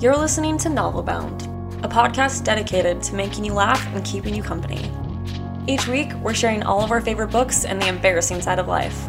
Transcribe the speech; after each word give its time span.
You're 0.00 0.16
listening 0.18 0.58
to 0.58 0.68
Novel 0.68 1.02
Bound, 1.02 1.42
a 1.82 1.88
podcast 1.88 2.44
dedicated 2.44 3.02
to 3.04 3.14
making 3.14 3.44
you 3.44 3.54
laugh 3.54 3.82
and 3.94 4.04
keeping 4.04 4.34
you 4.34 4.42
company. 4.42 4.92
Each 5.66 5.88
week, 5.88 6.12
we're 6.16 6.34
sharing 6.34 6.62
all 6.62 6.84
of 6.84 6.90
our 6.90 7.00
favorite 7.00 7.30
books 7.30 7.64
and 7.64 7.80
the 7.80 7.88
embarrassing 7.88 8.42
side 8.42 8.58
of 8.58 8.68
life. 8.68 9.08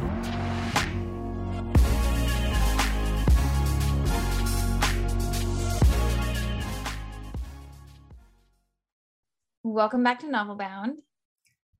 Welcome 9.63 10.03
back 10.03 10.19
to 10.19 10.29
Novel 10.29 10.55
Bound. 10.55 10.99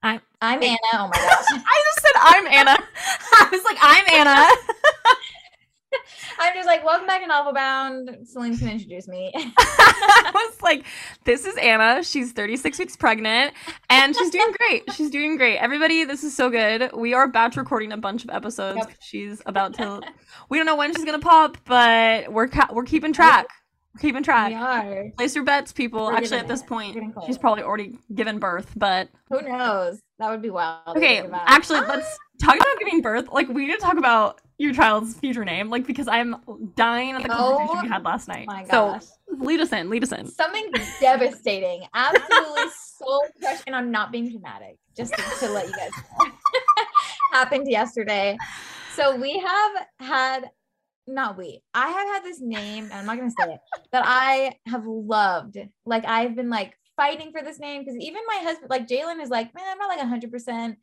I'm 0.05 0.21
I'm 0.39 0.61
Anna. 0.61 0.77
Oh 0.93 1.07
my 1.11 1.17
gosh. 1.17 1.45
I 1.51 1.83
just 1.85 2.01
said 2.01 2.11
I'm 2.15 2.45
Anna. 2.47 2.77
I 3.33 3.49
was 3.51 3.63
like, 3.63 3.77
I'm 3.81 4.05
Anna. 4.13 4.47
I'm 6.37 6.53
just 6.53 6.67
like, 6.67 6.83
welcome 6.85 7.07
back 7.07 7.21
to 7.21 7.27
Novel 7.27 7.53
Bound. 7.53 8.09
Celine's 8.25 8.59
gonna 8.59 8.73
introduce 8.73 9.07
me. 9.07 9.31
I 9.35 10.31
was 10.33 10.61
like, 10.61 10.85
this 11.23 11.45
is 11.45 11.55
Anna. 11.57 12.03
She's 12.03 12.33
36 12.33 12.77
weeks 12.77 12.95
pregnant 12.95 13.53
and 13.89 14.15
she's 14.15 14.29
doing 14.29 14.53
great. 14.59 14.83
She's 14.93 15.09
doing 15.09 15.37
great. 15.37 15.57
Everybody, 15.57 16.03
this 16.03 16.23
is 16.23 16.35
so 16.35 16.51
good. 16.51 16.91
We 16.93 17.15
are 17.15 17.23
about 17.23 17.53
to 17.53 17.61
recording 17.61 17.91
a 17.91 17.97
bunch 17.97 18.23
of 18.25 18.29
episodes. 18.29 18.77
Yep. 18.87 18.91
She's 19.01 19.41
about 19.47 19.73
to 19.75 20.01
We 20.49 20.57
don't 20.59 20.65
know 20.67 20.75
when 20.75 20.93
she's 20.93 21.05
going 21.05 21.19
to 21.19 21.25
pop, 21.25 21.57
but 21.65 22.31
we're 22.31 22.47
ca- 22.49 22.69
we're 22.73 22.83
keeping 22.83 23.11
track. 23.13 23.47
We're 23.95 24.01
keeping 24.01 24.23
track. 24.23 24.49
we 24.49 24.55
are. 24.55 25.05
Place 25.17 25.35
your 25.35 25.45
bets, 25.45 25.71
people. 25.71 26.07
We're 26.07 26.15
Actually, 26.17 26.39
at 26.39 26.49
this 26.49 26.59
there. 26.59 26.67
point, 26.67 26.87
We're 26.89 26.93
getting 27.01 27.13
close. 27.13 27.25
she's 27.27 27.37
probably 27.37 27.63
already 27.63 27.97
given 28.13 28.39
birth, 28.39 28.69
but 28.75 29.07
Who 29.29 29.41
knows? 29.41 29.99
That 30.19 30.31
would 30.31 30.41
be 30.41 30.49
wild. 30.49 30.95
Okay, 30.95 31.27
actually, 31.33 31.81
let's 31.81 32.17
talk 32.41 32.55
about 32.55 32.79
giving 32.79 33.01
birth. 33.01 33.29
Like, 33.31 33.49
we 33.49 33.67
need 33.67 33.73
to 33.73 33.81
talk 33.81 33.97
about 33.97 34.39
your 34.57 34.73
child's 34.73 35.15
future 35.15 35.43
name, 35.43 35.69
like 35.69 35.85
because 35.85 36.07
I'm 36.07 36.37
dying 36.75 37.11
at 37.11 37.23
the 37.23 37.29
conversation 37.29 37.77
Oh 37.77 37.81
we 37.83 37.89
had 37.89 38.03
last 38.03 38.27
night. 38.27 38.47
Oh 38.49 38.53
my 38.53 38.65
so 38.65 38.99
lead 39.29 39.59
us 39.59 39.73
in. 39.73 39.89
Lead 39.89 40.03
us 40.03 40.11
in. 40.11 40.27
Something 40.27 40.71
devastating. 41.01 41.83
Absolutely 41.93 42.69
soul 42.97 43.25
crushing. 43.39 43.63
And 43.67 43.75
I'm 43.75 43.91
not 43.91 44.11
being 44.11 44.31
dramatic, 44.31 44.77
just 44.95 45.13
to, 45.13 45.21
to 45.39 45.51
let 45.51 45.67
you 45.67 45.73
guys 45.73 45.91
know. 46.19 46.31
Happened 47.33 47.69
yesterday. 47.69 48.37
So 48.93 49.17
we 49.17 49.39
have 49.39 49.87
had 49.99 50.49
not 51.07 51.37
we. 51.37 51.61
I 51.73 51.89
have 51.89 52.07
had 52.07 52.23
this 52.23 52.39
name, 52.39 52.85
and 52.85 52.93
I'm 52.93 53.05
not 53.05 53.17
gonna 53.17 53.29
say 53.29 53.53
it, 53.53 53.59
that 53.91 54.03
I 54.05 54.53
have 54.67 54.85
loved. 54.85 55.57
Like 55.85 56.05
I've 56.05 56.35
been 56.35 56.49
like 56.49 56.77
fighting 56.97 57.31
for 57.31 57.41
this 57.41 57.59
name 57.59 57.83
because 57.83 57.97
even 57.99 58.21
my 58.27 58.37
husband, 58.43 58.69
like 58.69 58.87
Jalen, 58.87 59.21
is 59.21 59.29
like, 59.29 59.53
man, 59.53 59.65
I'm 59.67 59.77
not 59.77 59.89
like 59.89 59.99
hundred 59.99 60.31
percent. 60.31 60.77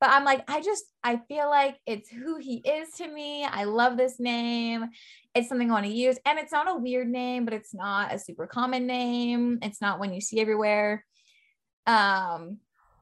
But 0.00 0.10
I'm 0.10 0.24
like, 0.24 0.48
I 0.48 0.60
just 0.60 0.84
I 1.02 1.20
feel 1.28 1.48
like 1.48 1.76
it's 1.84 2.08
who 2.08 2.36
he 2.38 2.56
is 2.58 2.90
to 2.98 3.08
me. 3.08 3.44
I 3.44 3.64
love 3.64 3.96
this 3.96 4.20
name. 4.20 4.86
It's 5.34 5.48
something 5.48 5.70
I 5.70 5.74
want 5.74 5.86
to 5.86 5.92
use. 5.92 6.18
And 6.24 6.38
it's 6.38 6.52
not 6.52 6.70
a 6.70 6.76
weird 6.76 7.08
name, 7.08 7.44
but 7.44 7.54
it's 7.54 7.74
not 7.74 8.14
a 8.14 8.18
super 8.18 8.46
common 8.46 8.86
name. 8.86 9.58
It's 9.62 9.80
not 9.80 9.98
one 9.98 10.12
you 10.12 10.20
see 10.20 10.40
everywhere. 10.40 11.04
Um, 11.86 12.58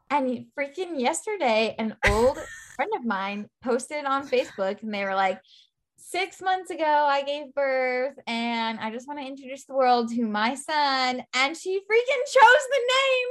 and 0.08 0.46
freaking 0.58 1.00
yesterday, 1.00 1.74
an 1.78 1.96
old 2.08 2.38
friend 2.76 2.92
of 2.96 3.04
mine 3.04 3.48
posted 3.62 4.04
on 4.04 4.28
Facebook 4.28 4.82
and 4.82 4.94
they 4.94 5.04
were 5.04 5.14
like, 5.14 5.40
six 6.08 6.40
months 6.40 6.70
ago, 6.70 6.84
I 6.84 7.22
gave 7.22 7.54
birth 7.54 8.14
and 8.26 8.78
I 8.78 8.90
just 8.90 9.08
want 9.08 9.20
to 9.20 9.26
introduce 9.26 9.64
the 9.64 9.74
world 9.74 10.08
to 10.10 10.26
my 10.26 10.54
son. 10.54 11.22
And 11.34 11.56
she 11.56 11.78
freaking 11.78 12.24
chose 12.26 12.66
the 12.70 12.82
name 12.96 13.28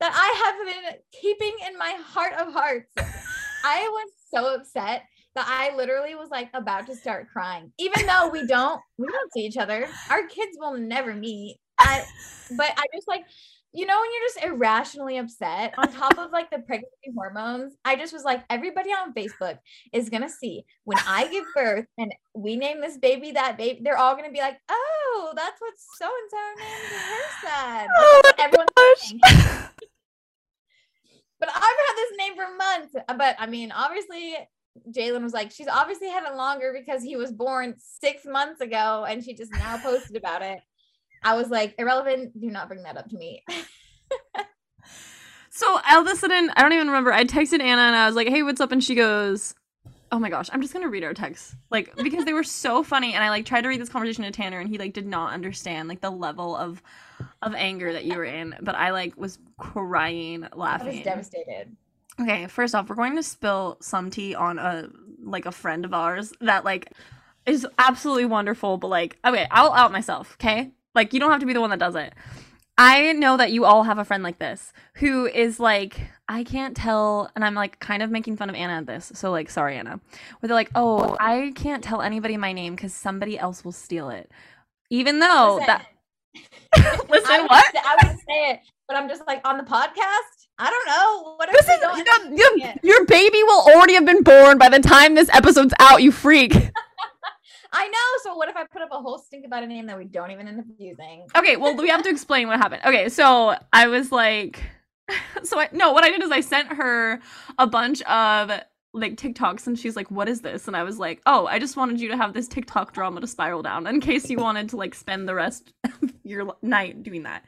that 0.00 0.12
I 0.14 0.44
have 0.44 0.92
been 0.92 1.00
keeping 1.20 1.52
in 1.66 1.76
my 1.76 1.96
heart 2.04 2.34
of 2.34 2.52
hearts. 2.52 2.92
I 3.64 3.88
was 3.88 4.10
so 4.30 4.54
upset 4.54 5.02
that 5.34 5.46
I 5.48 5.74
literally 5.74 6.14
was 6.14 6.30
like 6.30 6.50
about 6.54 6.86
to 6.86 6.94
start 6.94 7.28
crying, 7.32 7.72
even 7.78 8.06
though 8.06 8.28
we 8.28 8.46
don't 8.46 8.80
we 8.98 9.08
don't 9.08 9.32
see 9.32 9.40
each 9.40 9.56
other. 9.56 9.88
Our 10.10 10.26
kids 10.26 10.56
will 10.58 10.76
never 10.78 11.14
meet. 11.14 11.56
I, 11.78 12.04
but 12.56 12.70
I 12.76 12.84
just 12.94 13.08
like 13.08 13.24
you 13.74 13.86
know 13.86 14.00
when 14.00 14.10
you're 14.12 14.28
just 14.28 14.44
irrationally 14.44 15.18
upset 15.18 15.74
on 15.76 15.92
top 15.92 16.16
of 16.16 16.30
like 16.30 16.48
the 16.50 16.58
pregnancy 16.66 17.12
hormones. 17.14 17.74
I 17.84 17.96
just 17.96 18.12
was 18.12 18.22
like 18.22 18.44
everybody 18.48 18.90
on 18.90 19.12
Facebook 19.12 19.58
is 19.92 20.08
gonna 20.08 20.30
see 20.30 20.64
when 20.84 20.98
I 21.06 21.28
give 21.28 21.44
birth 21.54 21.86
and 21.98 22.14
we 22.34 22.56
name 22.56 22.80
this 22.80 22.96
baby 22.96 23.32
that 23.32 23.58
baby. 23.58 23.80
They're 23.82 23.98
all 23.98 24.14
gonna 24.14 24.30
be 24.30 24.38
like, 24.38 24.58
oh, 24.70 25.32
that's 25.36 25.60
what 25.60 25.74
so 25.98 26.06
and 26.06 26.30
so 26.30 26.64
named 26.64 27.02
her 27.02 27.48
son. 27.48 27.86
Oh 27.96 28.20
That's 28.24 28.42
everyone's 28.42 28.70
Gosh. 28.76 29.70
But 31.40 31.48
I've 31.48 31.62
had 31.62 31.96
this 31.96 32.12
name 32.16 32.34
for 32.36 32.56
months. 32.56 32.94
Uh, 33.08 33.14
but 33.18 33.36
I 33.38 33.46
mean, 33.46 33.72
obviously, 33.72 34.36
Jalen 34.90 35.22
was 35.22 35.32
like, 35.32 35.50
she's 35.50 35.68
obviously 35.68 36.08
had 36.08 36.24
it 36.24 36.36
longer 36.36 36.74
because 36.74 37.02
he 37.02 37.16
was 37.16 37.32
born 37.32 37.74
six 37.78 38.24
months 38.24 38.60
ago 38.60 39.04
and 39.06 39.22
she 39.22 39.34
just 39.34 39.52
now 39.52 39.76
posted 39.78 40.16
about 40.16 40.42
it. 40.42 40.60
I 41.24 41.34
was 41.34 41.48
like, 41.48 41.74
irrelevant. 41.78 42.38
Do 42.40 42.50
not 42.50 42.68
bring 42.68 42.82
that 42.82 42.96
up 42.96 43.08
to 43.10 43.16
me. 43.16 43.42
So 45.56 45.78
all 45.88 46.00
of 46.00 46.08
a 46.08 46.16
sudden, 46.16 46.50
I 46.56 46.62
don't 46.62 46.72
even 46.72 46.88
remember. 46.88 47.12
I 47.12 47.24
texted 47.24 47.60
Anna 47.60 47.82
and 47.82 47.94
I 47.94 48.06
was 48.06 48.16
like, 48.16 48.26
"Hey, 48.26 48.42
what's 48.42 48.60
up?" 48.60 48.72
And 48.72 48.82
she 48.82 48.96
goes, 48.96 49.54
"Oh 50.10 50.18
my 50.18 50.28
gosh, 50.28 50.50
I'm 50.52 50.60
just 50.60 50.72
gonna 50.72 50.88
read 50.88 51.04
our 51.04 51.14
texts, 51.14 51.54
like 51.70 51.94
because 52.02 52.24
they 52.24 52.32
were 52.32 52.42
so 52.42 52.82
funny." 52.82 53.14
And 53.14 53.22
I 53.22 53.30
like 53.30 53.46
tried 53.46 53.60
to 53.60 53.68
read 53.68 53.80
this 53.80 53.88
conversation 53.88 54.24
to 54.24 54.32
Tanner, 54.32 54.58
and 54.58 54.68
he 54.68 54.78
like 54.78 54.94
did 54.94 55.06
not 55.06 55.32
understand 55.32 55.88
like 55.88 56.00
the 56.00 56.10
level 56.10 56.56
of 56.56 56.82
of 57.40 57.54
anger 57.54 57.92
that 57.92 58.04
you 58.04 58.16
were 58.16 58.24
in. 58.24 58.56
But 58.62 58.74
I 58.74 58.90
like 58.90 59.16
was 59.16 59.38
crying, 59.56 60.42
I 60.42 60.48
was 60.48 60.56
laughing. 60.56 61.02
devastated. 61.04 61.76
Okay, 62.20 62.48
first 62.48 62.74
off, 62.74 62.88
we're 62.88 62.96
going 62.96 63.14
to 63.14 63.22
spill 63.22 63.76
some 63.80 64.10
tea 64.10 64.34
on 64.34 64.58
a 64.58 64.88
like 65.22 65.46
a 65.46 65.52
friend 65.52 65.84
of 65.84 65.94
ours 65.94 66.32
that 66.40 66.64
like 66.64 66.90
is 67.46 67.64
absolutely 67.78 68.24
wonderful, 68.24 68.76
but 68.76 68.88
like 68.88 69.18
okay, 69.24 69.46
I'll 69.52 69.72
out 69.72 69.92
myself, 69.92 70.36
okay? 70.40 70.72
Like 70.94 71.12
you 71.12 71.20
don't 71.20 71.30
have 71.30 71.40
to 71.40 71.46
be 71.46 71.52
the 71.52 71.60
one 71.60 71.70
that 71.70 71.78
does 71.78 71.94
it. 71.94 72.12
I 72.76 73.12
know 73.12 73.36
that 73.36 73.52
you 73.52 73.64
all 73.64 73.84
have 73.84 73.98
a 73.98 74.04
friend 74.04 74.24
like 74.24 74.38
this 74.40 74.72
who 74.96 75.26
is 75.26 75.60
like 75.60 76.00
I 76.28 76.42
can't 76.42 76.76
tell 76.76 77.30
and 77.36 77.44
I'm 77.44 77.54
like 77.54 77.78
kind 77.78 78.02
of 78.02 78.10
making 78.10 78.36
fun 78.36 78.50
of 78.50 78.56
Anna 78.56 78.74
at 78.78 78.86
this. 78.86 79.12
So 79.14 79.30
like 79.30 79.48
sorry 79.50 79.76
Anna. 79.76 80.00
Where 80.40 80.48
they're 80.48 80.54
like, 80.56 80.70
"Oh, 80.74 81.16
I 81.20 81.52
can't 81.54 81.84
tell 81.84 82.02
anybody 82.02 82.36
my 82.36 82.52
name 82.52 82.76
cuz 82.76 82.92
somebody 82.92 83.38
else 83.38 83.64
will 83.64 83.72
steal 83.72 84.10
it." 84.10 84.30
Even 84.90 85.18
though 85.20 85.56
Listen, 85.60 85.66
that 85.66 85.86
I 86.74 87.00
Listen, 87.08 87.42
would, 87.42 87.50
what? 87.50 87.72
say- 87.72 87.80
I 87.84 87.96
would 88.08 88.16
say 88.18 88.50
it, 88.50 88.60
but 88.88 88.96
I'm 88.96 89.08
just 89.08 89.26
like 89.26 89.40
on 89.46 89.56
the 89.56 89.64
podcast. 89.64 90.30
I 90.58 90.70
don't 90.70 90.86
know. 90.86 91.34
What 91.36 91.50
This 91.50 91.66
is 91.68 91.80
you 91.96 92.04
know, 92.04 92.36
your, 92.36 92.74
your 92.82 93.06
baby 93.06 93.42
will 93.42 93.62
already 93.72 93.94
have 93.94 94.04
been 94.04 94.22
born 94.22 94.56
by 94.56 94.68
the 94.68 94.78
time 94.78 95.14
this 95.16 95.28
episode's 95.32 95.74
out, 95.80 96.02
you 96.02 96.12
freak. 96.12 96.52
I 97.74 97.88
know. 97.88 97.98
So 98.22 98.36
what 98.36 98.48
if 98.48 98.56
I 98.56 98.64
put 98.64 98.82
up 98.82 98.88
a 98.92 99.00
whole 99.00 99.18
stink 99.18 99.44
about 99.44 99.64
a 99.64 99.66
name 99.66 99.86
that 99.86 99.98
we 99.98 100.04
don't 100.04 100.30
even 100.30 100.46
end 100.46 100.60
up 100.60 100.66
using? 100.78 101.26
Okay, 101.36 101.56
well, 101.56 101.76
we 101.76 101.88
have 101.88 102.02
to 102.04 102.08
explain 102.08 102.46
what 102.46 102.58
happened. 102.58 102.82
Okay, 102.84 103.08
so 103.08 103.56
I 103.72 103.88
was 103.88 104.12
like, 104.12 104.62
so 105.42 105.58
I 105.58 105.68
no, 105.72 105.92
what 105.92 106.04
I 106.04 106.10
did 106.10 106.22
is 106.22 106.30
I 106.30 106.40
sent 106.40 106.68
her 106.72 107.20
a 107.58 107.66
bunch 107.66 108.00
of 108.02 108.50
like 108.92 109.16
TikToks, 109.16 109.66
and 109.66 109.76
she's 109.76 109.96
like, 109.96 110.10
"What 110.10 110.28
is 110.28 110.40
this?" 110.40 110.68
And 110.68 110.76
I 110.76 110.84
was 110.84 110.98
like, 110.98 111.20
"Oh, 111.26 111.46
I 111.46 111.58
just 111.58 111.76
wanted 111.76 112.00
you 112.00 112.08
to 112.08 112.16
have 112.16 112.32
this 112.32 112.46
TikTok 112.46 112.94
drama 112.94 113.20
to 113.20 113.26
spiral 113.26 113.62
down 113.62 113.86
in 113.88 114.00
case 114.00 114.30
you 114.30 114.38
wanted 114.38 114.68
to 114.70 114.76
like 114.76 114.94
spend 114.94 115.28
the 115.28 115.34
rest 115.34 115.72
of 115.84 116.12
your 116.22 116.54
night 116.62 117.02
doing 117.02 117.24
that." 117.24 117.44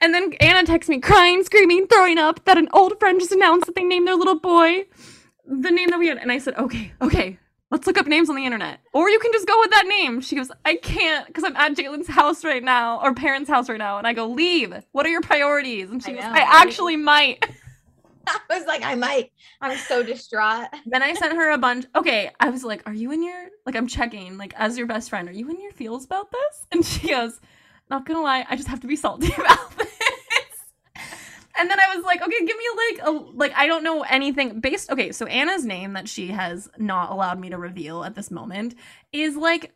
And 0.00 0.12
then 0.12 0.32
Anna 0.40 0.66
texts 0.66 0.90
me, 0.90 0.98
crying, 0.98 1.44
screaming, 1.44 1.86
throwing 1.86 2.18
up 2.18 2.44
that 2.44 2.58
an 2.58 2.68
old 2.72 2.98
friend 2.98 3.20
just 3.20 3.32
announced 3.32 3.66
that 3.66 3.76
they 3.76 3.84
named 3.84 4.08
their 4.08 4.16
little 4.16 4.38
boy 4.38 4.86
the 5.46 5.70
name 5.70 5.90
that 5.90 5.98
we 5.98 6.08
had. 6.08 6.18
And 6.18 6.32
I 6.32 6.38
said, 6.38 6.56
"Okay, 6.56 6.92
okay." 7.00 7.38
Let's 7.70 7.86
look 7.86 7.98
up 7.98 8.06
names 8.06 8.30
on 8.30 8.36
the 8.36 8.44
internet. 8.44 8.80
Or 8.92 9.08
you 9.10 9.18
can 9.18 9.32
just 9.32 9.48
go 9.48 9.58
with 9.58 9.70
that 9.70 9.86
name. 9.86 10.20
She 10.20 10.36
goes, 10.36 10.50
I 10.64 10.76
can't 10.76 11.26
because 11.26 11.44
I'm 11.44 11.56
at 11.56 11.72
Jalen's 11.74 12.08
house 12.08 12.44
right 12.44 12.62
now, 12.62 13.00
or 13.02 13.14
parents' 13.14 13.50
house 13.50 13.68
right 13.68 13.78
now. 13.78 13.98
And 13.98 14.06
I 14.06 14.12
go, 14.12 14.26
Leave. 14.28 14.74
What 14.92 15.06
are 15.06 15.10
your 15.10 15.22
priorities? 15.22 15.90
And 15.90 16.02
she 16.02 16.12
I 16.12 16.14
goes, 16.14 16.24
know, 16.24 16.30
I 16.30 16.32
right? 16.34 16.48
actually 16.48 16.96
might. 16.96 17.44
I 18.26 18.58
was 18.58 18.66
like, 18.66 18.82
I 18.82 18.94
might. 18.94 19.32
I'm 19.60 19.76
so 19.78 20.02
distraught. 20.02 20.68
then 20.86 21.02
I 21.02 21.14
sent 21.14 21.34
her 21.34 21.50
a 21.52 21.58
bunch. 21.58 21.86
Okay, 21.94 22.30
I 22.40 22.50
was 22.50 22.64
like, 22.64 22.82
Are 22.86 22.94
you 22.94 23.12
in 23.12 23.22
your, 23.22 23.48
like, 23.66 23.76
I'm 23.76 23.86
checking, 23.86 24.38
like, 24.38 24.54
as 24.56 24.78
your 24.78 24.86
best 24.86 25.10
friend, 25.10 25.28
are 25.28 25.32
you 25.32 25.48
in 25.50 25.60
your 25.60 25.72
feels 25.72 26.04
about 26.04 26.30
this? 26.30 26.66
And 26.72 26.84
she 26.84 27.08
goes, 27.10 27.40
Not 27.90 28.06
gonna 28.06 28.22
lie, 28.22 28.46
I 28.48 28.56
just 28.56 28.68
have 28.68 28.80
to 28.80 28.86
be 28.86 28.96
salty 28.96 29.32
about 29.38 29.76
this. 29.76 29.88
And 31.56 31.70
then 31.70 31.78
I 31.80 31.94
was 31.94 32.04
like, 32.04 32.22
okay, 32.22 32.44
give 32.46 32.56
me 32.56 32.64
like 32.76 33.06
a 33.06 33.10
like 33.10 33.52
I 33.56 33.66
don't 33.66 33.84
know 33.84 34.02
anything 34.02 34.60
based. 34.60 34.90
Okay, 34.90 35.12
so 35.12 35.26
Anna's 35.26 35.64
name 35.64 35.92
that 35.94 36.08
she 36.08 36.28
has 36.28 36.68
not 36.78 37.10
allowed 37.10 37.38
me 37.40 37.50
to 37.50 37.58
reveal 37.58 38.04
at 38.04 38.14
this 38.14 38.30
moment 38.30 38.74
is 39.12 39.36
like 39.36 39.72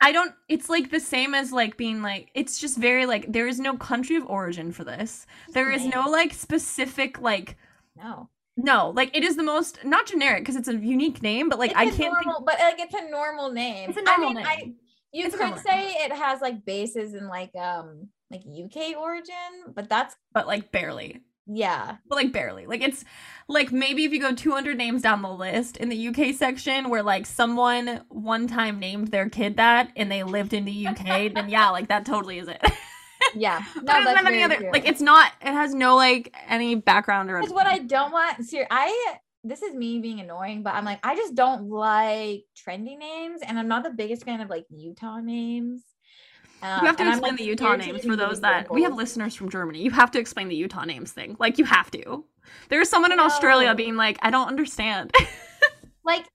I 0.00 0.12
don't 0.12 0.34
it's 0.48 0.68
like 0.68 0.90
the 0.90 1.00
same 1.00 1.34
as 1.34 1.52
like 1.52 1.76
being 1.76 2.02
like 2.02 2.30
it's 2.34 2.58
just 2.60 2.78
very 2.78 3.06
like 3.06 3.32
there 3.32 3.48
is 3.48 3.58
no 3.58 3.76
country 3.76 4.16
of 4.16 4.26
origin 4.26 4.70
for 4.72 4.84
this. 4.84 5.26
There 5.54 5.70
is 5.70 5.84
no 5.86 6.08
like 6.08 6.32
specific 6.34 7.20
like 7.20 7.56
No. 7.96 8.30
no, 8.56 8.90
like 8.90 9.16
it 9.16 9.24
is 9.24 9.36
the 9.36 9.42
most 9.42 9.84
not 9.84 10.06
generic 10.06 10.42
because 10.42 10.56
it's 10.56 10.68
a 10.68 10.74
unique 10.76 11.22
name, 11.22 11.48
but 11.48 11.58
like 11.58 11.70
It's 11.72 11.78
I 11.78 11.84
a 11.84 11.90
can't 11.90 12.16
think 12.18 12.34
but 12.44 12.58
like 12.60 12.78
it's 12.80 12.94
a 12.94 13.10
normal 13.10 13.50
name. 13.52 13.90
It's 13.90 13.98
a 13.98 14.02
normal 14.02 14.26
I 14.26 14.34
mean, 14.34 14.36
name. 14.36 14.46
I 14.46 14.72
you 15.12 15.26
It's 15.26 15.34
could 15.34 15.40
normal 15.40 15.58
say 15.58 15.92
it 16.04 16.12
has 16.12 16.40
like 16.40 16.64
bases 16.64 17.14
in 17.14 17.28
like 17.28 17.54
um 17.56 18.08
like 18.30 18.42
UK 18.42 18.96
origin, 18.96 19.72
but 19.74 19.88
that's 19.88 20.16
but 20.32 20.46
like 20.46 20.70
barely. 20.72 21.22
Yeah. 21.50 21.96
but 22.06 22.16
like 22.16 22.30
barely. 22.32 22.66
Like 22.66 22.82
it's 22.82 23.04
like 23.48 23.72
maybe 23.72 24.04
if 24.04 24.12
you 24.12 24.20
go 24.20 24.34
200 24.34 24.76
names 24.76 25.00
down 25.00 25.22
the 25.22 25.32
list 25.32 25.78
in 25.78 25.88
the 25.88 26.08
UK 26.08 26.34
section 26.34 26.90
where 26.90 27.02
like 27.02 27.24
someone 27.24 28.02
one 28.08 28.46
time 28.46 28.78
named 28.78 29.08
their 29.08 29.30
kid 29.30 29.56
that 29.56 29.90
and 29.96 30.12
they 30.12 30.24
lived 30.24 30.52
in 30.52 30.66
the 30.66 30.86
UK, 30.88 31.32
then 31.32 31.48
yeah, 31.48 31.70
like 31.70 31.88
that 31.88 32.04
totally 32.04 32.38
is 32.38 32.48
it. 32.48 32.60
Yeah. 33.34 33.62
No, 33.76 33.82
but 33.82 34.04
that's 34.04 34.26
any 34.26 34.42
other 34.42 34.56
true. 34.56 34.70
like 34.72 34.86
it's 34.88 35.00
not 35.02 35.32
it 35.42 35.52
has 35.52 35.74
no 35.74 35.96
like 35.96 36.34
any 36.46 36.76
background 36.76 37.30
or 37.30 37.40
Because 37.40 37.52
what 37.52 37.66
I 37.66 37.78
don't 37.78 38.10
want, 38.10 38.46
ser- 38.46 38.66
I 38.70 39.16
this 39.44 39.60
is 39.62 39.74
me 39.74 39.98
being 39.98 40.20
annoying, 40.20 40.62
but 40.62 40.74
I'm 40.74 40.84
like, 40.84 41.00
I 41.02 41.14
just 41.14 41.34
don't 41.34 41.68
like 41.68 42.44
trendy 42.56 42.96
names, 42.98 43.40
and 43.42 43.58
I'm 43.58 43.68
not 43.68 43.82
the 43.84 43.90
biggest 43.90 44.24
fan 44.24 44.40
of 44.40 44.48
like 44.48 44.64
Utah 44.70 45.20
names. 45.20 45.82
Um, 46.62 46.80
you 46.80 46.86
have 46.86 46.96
to 46.96 47.08
explain 47.08 47.32
like, 47.32 47.38
the 47.38 47.44
Utah 47.44 47.76
names 47.76 48.04
for 48.04 48.16
those 48.16 48.40
that 48.40 48.70
we 48.70 48.82
have 48.82 48.94
listeners 48.94 49.34
from 49.34 49.48
Germany. 49.48 49.82
You 49.82 49.90
have 49.92 50.10
to 50.12 50.18
explain 50.18 50.48
the 50.48 50.56
Utah 50.56 50.84
names 50.84 51.12
thing. 51.12 51.36
Like 51.38 51.58
you 51.58 51.64
have 51.64 51.90
to. 51.92 52.24
There's 52.68 52.88
someone 52.88 53.12
in 53.12 53.20
Australia 53.20 53.74
being 53.74 53.96
like, 53.96 54.18
I 54.22 54.30
don't 54.30 54.48
understand. 54.48 55.12
like, 56.04 56.26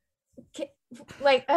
like, 1.20 1.48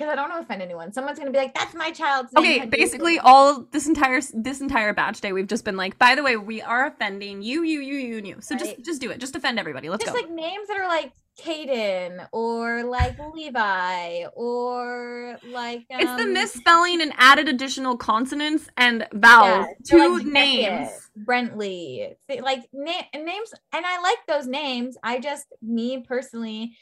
because 0.00 0.12
I 0.12 0.14
don't 0.14 0.30
want 0.30 0.32
to 0.32 0.38
offend 0.38 0.62
anyone. 0.62 0.92
Someone's 0.92 1.18
gonna 1.18 1.30
be 1.30 1.38
like, 1.38 1.54
"That's 1.54 1.74
my 1.74 1.90
child's 1.90 2.32
name." 2.32 2.62
Okay, 2.62 2.66
basically 2.66 3.18
all 3.22 3.66
this 3.70 3.86
entire 3.86 4.20
this 4.32 4.60
entire 4.62 4.94
batch 4.94 5.20
day 5.20 5.32
we've 5.32 5.46
just 5.46 5.64
been 5.64 5.76
like, 5.76 5.98
by 5.98 6.14
the 6.14 6.22
way, 6.22 6.36
we 6.36 6.62
are 6.62 6.86
offending 6.86 7.42
you, 7.42 7.62
you, 7.62 7.80
you, 7.80 7.94
you, 7.96 8.18
and 8.18 8.26
you. 8.26 8.36
So 8.40 8.56
just 8.56 8.70
Right. 8.70 8.84
just 8.84 9.00
do 9.00 9.10
it. 9.10 9.20
Just 9.20 9.36
offend 9.36 9.58
everybody. 9.58 9.90
Let's 9.90 10.02
just 10.04 10.16
go. 10.16 10.20
like 10.20 10.30
names 10.30 10.68
that 10.68 10.78
are 10.78 10.88
like 10.88 11.12
Caden 11.40 12.26
or 12.32 12.84
like 12.84 13.16
Levi 13.34 14.24
or 14.34 15.38
like 15.50 15.84
um, 15.90 16.00
it's 16.00 16.22
the 16.22 16.28
misspelling 16.28 17.00
and 17.00 17.12
added 17.16 17.48
additional 17.48 17.96
consonants 17.96 18.68
and 18.76 19.06
vowels 19.12 19.66
yeah, 19.90 19.98
to 19.98 20.14
like, 20.14 20.24
Beckett, 20.24 20.32
names. 20.32 21.10
Brentley, 21.24 22.14
th- 22.28 22.42
like 22.42 22.68
na- 22.72 23.08
names, 23.14 23.52
and 23.72 23.86
I 23.86 24.00
like 24.00 24.18
those 24.28 24.46
names. 24.46 24.96
I 25.02 25.18
just, 25.18 25.46
me 25.62 26.04
personally, 26.06 26.76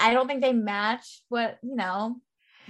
I 0.00 0.14
don't 0.14 0.26
think 0.26 0.42
they 0.42 0.52
match 0.52 1.22
what 1.28 1.58
you 1.62 1.76
know 1.76 2.16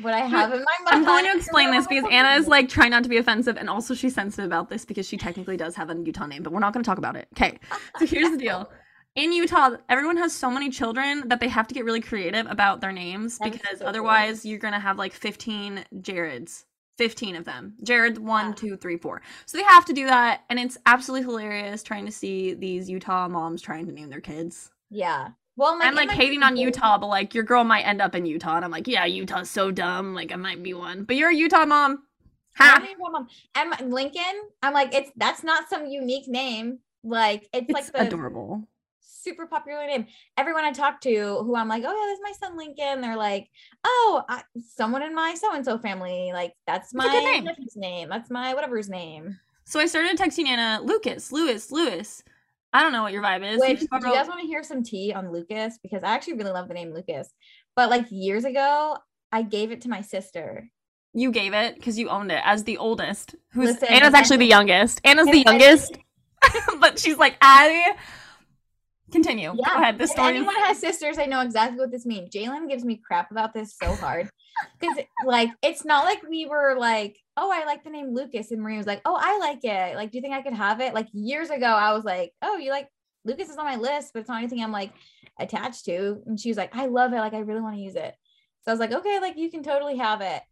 what 0.02 0.12
I 0.12 0.20
have 0.20 0.52
in 0.52 0.58
my 0.58 0.76
mind. 0.84 0.88
I'm 0.88 1.04
going 1.04 1.24
to 1.24 1.38
explain 1.38 1.70
this 1.70 1.86
because. 1.86 2.04
Anna 2.10 2.38
is 2.38 2.46
like 2.46 2.68
trying 2.68 2.90
not 2.90 3.02
to 3.04 3.08
be 3.08 3.16
offensive 3.16 3.56
and 3.56 3.70
also 3.70 3.94
she's 3.94 4.14
sensitive 4.14 4.46
about 4.46 4.68
this 4.68 4.84
because 4.84 5.06
she 5.08 5.16
technically 5.16 5.56
does 5.56 5.74
have 5.76 5.90
a 5.90 5.96
Utah 5.96 6.26
name, 6.26 6.42
but 6.42 6.52
we're 6.52 6.60
not 6.60 6.72
going 6.72 6.84
to 6.84 6.88
talk 6.88 6.98
about 6.98 7.16
it. 7.16 7.28
Okay. 7.34 7.58
So 7.98 8.06
here's 8.06 8.30
the 8.30 8.36
deal. 8.36 8.70
In 9.16 9.32
Utah, 9.32 9.76
everyone 9.88 10.18
has 10.18 10.34
so 10.34 10.50
many 10.50 10.68
children 10.68 11.28
that 11.28 11.40
they 11.40 11.48
have 11.48 11.66
to 11.68 11.74
get 11.74 11.84
really 11.86 12.02
creative 12.02 12.46
about 12.50 12.80
their 12.82 12.92
names 12.92 13.38
That 13.38 13.48
is 13.48 13.52
because 13.58 13.78
so 13.78 13.86
otherwise 13.86 14.44
you're 14.44 14.58
going 14.58 14.74
to 14.74 14.78
have 14.80 14.98
like 14.98 15.12
15 15.14 15.84
Jareds. 15.96 16.64
15 16.98 17.36
of 17.36 17.44
them. 17.44 17.74
Jared, 17.82 18.18
one, 18.18 18.48
Yeah. 18.48 18.52
two, 18.54 18.76
three, 18.76 18.96
four. 18.98 19.20
So 19.46 19.56
they 19.58 19.64
have 19.64 19.84
to 19.86 19.92
do 19.94 20.06
that. 20.06 20.42
And 20.48 20.58
it's 20.58 20.78
absolutely 20.86 21.26
hilarious 21.26 21.82
trying 21.82 22.06
to 22.06 22.12
see 22.12 22.54
these 22.54 22.88
Utah 22.88 23.28
moms 23.28 23.60
trying 23.62 23.86
to 23.86 23.92
name 23.92 24.08
their 24.10 24.20
kids. 24.20 24.70
Yeah. 24.90 25.28
Well, 25.56 25.78
I'm 25.80 25.94
like 25.94 26.08
my 26.08 26.14
hating 26.14 26.42
on 26.42 26.56
Utah, 26.58 26.98
but 26.98 27.06
like 27.08 27.34
your 27.34 27.44
girl 27.44 27.64
might 27.64 27.82
end 27.86 28.02
up 28.02 28.14
in 28.14 28.26
Utah. 28.26 28.56
And 28.56 28.64
I'm 28.66 28.70
like, 28.70 28.86
yeah, 28.86 29.06
Utah's 29.06 29.48
so 29.50 29.70
dumb. 29.70 30.14
Like 30.14 30.30
I 30.32 30.36
might 30.36 30.62
be 30.62 30.74
one. 30.74 31.04
But 31.04 31.16
you're 31.16 31.30
a 31.30 31.34
Utah 31.34 31.64
mom. 31.64 32.02
Ha! 32.58 32.76
don't 32.78 32.84
even 32.90 32.98
want 33.00 33.12
mom- 33.12 33.28
And 33.54 33.70
my- 33.70 33.94
Lincoln, 33.94 34.48
I'm 34.62 34.72
like, 34.74 34.94
it's 34.94 35.10
that's 35.16 35.42
not 35.42 35.68
some 35.70 35.86
unique 35.86 36.28
name. 36.28 36.78
Like 37.02 37.48
it's, 37.54 37.66
It's 37.68 37.72
like 37.72 37.92
the 37.92 38.06
adorable. 38.06 38.66
Super 39.26 39.46
popular 39.46 39.84
name. 39.86 40.06
Everyone 40.38 40.64
I 40.64 40.72
talk 40.72 41.00
to 41.02 41.10
who 41.10 41.56
I'm 41.56 41.68
like, 41.68 41.82
oh 41.84 41.92
yeah, 41.92 42.06
that's 42.08 42.20
my 42.22 42.48
son 42.48 42.56
Lincoln. 42.56 43.00
They're 43.00 43.16
like, 43.16 43.48
oh, 43.84 44.22
I, 44.28 44.42
someone 44.74 45.02
in 45.02 45.14
my 45.14 45.34
so 45.34 45.52
and 45.52 45.64
so 45.64 45.78
family. 45.78 46.30
Like 46.32 46.54
that's 46.66 46.92
It's 46.92 47.04
a 47.04 47.08
good 47.08 47.24
my 47.24 47.30
name. 47.32 47.44
nephew's 47.44 47.76
name. 47.76 48.08
That's 48.08 48.30
my 48.30 48.54
whatever's 48.54 48.88
name. 48.88 49.36
So 49.64 49.80
I 49.80 49.86
started 49.86 50.16
texting 50.16 50.46
Anna, 50.46 50.80
Lucas, 50.82 51.32
Lewis, 51.32 51.72
Lewis. 51.72 52.22
I 52.72 52.82
don't 52.82 52.92
know 52.92 53.02
what 53.02 53.12
your 53.12 53.22
vibe 53.22 53.44
is. 53.54 53.58
Which 53.58 53.82
You 53.82 53.88
do 54.00 54.08
you 54.08 54.14
guys 54.14 54.28
want 54.28 54.40
to 54.40 54.46
hear 54.46 54.62
some 54.62 54.84
tea 54.84 55.12
on 55.12 55.32
Lucas? 55.32 55.78
Because 55.82 56.04
I 56.04 56.14
actually 56.14 56.34
really 56.34 56.52
love 56.52 56.68
the 56.68 56.74
name 56.74 56.94
Lucas. 56.94 57.32
But 57.74 57.90
like 57.90 58.06
years 58.10 58.44
ago, 58.44 58.96
I 59.32 59.42
gave 59.42 59.72
it 59.72 59.80
to 59.82 59.88
my 59.88 60.02
sister. 60.02 60.70
You 61.14 61.32
gave 61.32 61.52
it 61.54 61.74
because 61.74 61.98
you 61.98 62.10
owned 62.10 62.30
it 62.30 62.42
as 62.44 62.64
the 62.64 62.76
oldest. 62.76 63.34
Who's 63.52 63.72
Listen, 63.72 63.88
Anna's 63.88 64.14
actually 64.14 64.36
the 64.36 64.46
youngest. 64.46 65.00
Anna's 65.02 65.26
the 65.26 65.38
youngest, 65.38 65.96
but 66.80 66.98
she's 66.98 67.16
like, 67.16 67.36
I 67.40 67.96
continue. 69.10 69.54
Go 69.54 69.62
ahead. 69.62 70.00
If 70.00 70.10
story 70.10 70.34
is 70.34 70.36
anyone 70.36 70.54
has 70.56 70.78
sisters, 70.78 71.18
I 71.18 71.26
know 71.26 71.40
exactly 71.40 71.78
what 71.78 71.90
this 71.90 72.06
means. 72.06 72.30
Jalen 72.30 72.68
gives 72.68 72.84
me 72.84 73.00
crap 73.04 73.30
about 73.30 73.54
this 73.54 73.76
so 73.76 73.94
hard 73.94 74.28
because, 74.80 75.04
like, 75.24 75.50
it's 75.62 75.84
not 75.84 76.04
like 76.04 76.22
we 76.28 76.46
were 76.46 76.76
like, 76.78 77.18
"Oh, 77.36 77.50
I 77.52 77.64
like 77.64 77.84
the 77.84 77.90
name 77.90 78.14
Lucas," 78.14 78.50
and 78.50 78.62
Maria 78.62 78.78
was 78.78 78.86
like, 78.86 79.02
"Oh, 79.04 79.18
I 79.18 79.38
like 79.38 79.64
it." 79.64 79.96
Like, 79.96 80.10
do 80.10 80.18
you 80.18 80.22
think 80.22 80.34
I 80.34 80.42
could 80.42 80.54
have 80.54 80.80
it? 80.80 80.94
Like 80.94 81.08
years 81.12 81.50
ago, 81.50 81.66
I 81.66 81.92
was 81.92 82.04
like, 82.04 82.32
"Oh, 82.42 82.56
you 82.56 82.70
like 82.70 82.88
Lucas 83.24 83.48
is 83.48 83.56
on 83.56 83.64
my 83.64 83.76
list, 83.76 84.12
but 84.12 84.20
it's 84.20 84.28
not 84.28 84.38
anything 84.38 84.62
I'm 84.62 84.72
like 84.72 84.92
attached 85.38 85.84
to." 85.86 86.22
And 86.26 86.38
she 86.38 86.48
was 86.50 86.56
like, 86.56 86.74
"I 86.74 86.86
love 86.86 87.12
it. 87.12 87.16
Like, 87.16 87.34
I 87.34 87.40
really 87.40 87.60
want 87.60 87.76
to 87.76 87.82
use 87.82 87.96
it." 87.96 88.14
So 88.62 88.70
I 88.70 88.74
was 88.74 88.80
like, 88.80 88.92
"Okay, 88.92 89.20
like 89.20 89.36
you 89.36 89.50
can 89.50 89.62
totally 89.62 89.96
have 89.98 90.20
it." 90.20 90.42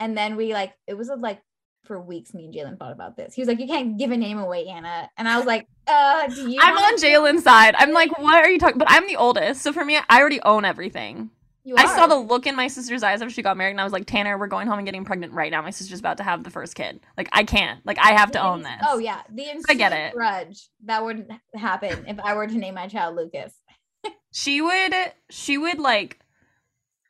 And 0.00 0.18
then 0.18 0.34
we 0.34 0.52
like, 0.52 0.74
it 0.88 0.94
was 0.94 1.08
like 1.16 1.40
for 1.84 2.00
weeks. 2.00 2.34
Me 2.34 2.44
and 2.44 2.54
Jalen 2.54 2.78
thought 2.78 2.92
about 2.92 3.16
this. 3.16 3.34
He 3.34 3.40
was 3.40 3.48
like, 3.48 3.60
"You 3.60 3.66
can't 3.66 3.98
give 3.98 4.10
a 4.10 4.16
name 4.16 4.38
away, 4.38 4.66
Anna," 4.66 5.10
and 5.16 5.28
I 5.28 5.36
was 5.36 5.46
like, 5.46 5.66
"Uh, 5.86 6.26
do 6.28 6.50
you?" 6.50 6.60
I'm 6.60 6.76
on 6.76 6.96
Jalen's 6.96 7.44
side. 7.44 7.74
I'm 7.76 7.92
like, 7.92 8.16
what 8.18 8.44
are 8.44 8.50
you 8.50 8.58
talking? 8.58 8.78
But 8.78 8.88
I'm 8.90 9.06
the 9.06 9.16
oldest, 9.16 9.62
so 9.62 9.72
for 9.72 9.84
me, 9.84 9.98
I 10.08 10.20
already 10.20 10.40
own 10.42 10.64
everything. 10.64 11.30
You 11.64 11.76
I 11.76 11.86
saw 11.86 12.08
the 12.08 12.16
look 12.16 12.46
in 12.48 12.56
my 12.56 12.66
sister's 12.66 13.04
eyes 13.04 13.22
after 13.22 13.32
she 13.32 13.42
got 13.42 13.56
married, 13.56 13.70
and 13.72 13.80
I 13.80 13.84
was 13.84 13.92
like, 13.92 14.06
Tanner, 14.06 14.36
we're 14.36 14.48
going 14.48 14.66
home 14.66 14.78
and 14.78 14.86
getting 14.86 15.04
pregnant 15.04 15.32
right 15.32 15.50
now. 15.50 15.62
My 15.62 15.70
sister's 15.70 16.00
about 16.00 16.16
to 16.16 16.24
have 16.24 16.42
the 16.42 16.50
first 16.50 16.74
kid. 16.74 16.98
Like, 17.16 17.28
I 17.32 17.44
can't. 17.44 17.84
Like, 17.86 17.98
I 18.00 18.12
have 18.12 18.32
to 18.32 18.42
own 18.42 18.62
this. 18.62 18.82
Oh 18.88 18.98
yeah, 18.98 19.20
the 19.30 19.62
I 19.68 19.74
get 19.74 19.92
it. 19.92 20.12
grudge 20.12 20.68
that 20.84 21.04
would 21.04 21.28
happen 21.54 22.04
if 22.08 22.18
I 22.18 22.34
were 22.34 22.48
to 22.48 22.58
name 22.58 22.74
my 22.74 22.88
child 22.88 23.14
Lucas. 23.14 23.52
she 24.32 24.60
would 24.60 24.94
she 25.30 25.58
would 25.58 25.78
like 25.78 26.18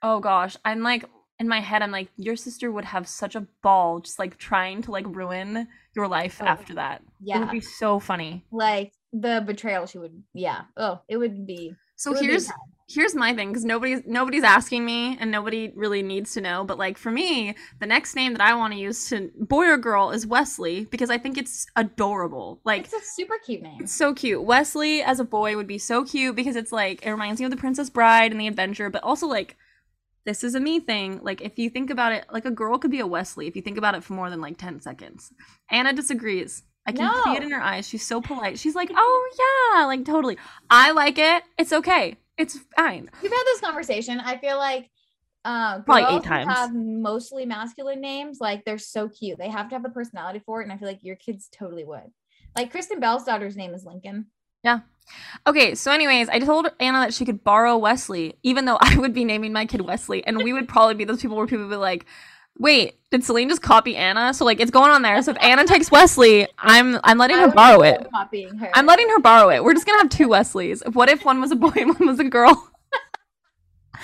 oh 0.03 0.21
gosh 0.21 0.57
i'm 0.65 0.83
like 0.83 1.05
in 1.43 1.49
my 1.49 1.61
head 1.61 1.83
i'm 1.83 1.91
like 1.91 2.09
your 2.17 2.37
sister 2.37 2.71
would 2.73 2.85
have 2.87 3.07
such 3.07 3.35
a 3.35 3.41
ball 3.63 4.01
just 4.01 4.19
like 4.19 4.39
trying 4.39 4.81
to 4.81 4.91
like 4.91 5.05
ruin 5.09 5.67
your 5.95 6.09
life 6.09 6.39
Oh, 6.41 6.47
after 6.47 6.75
that 6.75 7.03
Yeah. 7.21 7.37
it 7.37 7.41
would 7.41 7.51
be 7.51 7.61
so 7.61 7.99
funny 8.01 8.45
like 8.51 8.93
the 9.15 9.43
betrayal 9.47 9.85
she 9.85 9.99
would. 9.99 10.23
Yeah. 10.33 10.63
Oh, 10.75 11.03
it 11.07 11.19
would 11.19 11.47
be. 11.47 11.75
so 11.97 12.13
would 12.13 12.21
here's 12.23 12.47
bad. 12.47 12.57
here's 12.89 13.15
my 13.15 13.35
thing 13.35 13.49
because 13.51 13.63
nobody's 13.65 14.01
nobody's 14.07 14.43
asking 14.43 14.87
me 14.87 15.19
and 15.21 15.31
nobody 15.31 15.71
really 15.77 16.03
needs 16.03 16.33
to 16.33 16.41
know 16.41 16.65
but 16.65 16.79
like 16.79 16.97
for 16.97 17.11
me 17.11 17.55
the 17.79 17.87
next 17.87 18.15
name 18.17 18.33
that 18.33 18.41
i 18.41 18.55
want 18.55 18.73
to 18.73 18.79
use 18.79 19.11
to 19.11 19.31
boy 19.39 19.67
or 19.67 19.77
girl 19.77 20.11
is 20.13 20.27
wesley 20.27 20.87
because 20.87 21.11
i 21.11 21.19
think 21.19 21.37
it's 21.37 21.67
adorable 21.77 22.59
like 22.65 22.85
It's 22.85 22.95
a 22.95 23.05
super 23.19 23.35
cute 23.45 23.61
name. 23.63 23.79
It's 23.83 23.93
so 23.95 24.15
cute. 24.15 24.43
Wesley 24.43 25.03
as 25.03 25.21
a 25.21 25.25
boy 25.25 25.57
would 25.57 25.67
be 25.67 25.79
so 25.79 26.03
cute 26.05 26.35
because 26.35 26.57
it's 26.57 26.73
like 26.73 27.05
it 27.05 27.11
reminds 27.11 27.39
me 27.39 27.45
of 27.45 27.51
the 27.51 27.57
Princess 27.65 27.91
Bride 27.91 28.33
and 28.33 28.41
the 28.41 28.47
adventure, 28.47 28.89
but 28.89 29.03
also 29.03 29.27
like 29.27 29.57
this 30.25 30.45
is 30.45 30.55
a 30.55 30.61
me 30.61 30.81
thing. 30.81 31.21
Like 31.23 31.41
if 31.41 31.59
you 31.59 31.71
think 31.71 31.91
about 31.91 32.13
it, 32.13 32.27
like 32.31 32.45
a 32.45 32.51
girl 32.51 32.79
could 32.79 32.91
be 32.91 33.01
a 33.01 33.07
Wesley 33.07 33.47
if 33.47 33.57
you 33.57 33.63
think 33.63 33.79
about 33.79 33.95
it 33.95 34.05
for 34.05 34.13
more 34.13 34.31
than 34.31 34.41
like 34.41 34.57
10 34.59 34.81
seconds. 34.81 35.33
Anna 35.71 35.93
disagrees. 35.93 36.63
I 36.87 36.93
can 36.93 37.13
see 37.25 37.37
it 37.37 37.43
in 37.45 37.51
her 37.53 37.63
eyes. 37.63 37.89
She's 37.89 38.05
so 38.05 38.21
polite. 38.21 38.59
She's 38.59 38.75
like, 38.75 38.91
"Oh 38.93 39.73
yeah, 39.77 39.85
like 39.87 40.05
totally. 40.05 40.37
I 40.69 40.91
like 40.91 41.17
it. 41.17 41.45
It's 41.57 41.73
okay. 41.73 42.17
It's 42.37 42.59
fine." 42.77 43.09
We've 43.23 43.31
had 43.31 43.45
this 43.47 43.61
conversation. 43.61 44.19
I 44.19 44.37
feel 44.39 44.57
like 44.57 44.91
uh, 45.45 45.81
Probably 45.83 46.17
eight 46.17 46.25
times. 46.25 46.53
have 46.53 46.75
mostly 46.75 47.47
masculine 47.47 48.01
names. 48.01 48.39
Like 48.41 48.65
they're 48.65 48.79
so 48.79 49.09
cute. 49.09 49.39
They 49.39 49.49
have 49.49 49.69
to 49.69 49.77
have 49.77 49.85
the 49.85 49.91
personality 49.91 50.41
for 50.45 50.61
it, 50.61 50.65
and 50.65 50.73
I 50.73 50.77
feel 50.77 50.89
like 50.89 51.05
your 51.05 51.15
kids 51.17 51.49
totally 51.53 51.85
would. 51.85 52.11
Like 52.57 52.73
Kristen 52.73 52.99
Bell's 52.99 53.25
daughter's 53.25 53.57
name 53.57 53.75
is 53.75 53.85
Lincoln. 53.85 54.27
Okay, 55.47 55.75
so 55.75 55.91
anyways, 55.91 56.29
I 56.29 56.39
told 56.39 56.69
Anna 56.79 57.01
that 57.01 57.15
she 57.15 57.25
could 57.25 57.43
borrow 57.43 57.77
Wesley, 57.77 58.35
even 58.43 58.65
though 58.65 58.79
I 58.81 58.97
would 58.97 59.13
be 59.13 59.25
naming 59.25 59.53
my 59.53 59.67
kid 59.67 59.81
Wesley, 59.83 60.25
and 60.27 60.43
we 60.43 60.53
would 60.53 60.69
probably 60.69 60.95
be 60.95 61.05
those 61.05 61.21
people 61.21 61.37
where 61.37 61.47
people 61.47 61.65
would 61.67 61.71
be 61.71 61.77
like, 61.77 62.07
"Wait, 62.59 62.99
did 63.11 63.25
Celine 63.25 63.49
just 63.49 63.63
copy 63.63 63.97
Anna?" 63.97 64.33
So 64.35 64.45
like, 64.45 64.61
it's 64.61 64.71
going 64.71 64.91
on 64.91 65.03
there. 65.03 65.21
So 65.23 65.33
if 65.33 65.37
Anna 65.41 65.65
takes 65.65 65.91
Wesley, 65.91 66.47
I'm 66.59 66.99
I'm 67.03 67.19
letting 67.19 67.39
her 67.39 67.51
borrow 67.51 67.83
it. 67.83 68.07
Copying 68.13 68.57
her. 68.59 68.71
I'm 68.75 68.87
letting 68.87 69.09
her 69.09 69.19
borrow 69.21 69.51
it. 69.51 69.65
We're 69.65 69.75
just 69.75 69.87
gonna 69.87 69.99
have 69.99 70.11
two 70.11 70.29
Wesleys. 70.29 70.83
What 70.93 71.09
if 71.09 71.25
one 71.25 71.41
was 71.41 71.51
a 71.51 71.57
boy 71.57 71.73
and 71.75 71.95
one 71.99 72.09
was 72.09 72.21
a 72.21 72.25
girl? 72.25 72.71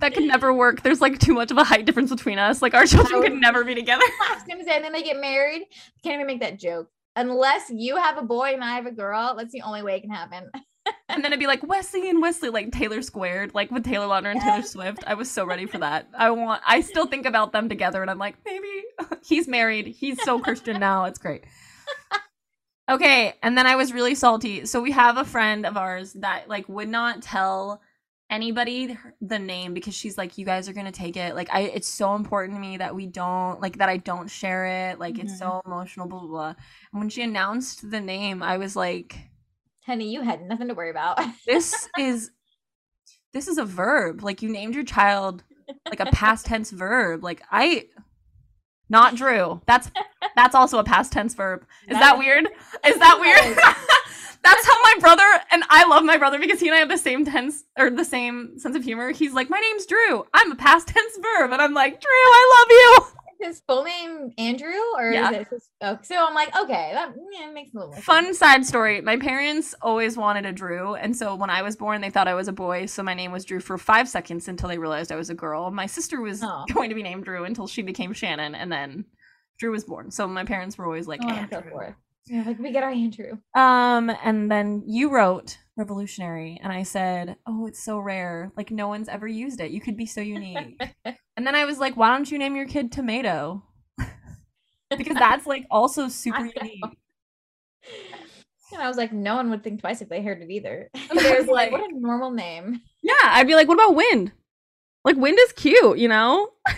that 0.00 0.14
could 0.14 0.24
never 0.24 0.52
work. 0.52 0.82
There's 0.82 1.00
like 1.00 1.18
too 1.20 1.34
much 1.34 1.52
of 1.52 1.58
a 1.58 1.64
height 1.64 1.86
difference 1.86 2.10
between 2.10 2.38
us. 2.38 2.60
Like 2.60 2.74
our 2.74 2.86
children 2.86 3.22
could 3.22 3.34
never 3.34 3.64
be 3.64 3.74
together. 3.74 4.02
I 4.02 4.34
was 4.34 4.42
gonna 4.42 4.64
say, 4.64 4.74
and 4.76 4.84
then 4.84 4.92
they 4.92 5.02
get 5.02 5.20
married. 5.20 5.62
Can't 6.02 6.14
even 6.14 6.26
make 6.26 6.40
that 6.40 6.58
joke. 6.58 6.90
Unless 7.16 7.70
you 7.70 7.96
have 7.96 8.18
a 8.18 8.22
boy 8.22 8.52
and 8.54 8.64
I 8.64 8.74
have 8.74 8.86
a 8.86 8.92
girl, 8.92 9.34
that's 9.36 9.52
the 9.52 9.62
only 9.62 9.82
way 9.82 9.96
it 9.96 10.00
can 10.00 10.10
happen. 10.10 10.50
And 11.08 11.24
then 11.24 11.32
it'd 11.32 11.40
be 11.40 11.46
like 11.46 11.66
Wesley 11.66 12.10
and 12.10 12.20
Wesley, 12.20 12.50
like 12.50 12.70
Taylor 12.70 13.00
squared, 13.00 13.54
like 13.54 13.70
with 13.70 13.84
Taylor 13.84 14.06
Lautner 14.06 14.32
and 14.32 14.40
Taylor 14.40 14.62
Swift. 14.62 15.04
I 15.06 15.14
was 15.14 15.30
so 15.30 15.46
ready 15.46 15.64
for 15.64 15.78
that. 15.78 16.08
I 16.16 16.30
want. 16.30 16.60
I 16.66 16.80
still 16.80 17.06
think 17.06 17.24
about 17.24 17.52
them 17.52 17.70
together, 17.70 18.02
and 18.02 18.10
I'm 18.10 18.18
like, 18.18 18.36
maybe 18.44 18.68
he's 19.24 19.48
married. 19.48 19.86
He's 19.86 20.22
so 20.24 20.40
Christian 20.40 20.80
now. 20.80 21.04
It's 21.04 21.18
great. 21.18 21.44
Okay, 22.90 23.32
and 23.42 23.56
then 23.56 23.66
I 23.66 23.76
was 23.76 23.94
really 23.94 24.14
salty. 24.14 24.66
So 24.66 24.82
we 24.82 24.90
have 24.92 25.16
a 25.16 25.24
friend 25.24 25.64
of 25.64 25.76
ours 25.78 26.12
that 26.14 26.48
like 26.48 26.68
would 26.68 26.88
not 26.88 27.22
tell 27.22 27.80
anybody 28.34 28.98
the 29.20 29.38
name 29.38 29.72
because 29.74 29.94
she's 29.94 30.18
like 30.18 30.36
you 30.36 30.44
guys 30.44 30.68
are 30.68 30.72
gonna 30.72 30.92
take 30.92 31.16
it. 31.16 31.34
Like 31.34 31.48
i 31.52 31.60
it's 31.60 31.88
so 31.88 32.14
important 32.14 32.56
to 32.56 32.60
me 32.60 32.76
that 32.76 32.94
we 32.94 33.06
don't 33.06 33.60
like 33.60 33.78
that 33.78 33.88
i 33.88 33.96
don't 33.96 34.28
share 34.28 34.90
it. 34.90 34.98
Like 34.98 35.18
it's 35.18 35.38
so 35.38 35.46
mm-hmm. 35.46 35.72
emotional 35.72 36.08
blah 36.08 36.18
blah 36.20 36.28
blah. 36.28 36.54
And 36.92 37.00
when 37.00 37.08
she 37.08 37.22
announced 37.22 37.90
the 37.90 38.00
name 38.00 38.42
i 38.42 38.58
was 38.58 38.76
like 38.76 39.16
Honey, 39.86 40.10
you 40.10 40.22
had 40.22 40.40
nothing 40.40 40.68
to 40.68 40.74
worry 40.74 40.88
about. 40.90 41.20
this 41.46 41.88
is 41.98 42.30
this 43.34 43.48
is 43.48 43.58
a 43.58 43.64
verb. 43.64 44.22
Like 44.22 44.42
you 44.42 44.48
named 44.50 44.74
your 44.74 44.84
child 44.84 45.44
like 45.88 46.00
a 46.00 46.06
past 46.06 46.46
tense 46.50 46.70
verb. 46.70 47.22
Like 47.22 47.42
i 47.50 47.86
not 48.90 49.14
drew. 49.14 49.62
That's 49.66 49.90
that's 50.36 50.54
also 50.54 50.78
a 50.78 50.84
past 50.84 51.12
tense 51.12 51.34
verb. 51.34 51.64
Is 51.88 51.94
that 51.94 52.00
That- 52.00 52.18
weird? 52.18 52.48
is 52.86 52.98
that 52.98 53.18
weird 53.20 53.58
that's 54.42 54.66
how 54.66 54.82
my 54.82 54.94
brother 55.00 55.24
and 55.50 55.62
i 55.70 55.86
love 55.86 56.04
my 56.04 56.16
brother 56.16 56.38
because 56.38 56.60
he 56.60 56.68
and 56.68 56.74
i 56.76 56.78
have 56.78 56.88
the 56.88 56.96
same 56.98 57.24
tense 57.24 57.64
or 57.78 57.90
the 57.90 58.04
same 58.04 58.58
sense 58.58 58.76
of 58.76 58.84
humor 58.84 59.10
he's 59.10 59.32
like 59.32 59.50
my 59.50 59.58
name's 59.60 59.86
drew 59.86 60.24
i'm 60.34 60.52
a 60.52 60.56
past 60.56 60.88
tense 60.94 61.16
verb 61.16 61.52
and 61.52 61.60
i'm 61.62 61.74
like 61.74 62.00
drew 62.00 62.10
i 62.10 62.58
love 62.60 62.70
you 62.70 63.10
his 63.40 63.60
full 63.68 63.84
name 63.84 64.32
Andrew, 64.38 64.72
or 64.96 65.12
Yeah. 65.12 65.28
is 65.30 65.36
it 65.38 65.48
his, 65.50 65.68
oh, 65.82 65.98
so 66.02 66.24
I'm 66.26 66.34
like, 66.34 66.48
okay, 66.56 66.92
that 66.94 67.12
yeah, 67.32 67.50
makes 67.52 67.74
a 67.74 67.78
little 67.78 67.92
more 67.92 68.00
fun 68.00 68.26
sense. 68.26 68.38
side 68.38 68.64
story 68.64 69.02
my 69.02 69.18
parents 69.18 69.74
always 69.82 70.16
wanted 70.16 70.46
a 70.46 70.52
drew 70.52 70.94
and 70.94 71.14
so 71.14 71.34
when 71.34 71.50
i 71.50 71.60
was 71.60 71.76
born 71.76 72.00
they 72.00 72.08
thought 72.08 72.26
i 72.28 72.32
was 72.32 72.48
a 72.48 72.52
boy 72.52 72.86
so 72.86 73.02
my 73.02 73.12
name 73.12 73.32
was 73.32 73.44
drew 73.44 73.60
for 73.60 73.76
five 73.76 74.08
seconds 74.08 74.48
until 74.48 74.68
they 74.70 74.78
realized 74.78 75.12
i 75.12 75.16
was 75.16 75.28
a 75.28 75.34
girl 75.34 75.70
my 75.70 75.84
sister 75.84 76.22
was 76.22 76.42
Aw. 76.42 76.64
going 76.72 76.88
to 76.88 76.94
be 76.94 77.02
named 77.02 77.24
drew 77.24 77.44
until 77.44 77.66
she 77.66 77.82
became 77.82 78.14
shannon 78.14 78.54
and 78.54 78.72
then 78.72 79.04
drew 79.58 79.72
was 79.72 79.84
born 79.84 80.10
so 80.10 80.26
my 80.26 80.44
parents 80.44 80.78
were 80.78 80.86
always 80.86 81.06
like 81.08 81.20
So 81.20 81.28
on 81.28 81.36
and 81.36 81.50
so 81.50 81.56
Andrew. 81.58 81.94
Yeah, 82.26 82.42
like 82.46 82.58
we 82.58 82.72
get 82.72 82.82
our 82.82 82.90
Andrew. 82.90 83.32
um 83.54 84.10
and 84.24 84.50
then 84.50 84.82
you 84.86 85.10
wrote 85.10 85.58
revolutionary 85.76 86.58
and 86.62 86.72
i 86.72 86.82
said 86.84 87.36
oh 87.46 87.66
it's 87.66 87.82
so 87.84 87.98
rare 87.98 88.50
like 88.56 88.70
no 88.70 88.86
one's 88.88 89.08
ever 89.08 89.26
used 89.26 89.60
it 89.60 89.72
you 89.72 89.80
could 89.80 89.96
be 89.96 90.06
so 90.06 90.20
unique 90.20 90.80
and 91.04 91.46
then 91.46 91.54
i 91.56 91.64
was 91.64 91.78
like 91.78 91.96
why 91.96 92.08
don't 92.08 92.30
you 92.30 92.38
name 92.38 92.54
your 92.56 92.66
kid 92.66 92.90
tomato 92.92 93.62
because 94.96 95.16
that's 95.16 95.46
like 95.46 95.66
also 95.70 96.08
super 96.08 96.44
unique 96.46 96.84
And 98.72 98.82
I 98.82 98.88
was 98.88 98.96
like, 98.96 99.12
no 99.12 99.36
one 99.36 99.50
would 99.50 99.62
think 99.62 99.80
twice 99.80 100.00
if 100.00 100.08
they 100.08 100.20
heard 100.22 100.40
it 100.42 100.50
either. 100.50 100.88
I 100.96 101.08
They 101.14 101.30
was 101.38 101.40
was 101.46 101.48
like, 101.48 101.70
like- 101.70 101.80
what 101.82 101.92
a 101.92 101.94
normal 102.00 102.32
name. 102.32 102.80
Yeah, 103.04 103.12
I'd 103.22 103.46
be 103.46 103.54
like, 103.54 103.68
what 103.68 103.74
about 103.74 103.94
wind? 103.94 104.32
Like 105.04 105.16
wind 105.16 105.38
is 105.40 105.52
cute, 105.52 105.98
you 105.98 106.08
know? 106.08 106.48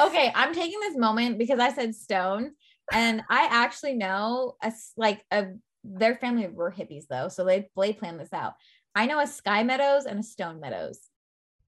Okay, 0.00 0.30
I'm 0.34 0.52
taking 0.52 0.78
this 0.80 0.96
moment 0.96 1.38
because 1.38 1.58
I 1.60 1.72
said 1.72 1.94
stone, 1.94 2.52
and 2.92 3.22
I 3.28 3.48
actually 3.50 3.94
know 3.94 4.56
a 4.62 4.72
like 4.96 5.24
a 5.30 5.46
their 5.84 6.16
family 6.16 6.46
were 6.46 6.72
hippies 6.72 7.06
though, 7.08 7.28
so 7.28 7.44
they 7.44 7.68
they 7.76 7.92
planned 7.92 8.20
this 8.20 8.32
out. 8.32 8.54
I 8.94 9.06
know 9.06 9.20
a 9.20 9.26
Sky 9.26 9.62
Meadows 9.62 10.04
and 10.06 10.20
a 10.20 10.22
Stone 10.22 10.60
Meadows. 10.60 10.98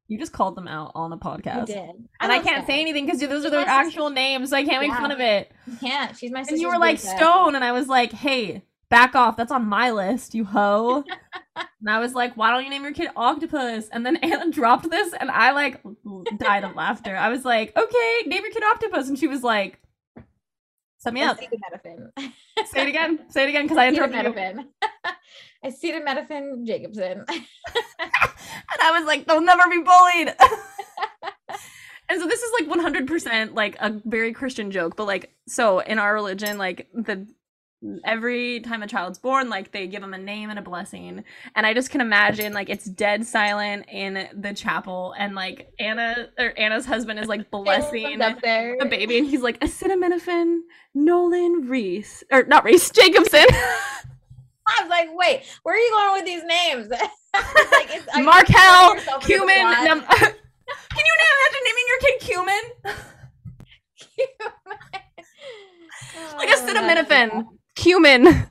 You 0.08 0.18
just 0.18 0.32
called 0.32 0.54
them 0.56 0.68
out 0.68 0.92
on 0.94 1.12
a 1.12 1.16
I 1.16 1.18
podcast. 1.18 1.66
did, 1.66 1.90
And 2.20 2.30
I 2.32 2.38
can't 2.38 2.64
say 2.66 2.80
anything 2.80 3.06
because 3.06 3.20
those 3.20 3.30
are 3.30 3.42
She's 3.42 3.50
their 3.50 3.66
my 3.66 3.82
sister. 3.82 3.88
actual 3.88 4.11
names, 4.11 4.50
so 4.50 4.56
I 4.56 4.64
can't 4.64 4.80
make 4.80 4.96
fun 4.96 5.11
of 5.11 5.18
it. 5.18 5.50
You 5.66 5.76
can't. 5.78 6.16
She's 6.16 6.30
my 6.30 6.42
sister. 6.42 6.54
And 6.54 6.62
you 6.62 6.68
were 6.68 6.78
like 6.78 6.99
Stone, 7.00 7.56
and 7.56 7.64
I 7.64 7.73
was 7.73 7.88
like, 7.88 8.12
hey, 8.12 8.62
back 8.88 9.16
off. 9.16 9.37
That's 9.37 9.50
on 9.50 9.66
my 9.66 9.90
list, 9.90 10.32
you 10.32 10.44
hoe. 10.44 11.02
and 11.56 11.90
I 11.90 11.99
was 11.99 12.14
like, 12.14 12.37
why 12.37 12.52
don't 12.52 12.62
you 12.62 12.70
name 12.70 12.85
your 12.85 12.92
kid 12.92 13.11
Octopus? 13.16 13.88
And 13.88 14.06
then 14.06 14.14
Anna 14.23 14.50
dropped 14.52 14.88
this, 14.90 15.12
and 15.12 15.28
I 15.28 15.50
like 15.50 15.80
died 16.38 16.62
of 16.62 16.76
laughter. 16.76 17.16
I 17.16 17.28
was 17.28 17.44
like, 17.44 17.76
okay, 17.76 18.23
name 18.26 18.44
your 18.44 18.52
kid 18.52 18.62
Octopus. 18.62 19.08
And 19.08 19.18
she 19.18 19.26
was 19.26 19.42
like, 19.42 19.80
me 21.14 21.22
up. 21.22 21.38
Acetaminophen. 21.38 22.10
Say 22.66 22.82
it 22.82 22.88
again. 22.88 23.18
Say 23.28 23.44
it 23.44 23.48
again 23.48 23.64
because 23.64 23.78
I 23.78 23.88
interrupted 23.88 24.56
you. 24.56 24.64
Acetaminophen 25.64 26.64
Jacobson. 26.66 27.25
And 27.98 28.82
I 28.82 28.98
was 28.98 29.06
like, 29.06 29.26
they'll 29.26 29.40
never 29.40 29.68
be 29.68 29.82
bullied. 29.82 30.34
and 32.08 32.20
so 32.20 32.26
this 32.26 32.42
is 32.42 32.52
like 32.60 32.68
100% 32.68 33.54
like 33.54 33.76
a 33.80 34.00
very 34.04 34.32
Christian 34.32 34.70
joke, 34.70 34.96
but 34.96 35.06
like, 35.06 35.34
so 35.46 35.80
in 35.80 35.98
our 35.98 36.14
religion, 36.14 36.58
like 36.58 36.88
the 36.94 37.26
every 38.05 38.61
time 38.61 38.83
a 38.83 38.87
child's 38.87 39.19
born, 39.19 39.49
like 39.49 39.73
they 39.73 39.87
give 39.87 40.00
them 40.00 40.14
a 40.14 40.19
name 40.19 40.50
and 40.50 40.59
a 40.59 40.62
blessing. 40.62 41.25
And 41.55 41.66
I 41.66 41.75
just 41.75 41.90
can 41.90 42.00
imagine 42.00 42.52
like 42.52 42.69
it's 42.69 42.85
dead 42.85 43.25
silent 43.26 43.87
in 43.90 44.28
the 44.35 44.52
chapel, 44.55 45.14
and 45.19 45.35
like 45.35 45.73
Anna 45.78 46.28
or 46.38 46.52
Anna's 46.59 46.87
husband 46.87 47.19
is 47.19 47.26
like 47.28 47.50
blessing 47.50 48.19
Caleb's 48.19 48.37
up 48.37 48.43
there. 48.43 48.76
the 48.78 48.87
baby, 48.87 49.19
and 49.19 49.26
he's 49.26 49.43
like 49.43 49.59
acetaminophen, 49.61 50.61
Nolan 50.95 51.69
Reese, 51.69 52.23
or 52.31 52.45
not 52.45 52.64
Reese, 52.64 52.90
Jacobson. 52.90 53.47
I 54.69 54.81
was 54.83 54.90
like, 54.90 55.09
wait, 55.12 55.45
where 55.62 55.76
are 55.76 55.78
you 55.78 55.90
going 55.93 56.12
with 56.14 56.25
these 56.26 56.45
names? 56.45 56.88
Like, 57.37 57.88
it's, 57.90 58.07
Markel, 58.16 58.55
throwing 58.55 58.97
yourself 58.97 59.23
under 59.23 59.26
the 59.26 59.26
Cumin. 59.26 59.85
Num- 59.85 60.00
Can 60.07 61.05
you 61.05 61.14
imagine 61.21 61.62
naming 61.64 61.85
your 61.88 61.99
kid 62.00 62.21
Cumin? 62.21 62.62
Like 66.38 66.49
Oh, 66.49 66.57
acetaminophen, 66.57 67.47
cumin. 67.76 68.50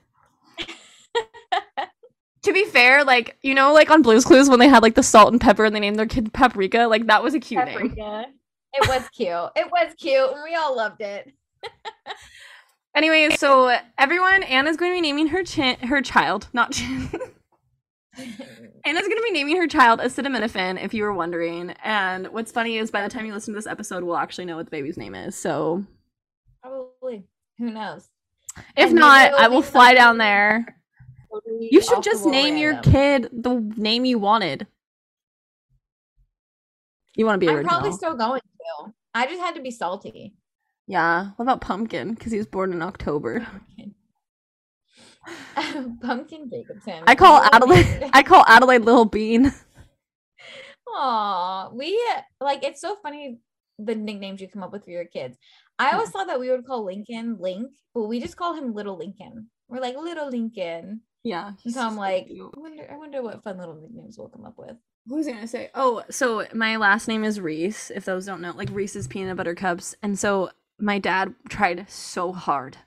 to 2.43 2.53
be 2.53 2.63
fair, 2.65 3.03
like 3.03 3.37
you 3.41 3.53
know, 3.53 3.73
like 3.73 3.91
on 3.91 4.01
Blue's 4.01 4.23
Clues 4.23 4.49
when 4.49 4.59
they 4.59 4.69
had 4.69 4.81
like 4.81 4.95
the 4.95 5.03
salt 5.03 5.33
and 5.33 5.41
pepper 5.41 5.65
and 5.65 5.75
they 5.75 5.81
named 5.81 5.99
their 5.99 6.05
kid 6.05 6.31
Paprika, 6.31 6.87
like 6.87 7.07
that 7.07 7.21
was 7.21 7.33
a 7.33 7.39
cute 7.39 7.65
name. 7.65 7.93
It 7.97 8.87
was 8.87 9.07
cute. 9.09 9.51
It 9.55 9.71
was 9.71 9.93
cute, 9.97 10.31
and 10.31 10.43
we 10.43 10.55
all 10.55 10.75
loved 10.75 11.01
it. 11.01 11.33
Anyway, 12.95 13.29
so 13.35 13.77
everyone, 13.97 14.41
Anna's 14.43 14.77
going 14.77 14.89
to 14.89 14.95
be 14.95 15.01
naming 15.01 15.27
her 15.27 15.43
chin, 15.43 15.75
her 15.79 16.01
child, 16.01 16.47
not 16.53 16.71
chin. 16.71 17.09
Anna's 18.17 19.01
going 19.01 19.17
to 19.17 19.23
be 19.23 19.31
naming 19.33 19.57
her 19.57 19.67
child 19.67 19.99
acetaminophen, 19.99 20.81
if 20.81 20.93
you 20.93 21.03
were 21.03 21.13
wondering. 21.13 21.71
And 21.83 22.27
what's 22.27 22.53
funny 22.53 22.77
is 22.77 22.91
by 22.91 23.03
the 23.03 23.09
time 23.09 23.25
you 23.25 23.33
listen 23.33 23.53
to 23.53 23.57
this 23.57 23.67
episode, 23.67 24.05
we'll 24.05 24.15
actually 24.15 24.45
know 24.45 24.55
what 24.55 24.67
the 24.67 24.71
baby's 24.71 24.95
name 24.95 25.13
is. 25.13 25.35
So 25.35 25.83
Probably. 26.61 27.25
Who 27.57 27.69
knows? 27.71 28.07
If 28.77 28.89
And 28.89 28.95
not, 28.95 29.33
I 29.33 29.47
will 29.47 29.61
fly 29.61 29.93
down 29.93 30.17
there. 30.17 30.77
Totally 31.31 31.69
You 31.71 31.81
should 31.81 32.03
just 32.03 32.25
name 32.25 32.57
your 32.57 32.77
kid 32.81 33.29
the 33.31 33.55
name 33.75 34.05
you 34.05 34.19
wanted. 34.19 34.67
You 37.15 37.25
want 37.25 37.39
to 37.39 37.45
be 37.45 37.51
I'm 37.51 37.63
probably 37.63 37.91
still 37.91 38.15
going 38.15 38.41
to. 38.41 38.93
I 39.13 39.25
just 39.27 39.41
had 39.41 39.55
to 39.55 39.61
be 39.61 39.71
salty. 39.71 40.33
yeah. 40.87 41.29
What 41.35 41.43
about 41.43 41.61
Pumpkin? 41.61 42.13
Because 42.13 42.31
he 42.31 42.37
was 42.37 42.47
born 42.47 42.73
in 42.73 42.81
October. 42.81 43.39
Pumpkin. 43.51 43.95
Pumpkin 46.01 46.49
Jacobson. 46.49 47.03
I 47.07 47.15
call 47.15 47.41
Adelaide. 47.51 48.09
I 48.13 48.23
call 48.23 48.43
Adelaide 48.47 48.81
Little 48.81 49.05
Bean. 49.05 49.53
Aw, 50.87 51.69
we 51.73 51.99
like 52.39 52.63
it's 52.63 52.79
so 52.79 52.95
funny 53.01 53.39
the 53.79 53.95
nicknames 53.95 54.39
you 54.39 54.47
come 54.47 54.63
up 54.63 54.71
with 54.71 54.85
for 54.85 54.91
your 54.91 55.05
kids. 55.05 55.37
I 55.77 55.91
always 55.91 56.09
thought 56.09 56.27
that 56.27 56.39
we 56.39 56.49
would 56.49 56.65
call 56.65 56.85
Lincoln 56.85 57.37
Link, 57.39 57.71
but 57.93 58.03
we 58.03 58.19
just 58.19 58.37
call 58.37 58.53
him 58.53 58.73
Little 58.73 58.97
Lincoln. 58.97 59.49
We're 59.67 59.81
like 59.81 59.97
Little 59.97 60.29
Lincoln. 60.29 61.01
Yeah. 61.23 61.53
So 61.67 61.81
I'm 61.81 61.97
like, 61.97 62.27
I 62.29 62.59
wonder, 62.59 62.87
I 62.91 62.97
wonder 62.97 63.23
what 63.23 63.43
fun 63.43 63.57
little 63.57 63.75
nicknames 63.75 64.17
we'll 64.17 64.29
come 64.29 64.45
up 64.45 64.57
with. 64.57 64.77
What 65.07 65.17
was 65.17 65.27
I 65.27 65.31
gonna 65.31 65.47
say? 65.47 65.69
Oh, 65.75 66.03
so 66.09 66.47
my 66.53 66.77
last 66.77 67.07
name 67.07 67.23
is 67.23 67.39
Reese. 67.39 67.91
If 67.91 68.05
those 68.05 68.25
don't 68.25 68.41
know, 68.41 68.53
like 68.55 68.69
Reese's 68.71 69.07
peanut 69.07 69.37
butter 69.37 69.55
cups, 69.55 69.95
and 70.01 70.17
so 70.17 70.51
my 70.79 70.99
dad 70.99 71.33
tried 71.49 71.89
so 71.89 72.31
hard 72.31 72.77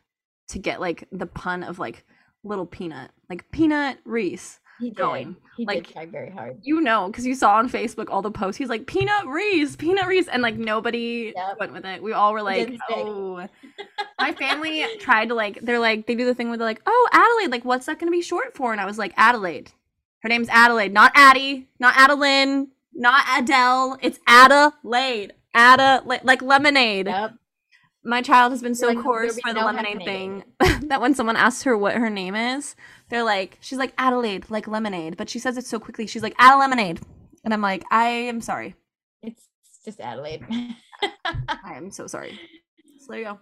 to 0.48 0.58
get 0.58 0.80
like 0.80 1.06
the 1.12 1.26
pun 1.26 1.62
of 1.62 1.78
like 1.78 2.04
little 2.42 2.66
peanut, 2.66 3.10
like 3.28 3.50
peanut 3.50 3.98
Reese 4.04 4.60
He 4.80 4.90
going. 4.90 5.36
He 5.56 5.66
Like- 5.66 5.84
did 5.86 5.92
try 5.92 6.06
very 6.06 6.30
hard. 6.30 6.58
You 6.62 6.80
know, 6.80 7.08
because 7.08 7.26
you 7.26 7.34
saw 7.34 7.56
on 7.56 7.68
Facebook 7.68 8.06
all 8.10 8.22
the 8.22 8.30
posts. 8.30 8.58
He's 8.58 8.68
like 8.68 8.86
peanut 8.86 9.26
Reese, 9.26 9.74
peanut 9.76 10.06
Reese, 10.06 10.28
and 10.28 10.42
like 10.42 10.56
nobody 10.56 11.32
Yep. 11.34 11.58
went 11.58 11.72
with 11.72 11.84
it. 11.84 12.02
We 12.02 12.12
all 12.12 12.32
were 12.32 12.42
like, 12.42 12.76
oh. 12.90 13.46
my 14.20 14.32
family 14.32 14.84
tried 15.00 15.28
to 15.30 15.34
like. 15.34 15.58
They're 15.62 15.80
like, 15.80 16.06
they 16.06 16.14
do 16.14 16.24
the 16.24 16.34
thing 16.34 16.48
where 16.48 16.58
they're 16.58 16.66
like, 16.66 16.82
oh, 16.86 17.08
Adelaide. 17.12 17.50
Like, 17.50 17.64
what's 17.64 17.86
that 17.86 17.98
gonna 17.98 18.12
be 18.12 18.22
short 18.22 18.56
for? 18.56 18.72
And 18.72 18.80
I 18.80 18.86
was 18.86 18.98
like, 18.98 19.12
Adelaide. 19.16 19.72
Her 20.20 20.28
name's 20.28 20.48
Adelaide, 20.48 20.92
not 20.92 21.12
Addie, 21.14 21.68
not 21.78 21.94
Adeline, 21.96 22.68
not 22.92 23.24
Adele. 23.38 23.98
It's 24.02 24.18
Adelaide. 24.26 25.32
Adelaide, 25.54 26.24
like 26.24 26.42
lemonade. 26.42 27.06
Yep. 27.06 27.34
My 28.04 28.22
child 28.22 28.52
has 28.52 28.62
been 28.62 28.74
so 28.74 28.88
like, 28.88 29.02
coarse 29.02 29.38
for 29.40 29.52
the 29.52 29.60
no 29.60 29.66
lemonade 29.66 30.04
thing 30.04 30.44
that 30.88 31.00
when 31.00 31.14
someone 31.14 31.36
asks 31.36 31.64
her 31.64 31.76
what 31.76 31.96
her 31.96 32.08
name 32.08 32.34
is, 32.34 32.76
they're 33.08 33.24
like, 33.24 33.58
she's 33.60 33.78
like 33.78 33.92
Adelaide, 33.98 34.48
like 34.50 34.68
lemonade, 34.68 35.16
but 35.16 35.28
she 35.28 35.38
says 35.38 35.56
it 35.56 35.66
so 35.66 35.78
quickly. 35.80 36.06
She's 36.06 36.22
like 36.22 36.34
Ada 36.40 36.56
lemonade, 36.56 37.00
and 37.44 37.52
I'm 37.52 37.60
like, 37.60 37.84
I 37.90 38.08
am 38.08 38.40
sorry. 38.40 38.76
It's 39.22 39.48
just 39.84 40.00
Adelaide. 40.00 40.44
I 41.24 41.74
am 41.74 41.90
so 41.90 42.06
sorry. 42.06 42.38
So 43.00 43.12
there 43.12 43.18
you 43.18 43.24
go. 43.26 43.38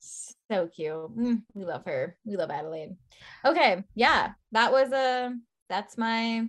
so 0.00 0.66
cute. 0.66 1.16
Mm, 1.16 1.42
we 1.54 1.64
love 1.64 1.84
her. 1.86 2.16
We 2.24 2.36
love 2.36 2.50
Adelaide. 2.50 2.96
Okay, 3.44 3.84
yeah, 3.94 4.32
that 4.52 4.72
was 4.72 4.92
a 4.92 5.34
that's 5.68 5.96
my 5.96 6.46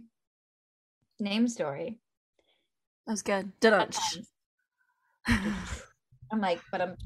name 1.19 1.47
story. 1.47 1.99
That 3.05 3.13
was 3.13 3.21
good. 3.21 3.51
Dun 3.59 3.89
I'm 6.31 6.41
like, 6.41 6.59
but 6.71 6.81
I'm 6.81 6.95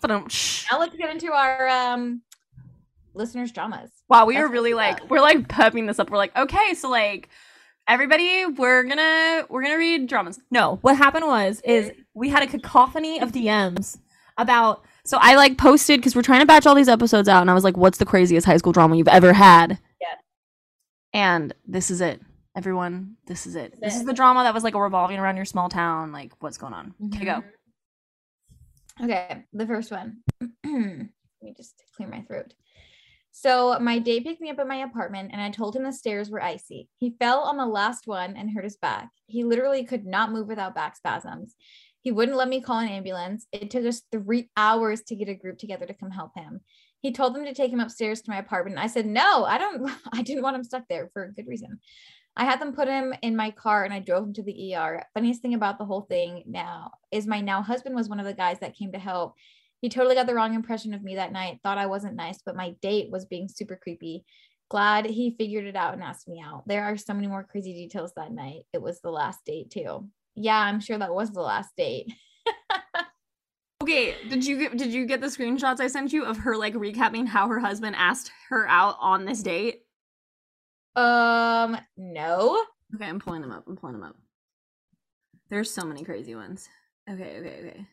But 0.00 0.10
I'm. 0.10 0.22
now 0.70 0.78
let's 0.78 0.96
get 0.96 1.10
into 1.10 1.32
our 1.32 1.68
um 1.68 2.22
listeners' 3.14 3.52
dramas. 3.52 3.90
Wow, 4.08 4.26
we 4.26 4.34
That's 4.34 4.44
are 4.44 4.52
really 4.52 4.74
like 4.74 5.08
we're 5.10 5.20
like 5.20 5.48
pepping 5.48 5.86
this 5.86 5.98
up. 5.98 6.10
We're 6.10 6.18
like, 6.18 6.36
okay, 6.36 6.74
so 6.74 6.90
like 6.90 7.28
everybody, 7.88 8.46
we're 8.46 8.84
gonna 8.84 9.46
we're 9.48 9.62
gonna 9.62 9.78
read 9.78 10.08
dramas. 10.08 10.38
No, 10.50 10.78
what 10.82 10.96
happened 10.96 11.26
was 11.26 11.60
is 11.64 11.92
we 12.14 12.28
had 12.28 12.42
a 12.42 12.46
cacophony 12.46 13.20
of 13.20 13.32
DMs 13.32 13.98
about. 14.38 14.84
So 15.04 15.18
I 15.20 15.36
like 15.36 15.56
posted 15.56 16.00
because 16.00 16.16
we're 16.16 16.22
trying 16.22 16.40
to 16.40 16.46
batch 16.46 16.66
all 16.66 16.74
these 16.74 16.88
episodes 16.88 17.28
out, 17.28 17.40
and 17.40 17.50
I 17.50 17.54
was 17.54 17.62
like, 17.62 17.76
"What's 17.76 17.98
the 17.98 18.04
craziest 18.04 18.44
high 18.44 18.56
school 18.56 18.72
drama 18.72 18.96
you've 18.96 19.06
ever 19.06 19.32
had?" 19.32 19.78
Yeah. 20.00 20.14
And 21.12 21.54
this 21.64 21.92
is 21.92 22.00
it, 22.00 22.20
everyone. 22.56 23.16
This 23.26 23.46
is 23.46 23.54
it. 23.54 23.80
This 23.80 23.94
is 23.94 24.00
is 24.00 24.06
the 24.06 24.12
drama 24.12 24.42
that 24.42 24.52
was 24.52 24.64
like 24.64 24.74
revolving 24.74 25.20
around 25.20 25.36
your 25.36 25.44
small 25.44 25.68
town. 25.68 26.10
Like, 26.10 26.32
what's 26.40 26.58
going 26.58 26.72
on? 26.72 26.92
Okay, 27.06 27.24
go. 27.24 27.44
Okay, 29.02 29.44
the 29.52 29.66
first 29.66 29.90
one. 29.90 30.18
Let 30.64 30.72
me 31.42 31.54
just 31.56 31.82
clear 31.96 32.08
my 32.08 32.22
throat. 32.22 32.54
So 33.30 33.78
my 33.80 33.98
date 33.98 34.24
picked 34.24 34.40
me 34.40 34.48
up 34.48 34.58
at 34.58 34.66
my 34.66 34.76
apartment 34.76 35.30
and 35.32 35.42
I 35.42 35.50
told 35.50 35.76
him 35.76 35.82
the 35.82 35.92
stairs 35.92 36.30
were 36.30 36.42
icy. 36.42 36.88
He 36.96 37.14
fell 37.18 37.40
on 37.40 37.58
the 37.58 37.66
last 37.66 38.06
one 38.06 38.34
and 38.34 38.50
hurt 38.50 38.64
his 38.64 38.78
back. 38.78 39.10
He 39.26 39.44
literally 39.44 39.84
could 39.84 40.06
not 40.06 40.32
move 40.32 40.48
without 40.48 40.74
back 40.74 40.96
spasms. 40.96 41.54
He 42.00 42.12
wouldn't 42.12 42.38
let 42.38 42.48
me 42.48 42.62
call 42.62 42.78
an 42.78 42.88
ambulance. 42.88 43.46
It 43.52 43.70
took 43.70 43.84
us 43.84 44.00
three 44.10 44.48
hours 44.56 45.02
to 45.08 45.16
get 45.16 45.28
a 45.28 45.34
group 45.34 45.58
together 45.58 45.84
to 45.84 45.92
come 45.92 46.10
help 46.10 46.30
him. 46.34 46.60
He 47.00 47.12
told 47.12 47.34
them 47.34 47.44
to 47.44 47.52
take 47.52 47.70
him 47.70 47.80
upstairs 47.80 48.22
to 48.22 48.30
my 48.30 48.38
apartment. 48.38 48.78
I 48.78 48.86
said, 48.86 49.04
no, 49.04 49.44
I 49.44 49.58
don't, 49.58 49.90
I 50.12 50.22
didn't 50.22 50.42
want 50.42 50.56
him 50.56 50.64
stuck 50.64 50.84
there 50.88 51.10
for 51.12 51.24
a 51.24 51.32
good 51.32 51.46
reason. 51.46 51.78
I 52.36 52.44
had 52.44 52.60
them 52.60 52.74
put 52.74 52.88
him 52.88 53.14
in 53.22 53.34
my 53.34 53.50
car 53.50 53.84
and 53.84 53.94
I 53.94 54.00
drove 54.00 54.24
him 54.24 54.32
to 54.34 54.42
the 54.42 54.74
ER. 54.74 55.02
Funniest 55.14 55.40
thing 55.40 55.54
about 55.54 55.78
the 55.78 55.84
whole 55.84 56.02
thing 56.02 56.42
now 56.46 56.90
is 57.10 57.26
my 57.26 57.40
now 57.40 57.62
husband 57.62 57.94
was 57.94 58.08
one 58.08 58.20
of 58.20 58.26
the 58.26 58.34
guys 58.34 58.58
that 58.60 58.76
came 58.76 58.92
to 58.92 58.98
help. 58.98 59.34
He 59.80 59.88
totally 59.88 60.14
got 60.14 60.26
the 60.26 60.34
wrong 60.34 60.54
impression 60.54 60.92
of 60.94 61.02
me 61.02 61.16
that 61.16 61.32
night, 61.32 61.60
thought 61.62 61.78
I 61.78 61.86
wasn't 61.86 62.14
nice, 62.14 62.40
but 62.44 62.56
my 62.56 62.74
date 62.82 63.10
was 63.10 63.24
being 63.24 63.48
super 63.48 63.76
creepy. 63.76 64.24
Glad 64.68 65.06
he 65.06 65.34
figured 65.38 65.64
it 65.64 65.76
out 65.76 65.94
and 65.94 66.02
asked 66.02 66.28
me 66.28 66.42
out. 66.44 66.66
There 66.66 66.84
are 66.84 66.96
so 66.96 67.14
many 67.14 67.26
more 67.26 67.44
crazy 67.44 67.72
details 67.72 68.12
that 68.16 68.32
night. 68.32 68.62
It 68.72 68.82
was 68.82 69.00
the 69.00 69.10
last 69.10 69.44
date, 69.46 69.70
too. 69.70 70.08
Yeah, 70.34 70.58
I'm 70.58 70.80
sure 70.80 70.98
that 70.98 71.14
was 71.14 71.30
the 71.30 71.40
last 71.40 71.70
date. 71.76 72.12
Okay, 73.82 74.16
did 74.28 74.44
you 74.44 74.58
get 74.58 74.76
did 74.76 74.92
you 74.92 75.06
get 75.06 75.20
the 75.20 75.28
screenshots 75.28 75.78
I 75.78 75.86
sent 75.86 76.12
you 76.12 76.24
of 76.24 76.38
her 76.38 76.56
like 76.56 76.74
recapping 76.74 77.24
how 77.24 77.46
her 77.46 77.60
husband 77.60 77.94
asked 77.96 78.32
her 78.48 78.66
out 78.66 78.96
on 78.98 79.24
this 79.24 79.44
date? 79.44 79.82
Um, 80.96 81.76
no. 81.96 82.64
Okay, 82.94 83.06
I'm 83.06 83.20
pulling 83.20 83.42
them 83.42 83.52
up. 83.52 83.64
I'm 83.66 83.76
pulling 83.76 83.94
them 83.94 84.04
up. 84.04 84.16
There's 85.48 85.70
so 85.70 85.84
many 85.84 86.02
crazy 86.02 86.34
ones. 86.34 86.68
Okay, 87.08 87.38
okay, 87.38 87.58
okay. 87.60 87.86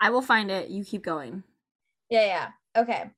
I 0.00 0.10
will 0.10 0.22
find 0.22 0.50
it. 0.50 0.68
You 0.68 0.84
keep 0.84 1.02
going. 1.02 1.42
Yeah, 2.10 2.26
yeah. 2.26 2.82
Okay. 2.82 3.10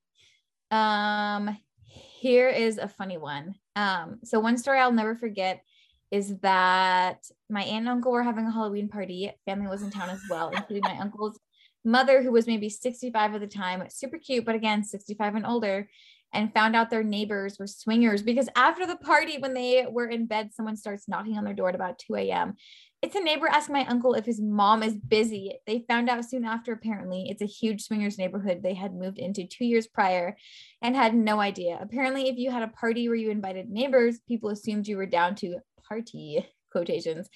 Um, 0.70 1.58
here 1.84 2.48
is 2.48 2.78
a 2.78 2.88
funny 2.88 3.18
one. 3.18 3.56
Um, 3.76 4.20
so 4.24 4.40
one 4.40 4.56
story 4.56 4.78
I'll 4.78 4.92
never 4.92 5.14
forget 5.14 5.62
is 6.10 6.38
that 6.38 7.24
my 7.48 7.62
aunt 7.62 7.80
and 7.80 7.88
uncle 7.88 8.12
were 8.12 8.22
having 8.22 8.46
a 8.46 8.52
Halloween 8.52 8.88
party. 8.88 9.32
Family 9.46 9.66
was 9.66 9.82
in 9.82 9.90
town 9.90 10.10
as 10.10 10.20
well, 10.28 10.50
including 10.50 10.82
my 10.84 10.98
uncle's 10.98 11.38
mother, 11.84 12.22
who 12.22 12.30
was 12.30 12.46
maybe 12.46 12.68
65 12.68 13.34
at 13.34 13.40
the 13.40 13.46
time, 13.46 13.82
super 13.88 14.18
cute, 14.18 14.44
but 14.44 14.54
again, 14.54 14.84
65 14.84 15.34
and 15.36 15.46
older, 15.46 15.88
and 16.32 16.52
found 16.52 16.74
out 16.74 16.90
their 16.90 17.04
neighbors 17.04 17.58
were 17.58 17.66
swingers 17.66 18.22
because 18.22 18.48
after 18.56 18.86
the 18.86 18.96
party, 18.96 19.38
when 19.38 19.54
they 19.54 19.86
were 19.88 20.06
in 20.06 20.26
bed, 20.26 20.52
someone 20.52 20.76
starts 20.76 21.08
knocking 21.08 21.36
on 21.36 21.44
their 21.44 21.54
door 21.54 21.68
at 21.68 21.74
about 21.74 21.98
2 21.98 22.16
a.m. 22.16 22.54
It's 23.02 23.16
a 23.16 23.20
neighbor 23.20 23.48
asking 23.48 23.74
my 23.74 23.84
uncle 23.86 24.14
if 24.14 24.24
his 24.24 24.40
mom 24.40 24.82
is 24.82 24.94
busy. 24.94 25.58
They 25.66 25.84
found 25.88 26.08
out 26.08 26.24
soon 26.24 26.44
after, 26.44 26.72
apparently. 26.72 27.26
It's 27.28 27.42
a 27.42 27.46
huge 27.46 27.82
swingers 27.82 28.16
neighborhood 28.16 28.62
they 28.62 28.74
had 28.74 28.94
moved 28.94 29.18
into 29.18 29.44
two 29.44 29.64
years 29.64 29.88
prior 29.88 30.36
and 30.80 30.94
had 30.94 31.14
no 31.14 31.40
idea. 31.40 31.78
Apparently, 31.82 32.28
if 32.28 32.38
you 32.38 32.50
had 32.50 32.62
a 32.62 32.68
party 32.68 33.08
where 33.08 33.16
you 33.16 33.30
invited 33.30 33.68
neighbors, 33.68 34.20
people 34.28 34.50
assumed 34.50 34.86
you 34.86 34.96
were 34.96 35.06
down 35.06 35.34
to 35.36 35.58
party 35.88 36.46
quotations. 36.70 37.28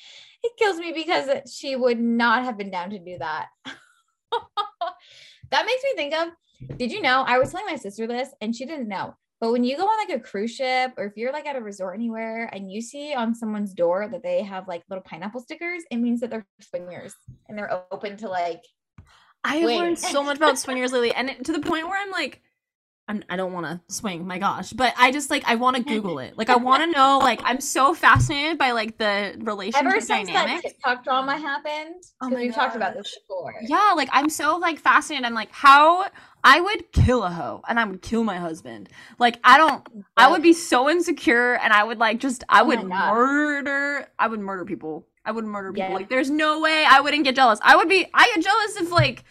It 0.43 0.53
kills 0.57 0.79
me 0.79 0.93
because 0.93 1.53
she 1.53 1.75
would 1.75 2.01
not 2.01 2.45
have 2.45 2.57
been 2.57 2.71
down 2.71 2.91
to 2.91 2.99
do 2.99 3.19
that. 3.19 3.49
that 5.51 5.67
makes 5.67 5.83
me 5.83 5.95
think 5.97 6.15
of 6.15 6.29
did 6.77 6.93
you 6.93 7.03
know? 7.03 7.25
I 7.27 7.39
was 7.39 7.51
telling 7.51 7.67
my 7.67 7.77
sister 7.77 8.07
this 8.07 8.31
and 8.41 8.55
she 8.55 8.65
didn't 8.65 8.89
know. 8.89 9.15
But 9.41 9.53
when 9.53 9.65
you 9.65 9.77
go 9.77 9.85
on 9.85 10.09
like 10.09 10.19
a 10.19 10.23
cruise 10.23 10.55
ship 10.55 10.93
or 10.97 11.05
if 11.05 11.17
you're 11.17 11.33
like 11.33 11.47
at 11.47 11.57
a 11.57 11.61
resort 11.61 11.95
anywhere 11.95 12.49
and 12.53 12.73
you 12.73 12.81
see 12.81 13.15
on 13.15 13.35
someone's 13.35 13.75
door 13.75 14.09
that 14.09 14.23
they 14.23 14.43
have 14.43 14.67
like 14.67 14.83
little 14.89 15.03
pineapple 15.03 15.43
stickers, 15.43 15.83
it 15.91 15.99
means 15.99 16.21
that 16.21 16.31
they're 16.31 16.47
swingers 16.61 17.15
and 17.49 17.59
they're 17.59 17.85
open 17.93 18.17
to 18.19 18.29
like 18.29 18.63
I 19.45 19.57
have 19.57 19.71
learned 19.71 19.99
so 19.99 20.25
much 20.25 20.39
about 20.39 20.59
swingers 20.59 20.93
lately, 20.93 21.13
and 21.13 21.31
it, 21.31 21.45
to 21.45 21.53
the 21.53 21.61
point 21.61 21.87
where 21.87 22.01
I'm 22.01 22.11
like, 22.11 22.43
I'm, 23.09 23.23
I 23.29 23.37
don't 23.37 23.53
want 23.53 23.67
to 23.67 23.95
swing, 23.95 24.27
my 24.27 24.39
gosh, 24.39 24.73
but 24.73 24.93
I 24.99 25.13
just 25.13 25.31
like 25.31 25.45
I 25.47 25.55
want 25.55 25.77
to 25.77 25.83
Google 25.95 26.19
it. 26.19 26.37
Like 26.37 26.51
I 26.51 26.57
want 26.57 26.83
to 26.83 26.91
know. 26.91 27.19
Like 27.19 27.41
I'm 27.45 27.61
so 27.61 27.95
fascinated 27.95 28.59
by 28.59 28.73
like 28.73 28.99
the 28.99 29.37
relationship 29.39 29.87
ever 29.87 30.01
since 30.01 30.29
that 30.29 30.35
dynamics. 30.35 30.63
TikTok 30.63 31.05
drama 31.05 31.37
happened. 31.37 32.03
Oh 32.21 32.31
my 32.31 32.37
we've 32.37 32.55
talked 32.55 32.75
about 32.75 32.95
this 32.95 33.17
before. 33.17 33.55
Yeah, 33.63 33.93
like 33.95 34.09
I'm 34.13 34.29
so 34.29 34.57
like 34.57 34.81
fascinated. 34.81 35.25
I'm 35.25 35.35
like, 35.35 35.53
how 35.53 36.07
I 36.43 36.61
would 36.61 36.93
kill 36.93 37.23
a 37.23 37.31
hoe 37.31 37.63
and 37.69 37.79
I 37.79 37.85
would 37.85 38.03
kill 38.03 38.25
my 38.25 38.39
husband. 38.39 38.89
Like 39.19 39.39
I 39.45 39.57
don't 39.57 39.87
I 40.17 40.31
would 40.31 40.43
be 40.43 40.53
so 40.53 40.91
insecure 40.91 41.55
and 41.55 41.73
I 41.73 41.85
would 41.85 41.99
like 41.99 42.19
just 42.19 42.43
I 42.49 42.63
Oh 42.63 42.67
would 42.67 42.85
murder 42.85 44.09
I 44.19 44.27
would 44.27 44.41
murder 44.41 44.65
people. 44.65 45.07
I 45.25 45.33
would 45.33 45.45
murder 45.45 45.73
people. 45.73 45.91
Yeah. 45.91 45.95
Like 45.95 46.09
there's 46.09 46.31
no 46.31 46.61
way 46.61 46.85
I 46.89 47.01
wouldn't 47.01 47.25
get 47.25 47.37
jealous. 47.37 47.59
I 47.63 47.77
would 47.77 47.89
be 47.89 48.07
I 48.15 48.33
get 48.35 48.45
jealous 48.45 48.77
if 48.77 48.91
like 48.91 49.25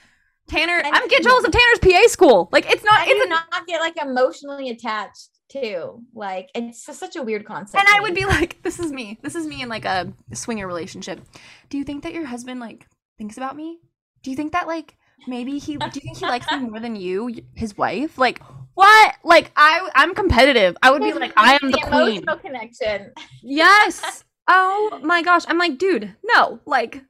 Tanner 0.48 0.78
And- 0.78 0.96
I'm 0.96 1.08
get 1.08 1.24
jealous 1.24 1.44
of 1.46 1.52
Tanner's 1.52 1.80
PA 1.80 2.08
school. 2.08 2.50
Like 2.52 2.70
it's 2.72 2.84
not 2.84 3.00
I 3.00 3.06
it's 3.08 3.30
not 3.30 3.68
get 3.68 3.80
like 3.82 3.98
emotionally 4.02 4.70
attached 4.70 5.30
too. 5.50 6.02
Like 6.14 6.50
it's 6.56 6.86
just 6.86 7.00
such 7.00 7.16
a 7.16 7.24
weird 7.24 7.46
concept. 7.46 7.80
and 7.84 7.88
I 7.96 8.02
would 8.02 8.16
be 8.16 8.26
like, 8.26 8.62
this 8.64 8.80
is 8.80 8.92
me. 8.92 9.18
This 9.22 9.36
is 9.36 9.48
me 9.48 9.62
in 9.62 9.70
like 9.70 9.86
a 9.86 10.12
swinger 10.34 10.68
relationship. 10.68 11.22
Do 11.70 11.78
you 11.78 11.84
think 11.84 12.04
that 12.04 12.14
your 12.14 12.26
husband 12.26 12.60
like 12.60 12.88
thinks 13.18 13.38
about 13.38 13.56
me? 13.56 13.80
Do 14.24 14.30
you 14.32 14.36
think 14.36 14.52
that 14.54 14.68
like 14.68 14.98
maybe 15.28 15.58
he 15.58 15.78
do 15.78 15.86
you 15.94 16.02
think 16.02 16.18
he 16.18 16.26
likes 16.26 16.50
me 16.52 16.60
more 16.60 16.80
than 16.80 16.96
you, 16.96 17.30
his 17.56 17.78
wife? 17.78 18.18
Like 18.18 18.42
what? 18.76 19.16
Like 19.24 19.52
I 19.56 19.90
I'm 19.96 20.14
competitive. 20.14 20.76
I 20.84 20.92
would 20.92 21.02
be 21.02 21.14
like 21.14 21.34
I 21.38 21.58
am 21.62 21.72
the 21.72 21.78
queen. 21.80 22.24
emotional 22.24 22.38
connection. 22.38 23.12
Yes. 23.42 24.24
Oh 24.48 25.00
my 25.04 25.22
gosh. 25.24 25.44
I'm 25.48 25.58
like, 25.58 25.78
dude, 25.78 26.16
no. 26.24 26.60
Like 26.66 27.04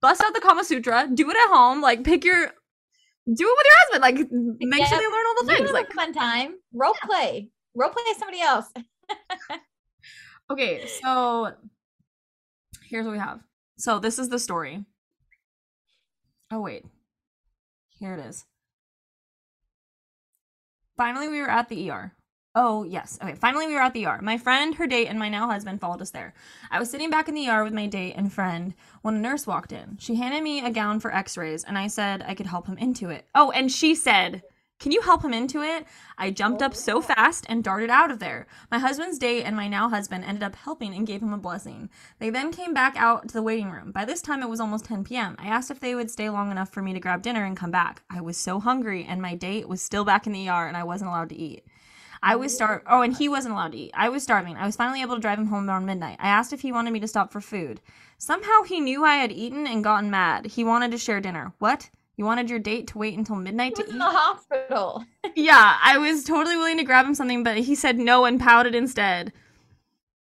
bust 0.00 0.22
out 0.24 0.34
the 0.34 0.40
Kama 0.40 0.64
Sutra, 0.64 1.08
do 1.12 1.28
it 1.30 1.36
at 1.36 1.48
home, 1.54 1.80
like 1.80 2.04
pick 2.04 2.24
your 2.24 2.36
do 2.46 2.50
it 3.48 3.56
with 3.56 3.66
your 3.66 3.76
husband. 3.78 4.02
Like 4.02 4.16
make 4.60 4.86
sure 4.86 4.96
Yeah. 4.96 5.00
they 5.00 5.06
learn 5.06 5.26
all 5.26 5.34
the 5.44 5.50
You 5.52 5.56
things. 5.56 5.68
have 5.70 5.74
Like 5.74 5.90
a 5.90 5.94
fun 5.94 6.12
time. 6.12 6.54
Role 6.72 6.94
play. 7.04 7.50
Role 7.74 7.90
play 7.90 8.02
somebody 8.18 8.40
else. 8.40 8.66
Okay, 10.48 10.86
so 11.02 11.52
here's 12.84 13.04
what 13.04 13.10
we 13.10 13.18
have. 13.18 13.40
So 13.78 13.98
this 13.98 14.16
is 14.20 14.28
the 14.28 14.38
story. 14.38 14.84
Oh 16.52 16.60
wait. 16.60 16.84
Here 17.98 18.14
it 18.14 18.20
is. 18.24 18.44
Finally 20.96 21.28
we 21.28 21.40
were 21.40 21.50
at 21.50 21.68
the 21.68 21.90
ER. 21.90 22.12
Oh, 22.58 22.84
yes. 22.84 23.18
Okay, 23.22 23.34
finally 23.34 23.66
we 23.66 23.74
were 23.74 23.82
at 23.82 23.92
the 23.92 24.06
ER. 24.06 24.18
My 24.22 24.38
friend, 24.38 24.74
her 24.76 24.86
date, 24.86 25.08
and 25.08 25.18
my 25.18 25.28
now 25.28 25.46
husband 25.46 25.78
followed 25.78 26.00
us 26.00 26.10
there. 26.10 26.32
I 26.70 26.78
was 26.78 26.90
sitting 26.90 27.10
back 27.10 27.28
in 27.28 27.34
the 27.34 27.50
ER 27.50 27.62
with 27.62 27.74
my 27.74 27.86
date 27.86 28.14
and 28.16 28.32
friend 28.32 28.72
when 29.02 29.14
a 29.14 29.18
nurse 29.18 29.46
walked 29.46 29.72
in. 29.72 29.98
She 30.00 30.14
handed 30.14 30.42
me 30.42 30.64
a 30.64 30.70
gown 30.70 30.98
for 30.98 31.14
x-rays 31.14 31.64
and 31.64 31.76
I 31.76 31.88
said 31.88 32.24
I 32.26 32.34
could 32.34 32.46
help 32.46 32.66
him 32.66 32.78
into 32.78 33.10
it. 33.10 33.26
Oh, 33.34 33.50
and 33.50 33.70
she 33.70 33.94
said, 33.94 34.42
"Can 34.80 34.90
you 34.90 35.02
help 35.02 35.22
him 35.22 35.34
into 35.34 35.60
it?" 35.60 35.86
I 36.16 36.30
jumped 36.30 36.62
up 36.62 36.74
so 36.74 37.02
fast 37.02 37.44
and 37.46 37.62
darted 37.62 37.90
out 37.90 38.10
of 38.10 38.20
there. 38.20 38.46
My 38.70 38.78
husband's 38.78 39.18
date 39.18 39.42
and 39.42 39.54
my 39.54 39.68
now 39.68 39.90
husband 39.90 40.24
ended 40.24 40.42
up 40.42 40.56
helping 40.56 40.94
and 40.94 41.06
gave 41.06 41.22
him 41.22 41.34
a 41.34 41.38
blessing. 41.38 41.90
They 42.20 42.30
then 42.30 42.52
came 42.52 42.72
back 42.72 42.96
out 42.96 43.28
to 43.28 43.34
the 43.34 43.42
waiting 43.42 43.70
room. 43.70 43.92
By 43.92 44.06
this 44.06 44.22
time, 44.22 44.42
it 44.42 44.48
was 44.48 44.60
almost 44.60 44.86
10 44.86 45.04
p.m. 45.04 45.36
I 45.38 45.48
asked 45.48 45.70
if 45.70 45.80
they 45.80 45.94
would 45.94 46.10
stay 46.10 46.30
long 46.30 46.50
enough 46.50 46.70
for 46.70 46.80
me 46.80 46.94
to 46.94 47.00
grab 47.00 47.20
dinner 47.20 47.44
and 47.44 47.54
come 47.54 47.70
back. 47.70 48.02
I 48.08 48.22
was 48.22 48.38
so 48.38 48.60
hungry, 48.60 49.04
and 49.04 49.20
my 49.20 49.34
date 49.34 49.68
was 49.68 49.82
still 49.82 50.06
back 50.06 50.26
in 50.26 50.32
the 50.32 50.48
ER, 50.48 50.66
and 50.66 50.76
I 50.76 50.84
wasn't 50.84 51.08
allowed 51.08 51.28
to 51.28 51.36
eat. 51.36 51.66
I 52.26 52.34
was 52.34 52.52
star. 52.52 52.82
Oh, 52.88 53.02
and 53.02 53.16
he 53.16 53.28
wasn't 53.28 53.54
allowed 53.54 53.70
to 53.72 53.78
eat. 53.78 53.92
I 53.94 54.08
was 54.08 54.24
starving. 54.24 54.56
I 54.56 54.66
was 54.66 54.74
finally 54.74 55.00
able 55.00 55.14
to 55.14 55.20
drive 55.20 55.38
him 55.38 55.46
home 55.46 55.70
around 55.70 55.86
midnight. 55.86 56.16
I 56.20 56.28
asked 56.28 56.52
if 56.52 56.60
he 56.60 56.72
wanted 56.72 56.90
me 56.90 56.98
to 56.98 57.06
stop 57.06 57.32
for 57.32 57.40
food. 57.40 57.80
Somehow 58.18 58.62
he 58.64 58.80
knew 58.80 59.04
I 59.04 59.14
had 59.14 59.30
eaten 59.30 59.64
and 59.66 59.84
gotten 59.84 60.10
mad. 60.10 60.46
He 60.46 60.64
wanted 60.64 60.90
to 60.90 60.98
share 60.98 61.20
dinner. 61.20 61.52
What? 61.60 61.88
You 62.16 62.24
wanted 62.24 62.50
your 62.50 62.58
date 62.58 62.88
to 62.88 62.98
wait 62.98 63.16
until 63.16 63.36
midnight 63.36 63.76
to 63.76 63.82
eat? 63.84 63.90
in 63.90 63.98
the 63.98 64.04
hospital. 64.04 65.04
Yeah, 65.38 65.76
I 65.82 65.98
was 65.98 66.24
totally 66.24 66.56
willing 66.56 66.78
to 66.78 66.84
grab 66.84 67.04
him 67.04 67.14
something, 67.14 67.42
but 67.44 67.58
he 67.58 67.74
said 67.74 67.98
no 67.98 68.24
and 68.24 68.40
pouted 68.40 68.74
instead. 68.74 69.34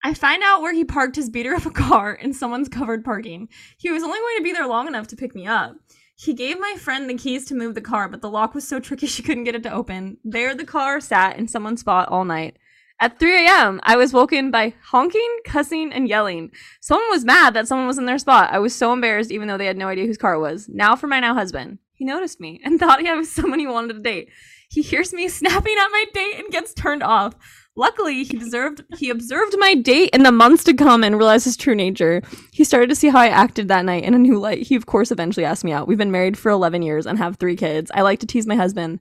I 0.05 0.13
find 0.13 0.43
out 0.43 0.61
where 0.61 0.75
he 0.75 0.85
parked 0.85 1.17
his 1.17 1.31
beater 1.31 1.55
of 1.55 1.65
a 1.65 1.71
car 1.71 2.13
in 2.13 2.35
someone's 2.35 2.69
covered 2.69 3.03
parking. 3.03 3.49
He 3.79 3.91
was 3.91 4.03
only 4.03 4.19
going 4.19 4.37
to 4.37 4.43
be 4.45 4.53
there 4.53 4.67
long 4.67 4.87
enough 4.89 5.07
to 5.09 5.17
pick 5.17 5.35
me 5.35 5.47
up. 5.47 5.75
He 6.23 6.35
gave 6.35 6.61
my 6.61 6.75
friend 6.77 7.09
the 7.09 7.15
keys 7.15 7.47
to 7.47 7.55
move 7.55 7.75
the 7.75 7.81
car, 7.81 8.07
but 8.07 8.21
the 8.21 8.29
lock 8.29 8.55
was 8.55 8.69
so 8.69 8.79
tricky 8.79 9.07
she 9.07 9.23
couldn't 9.23 9.45
get 9.45 9.55
it 9.55 9.63
to 9.63 9.73
open. 9.73 10.19
There 10.23 10.55
the 10.55 10.67
car 10.67 11.01
sat 11.01 11.39
in 11.39 11.49
someone's 11.49 11.81
spot 11.81 12.11
all 12.11 12.27
night. 12.27 12.59
At 13.01 13.19
3 13.19 13.47
a.m., 13.47 13.81
I 13.85 13.97
was 13.97 14.13
woken 14.13 14.51
by 14.51 14.75
honking, 14.83 15.39
cussing, 15.47 15.91
and 15.91 16.07
yelling. 16.07 16.51
Someone 16.83 17.09
was 17.09 17.25
mad 17.25 17.55
that 17.55 17.67
someone 17.67 17.87
was 17.87 17.97
in 17.97 18.05
their 18.05 18.19
spot. 18.19 18.53
I 18.53 18.59
was 18.59 18.75
so 18.75 18.93
embarrassed, 18.93 19.31
even 19.31 19.49
though 19.49 19.57
they 19.57 19.65
had 19.65 19.79
no 19.79 19.89
idea 19.89 20.05
whose 20.05 20.19
car 20.19 20.35
it 20.35 20.41
was. 20.41 20.69
Now 20.69 20.95
for 20.95 21.07
my 21.07 21.21
now 21.21 21.33
husband. 21.33 21.79
He 21.95 22.05
noticed 22.05 22.39
me 22.39 22.61
and 22.63 22.79
thought 22.81 23.07
I 23.07 23.15
was 23.15 23.31
someone 23.31 23.59
he 23.59 23.67
wanted 23.67 23.95
to 23.95 24.01
date. 24.01 24.29
He 24.69 24.83
hears 24.83 25.15
me 25.15 25.27
snapping 25.31 25.77
at 25.79 25.89
my 25.89 26.05
date 26.13 26.39
and 26.39 26.53
gets 26.53 26.75
turned 26.75 27.03
off. 27.03 27.35
Luckily, 27.77 28.25
he 28.25 28.37
deserved 28.37 28.83
he 28.99 29.11
observed 29.11 29.55
my 29.59 29.75
date 29.75 30.11
in 30.13 30.23
the 30.25 30.33
months 30.33 30.65
to 30.65 30.75
come 30.75 31.03
and 31.05 31.17
realized 31.17 31.45
his 31.45 31.57
true 31.57 31.75
nature. 31.75 32.21
He 32.53 32.65
started 32.65 32.89
to 32.91 32.97
see 32.97 33.09
how 33.09 33.21
I 33.21 33.29
acted 33.29 33.69
that 33.69 33.85
night 33.85 34.05
in 34.05 34.13
a 34.13 34.19
new 34.19 34.39
light. 34.39 34.63
He 34.67 34.75
of 34.75 34.87
course 34.87 35.11
eventually 35.11 35.47
asked 35.47 35.65
me 35.65 35.73
out. 35.73 35.87
We've 35.89 35.97
been 35.97 36.11
married 36.11 36.37
for 36.37 36.51
11 36.51 36.83
years 36.83 37.07
and 37.07 37.17
have 37.19 37.37
3 37.37 37.57
kids. 37.57 37.91
I 37.95 38.03
like 38.03 38.19
to 38.21 38.27
tease 38.27 38.47
my 38.47 38.57
husband 38.57 39.01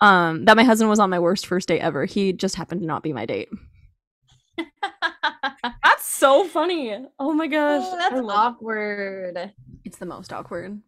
um 0.00 0.44
that 0.46 0.56
my 0.56 0.64
husband 0.64 0.90
was 0.90 0.98
on 1.00 1.10
my 1.10 1.18
worst 1.18 1.46
first 1.46 1.68
date 1.68 1.80
ever. 1.80 2.04
He 2.06 2.32
just 2.32 2.54
happened 2.56 2.80
to 2.82 2.86
not 2.86 3.02
be 3.02 3.12
my 3.12 3.26
date. 3.26 3.48
That's 5.84 6.04
so 6.06 6.46
funny. 6.46 6.96
Oh 7.18 7.32
my 7.34 7.46
gosh. 7.48 7.82
Oh, 7.84 7.96
that's 7.98 8.14
I 8.14 8.20
love- 8.20 8.54
awkward. 8.54 9.52
It's 9.84 9.98
the 9.98 10.06
most 10.06 10.32
awkward. 10.32 10.80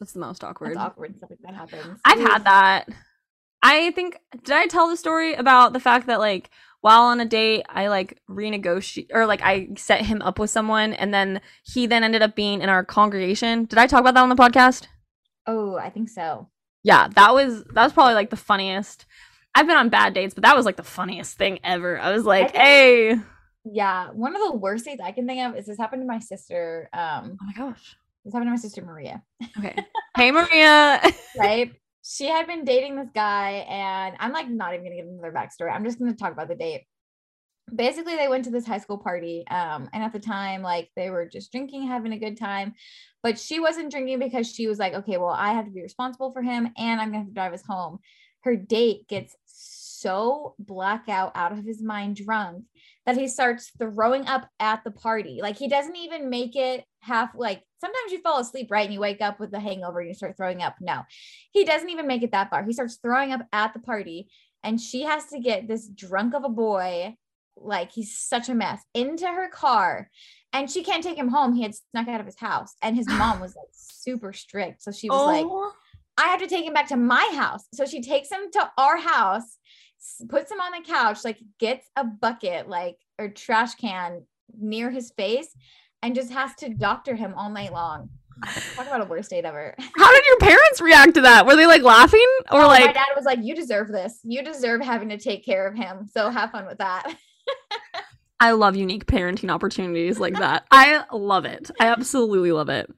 That's 0.00 0.12
the 0.12 0.20
most 0.20 0.44
awkward. 0.44 0.70
That's 0.70 0.78
awkward. 0.78 1.16
Stuff 1.16 1.30
like 1.30 1.40
that 1.42 1.54
happens. 1.54 2.00
I've 2.04 2.18
Ooh. 2.20 2.24
had 2.26 2.44
that. 2.44 2.88
I 3.62 3.90
think 3.92 4.18
did 4.44 4.56
I 4.56 4.66
tell 4.66 4.88
the 4.88 4.96
story 4.96 5.34
about 5.34 5.72
the 5.72 5.80
fact 5.80 6.06
that 6.06 6.20
like 6.20 6.50
while 6.80 7.02
on 7.02 7.20
a 7.20 7.24
date 7.24 7.66
I 7.68 7.88
like 7.88 8.18
renegotiate 8.30 9.08
or 9.12 9.26
like 9.26 9.42
I 9.42 9.68
set 9.76 10.04
him 10.04 10.22
up 10.22 10.38
with 10.38 10.50
someone 10.50 10.92
and 10.92 11.12
then 11.12 11.40
he 11.64 11.86
then 11.86 12.04
ended 12.04 12.22
up 12.22 12.34
being 12.36 12.62
in 12.62 12.68
our 12.68 12.84
congregation. 12.84 13.64
Did 13.64 13.78
I 13.78 13.86
talk 13.86 14.00
about 14.00 14.14
that 14.14 14.22
on 14.22 14.28
the 14.28 14.36
podcast? 14.36 14.86
Oh, 15.46 15.76
I 15.76 15.90
think 15.90 16.08
so. 16.08 16.48
Yeah, 16.84 17.08
that 17.08 17.34
was 17.34 17.64
that 17.64 17.84
was 17.84 17.92
probably 17.92 18.14
like 18.14 18.30
the 18.30 18.36
funniest. 18.36 19.06
I've 19.54 19.66
been 19.66 19.76
on 19.76 19.88
bad 19.88 20.14
dates, 20.14 20.34
but 20.34 20.44
that 20.44 20.56
was 20.56 20.64
like 20.66 20.76
the 20.76 20.82
funniest 20.84 21.36
thing 21.36 21.58
ever. 21.64 21.98
I 21.98 22.12
was 22.12 22.24
like, 22.24 22.52
think- 22.52 22.62
"Hey, 22.62 23.14
Yeah, 23.64 24.10
one 24.10 24.36
of 24.36 24.42
the 24.42 24.56
worst 24.56 24.84
dates 24.84 25.00
I 25.02 25.10
can 25.10 25.26
think 25.26 25.40
of 25.42 25.56
is 25.56 25.66
this 25.66 25.78
happened 25.78 26.02
to 26.02 26.06
my 26.06 26.20
sister. 26.20 26.88
Um, 26.92 27.38
oh 27.42 27.46
my 27.46 27.52
gosh." 27.54 27.96
this 28.24 28.34
happened 28.34 28.48
to 28.48 28.50
my 28.52 28.56
sister 28.56 28.82
Maria. 28.82 29.22
Okay. 29.58 29.74
hey 30.16 30.30
Maria. 30.30 31.00
right? 31.38 31.72
She 32.10 32.26
had 32.26 32.46
been 32.46 32.64
dating 32.64 32.96
this 32.96 33.10
guy, 33.14 33.66
and 33.68 34.16
I'm 34.18 34.32
like 34.32 34.48
not 34.48 34.72
even 34.72 34.84
gonna 34.84 34.96
get 34.96 35.04
into 35.04 35.20
their 35.20 35.32
backstory. 35.32 35.74
I'm 35.74 35.84
just 35.84 35.98
gonna 35.98 36.14
talk 36.14 36.32
about 36.32 36.48
the 36.48 36.54
date. 36.54 36.86
Basically, 37.74 38.16
they 38.16 38.28
went 38.28 38.46
to 38.46 38.50
this 38.50 38.66
high 38.66 38.78
school 38.78 38.96
party, 38.96 39.44
um, 39.50 39.90
and 39.92 40.02
at 40.02 40.14
the 40.14 40.18
time, 40.18 40.62
like 40.62 40.90
they 40.96 41.10
were 41.10 41.26
just 41.26 41.52
drinking, 41.52 41.86
having 41.86 42.12
a 42.12 42.18
good 42.18 42.38
time. 42.38 42.72
But 43.22 43.38
she 43.38 43.60
wasn't 43.60 43.90
drinking 43.90 44.20
because 44.20 44.50
she 44.50 44.68
was 44.68 44.78
like, 44.78 44.94
okay, 44.94 45.18
well, 45.18 45.28
I 45.28 45.52
have 45.52 45.66
to 45.66 45.70
be 45.70 45.82
responsible 45.82 46.32
for 46.32 46.40
him, 46.40 46.70
and 46.78 46.98
I'm 46.98 47.08
gonna 47.08 47.18
have 47.18 47.26
to 47.26 47.34
drive 47.34 47.52
us 47.52 47.66
home. 47.66 47.98
Her 48.40 48.56
date 48.56 49.06
gets 49.06 49.36
so 49.44 50.54
blackout 50.58 51.32
out 51.34 51.52
of 51.52 51.62
his 51.62 51.82
mind, 51.82 52.16
drunk, 52.16 52.64
that 53.08 53.16
he 53.16 53.26
starts 53.26 53.72
throwing 53.78 54.26
up 54.26 54.46
at 54.60 54.84
the 54.84 54.90
party. 54.90 55.38
Like 55.40 55.56
he 55.56 55.66
doesn't 55.66 55.96
even 55.96 56.28
make 56.28 56.54
it 56.54 56.84
half 57.00 57.30
like 57.34 57.62
sometimes 57.80 58.12
you 58.12 58.20
fall 58.20 58.38
asleep, 58.38 58.70
right? 58.70 58.84
And 58.84 58.92
you 58.92 59.00
wake 59.00 59.22
up 59.22 59.40
with 59.40 59.50
a 59.54 59.58
hangover 59.58 60.00
and 60.00 60.08
you 60.08 60.14
start 60.14 60.36
throwing 60.36 60.60
up. 60.60 60.74
No, 60.78 61.04
he 61.52 61.64
doesn't 61.64 61.88
even 61.88 62.06
make 62.06 62.22
it 62.22 62.32
that 62.32 62.50
far. 62.50 62.62
He 62.64 62.72
starts 62.74 62.98
throwing 63.00 63.32
up 63.32 63.40
at 63.50 63.72
the 63.72 63.80
party, 63.80 64.28
and 64.62 64.78
she 64.78 65.04
has 65.04 65.24
to 65.28 65.40
get 65.40 65.66
this 65.66 65.88
drunk 65.88 66.34
of 66.34 66.44
a 66.44 66.50
boy, 66.50 67.16
like 67.56 67.92
he's 67.92 68.18
such 68.18 68.50
a 68.50 68.54
mess, 68.54 68.82
into 68.92 69.26
her 69.26 69.48
car. 69.48 70.10
And 70.52 70.70
she 70.70 70.84
can't 70.84 71.02
take 71.02 71.16
him 71.16 71.28
home. 71.28 71.54
He 71.54 71.62
had 71.62 71.74
snuck 71.74 72.08
out 72.08 72.20
of 72.20 72.26
his 72.26 72.38
house, 72.38 72.74
and 72.82 72.94
his 72.94 73.08
mom 73.08 73.40
was 73.40 73.56
like 73.56 73.68
super 73.72 74.34
strict. 74.34 74.82
So 74.82 74.92
she 74.92 75.08
was 75.08 75.26
like, 75.26 75.46
Oh. 75.48 75.72
I 76.18 76.26
have 76.26 76.40
to 76.40 76.46
take 76.46 76.66
him 76.66 76.74
back 76.74 76.88
to 76.88 76.96
my 76.96 77.30
house. 77.34 77.64
So 77.72 77.86
she 77.86 78.02
takes 78.02 78.30
him 78.30 78.50
to 78.52 78.70
our 78.76 78.98
house, 78.98 79.56
puts 80.28 80.50
him 80.50 80.60
on 80.60 80.72
the 80.72 80.86
couch, 80.86 81.24
like 81.24 81.38
gets 81.58 81.88
a 81.96 82.04
bucket, 82.04 82.68
like 82.68 82.98
or 83.18 83.28
trash 83.28 83.74
can 83.74 84.22
near 84.58 84.90
his 84.90 85.10
face, 85.12 85.54
and 86.02 86.14
just 86.14 86.30
has 86.32 86.54
to 86.56 86.68
doctor 86.68 87.14
him 87.14 87.34
all 87.34 87.50
night 87.50 87.72
long. 87.72 88.10
Talk 88.76 88.86
about 88.86 89.00
a 89.00 89.04
worst 89.04 89.30
date 89.30 89.44
ever. 89.44 89.74
How 89.96 90.12
did 90.12 90.24
your 90.26 90.38
parents 90.38 90.80
react 90.80 91.14
to 91.14 91.22
that? 91.22 91.44
Were 91.44 91.56
they 91.56 91.66
like 91.66 91.82
laughing 91.82 92.26
or 92.52 92.60
Oh, 92.60 92.68
my 92.68 92.78
like 92.78 92.94
dad 92.94 93.06
was 93.16 93.24
like, 93.24 93.40
"You 93.42 93.54
deserve 93.54 93.88
this. 93.88 94.20
You 94.22 94.42
deserve 94.42 94.80
having 94.80 95.08
to 95.08 95.18
take 95.18 95.44
care 95.44 95.66
of 95.66 95.74
him. 95.74 96.06
So 96.06 96.30
have 96.30 96.52
fun 96.52 96.66
with 96.66 96.78
that." 96.78 97.12
I 98.40 98.52
love 98.52 98.76
unique 98.76 99.06
parenting 99.06 99.50
opportunities 99.50 100.20
like 100.20 100.34
that. 100.38 100.66
I 100.70 101.04
love 101.12 101.44
it. 101.44 101.70
I 101.80 101.88
absolutely 101.88 102.52
love 102.52 102.68
it. 102.68 102.88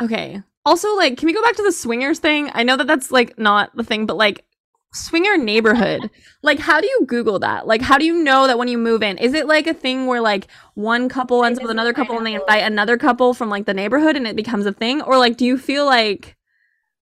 Okay. 0.00 0.42
Also, 0.64 0.94
like, 0.94 1.18
can 1.18 1.26
we 1.26 1.32
go 1.32 1.42
back 1.42 1.56
to 1.56 1.62
the 1.64 1.72
swingers 1.72 2.20
thing? 2.20 2.48
I 2.54 2.62
know 2.62 2.76
that 2.76 2.86
that's 2.86 3.10
like 3.10 3.36
not 3.38 3.74
the 3.74 3.82
thing, 3.82 4.06
but 4.06 4.16
like, 4.16 4.44
swinger 4.92 5.36
neighborhood. 5.36 6.10
like, 6.42 6.58
how 6.58 6.80
do 6.80 6.86
you 6.86 7.04
Google 7.06 7.38
that? 7.40 7.66
Like, 7.66 7.82
how 7.82 7.98
do 7.98 8.04
you 8.04 8.22
know 8.22 8.46
that 8.46 8.58
when 8.58 8.68
you 8.68 8.78
move 8.78 9.02
in? 9.02 9.18
Is 9.18 9.34
it 9.34 9.46
like 9.46 9.66
a 9.66 9.74
thing 9.74 10.06
where 10.06 10.20
like 10.20 10.46
one 10.74 11.08
couple 11.08 11.44
ends 11.44 11.58
up 11.58 11.62
with 11.62 11.70
another 11.70 11.92
couple 11.92 12.16
and 12.16 12.26
they 12.26 12.34
invite 12.34 12.62
another 12.62 12.96
couple 12.96 13.34
from 13.34 13.48
like 13.48 13.66
the 13.66 13.74
neighborhood 13.74 14.16
and 14.16 14.26
it 14.26 14.36
becomes 14.36 14.66
a 14.66 14.72
thing? 14.72 15.02
Or 15.02 15.18
like, 15.18 15.36
do 15.36 15.44
you 15.44 15.58
feel 15.58 15.84
like 15.86 16.36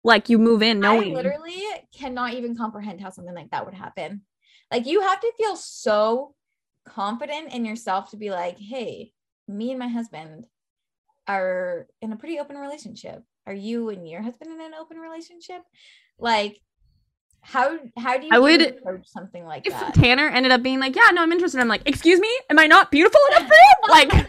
like 0.04 0.28
you 0.28 0.38
move 0.38 0.62
in 0.62 0.78
I 0.78 0.80
knowing? 0.80 1.14
literally 1.14 1.62
cannot 1.96 2.34
even 2.34 2.56
comprehend 2.56 3.00
how 3.00 3.10
something 3.10 3.34
like 3.34 3.50
that 3.50 3.64
would 3.64 3.74
happen. 3.74 4.22
Like 4.70 4.86
you 4.86 5.02
have 5.02 5.20
to 5.20 5.32
feel 5.36 5.56
so 5.56 6.34
confident 6.84 7.52
in 7.52 7.64
yourself 7.64 8.10
to 8.10 8.16
be 8.16 8.30
like, 8.30 8.58
"Hey, 8.58 9.12
me 9.46 9.70
and 9.70 9.78
my 9.78 9.88
husband 9.88 10.46
are 11.28 11.86
in 12.00 12.12
a 12.12 12.16
pretty 12.16 12.38
open 12.38 12.56
relationship. 12.56 13.22
Are 13.46 13.54
you 13.54 13.90
and 13.90 14.08
your 14.08 14.22
husband 14.22 14.50
in 14.50 14.60
an 14.60 14.74
open 14.74 14.98
relationship?" 14.98 15.62
Like 16.18 16.60
how 17.42 17.78
how 17.98 18.16
do 18.18 18.24
you 18.26 18.30
I 18.32 18.38
would- 18.38 18.62
approach 18.62 19.06
something 19.06 19.44
like 19.44 19.66
if 19.66 19.72
that? 19.72 19.94
Tanner 19.94 20.28
ended 20.28 20.52
up 20.52 20.62
being 20.62 20.80
like, 20.80 20.96
"Yeah, 20.96 21.10
no, 21.12 21.22
I'm 21.22 21.32
interested," 21.32 21.60
I'm 21.60 21.68
like, 21.68 21.82
"Excuse 21.86 22.18
me, 22.20 22.30
am 22.50 22.58
I 22.58 22.66
not 22.66 22.90
beautiful 22.90 23.20
enough 23.30 23.48
for 23.48 23.54
him?" 23.54 23.88
Like, 23.88 24.28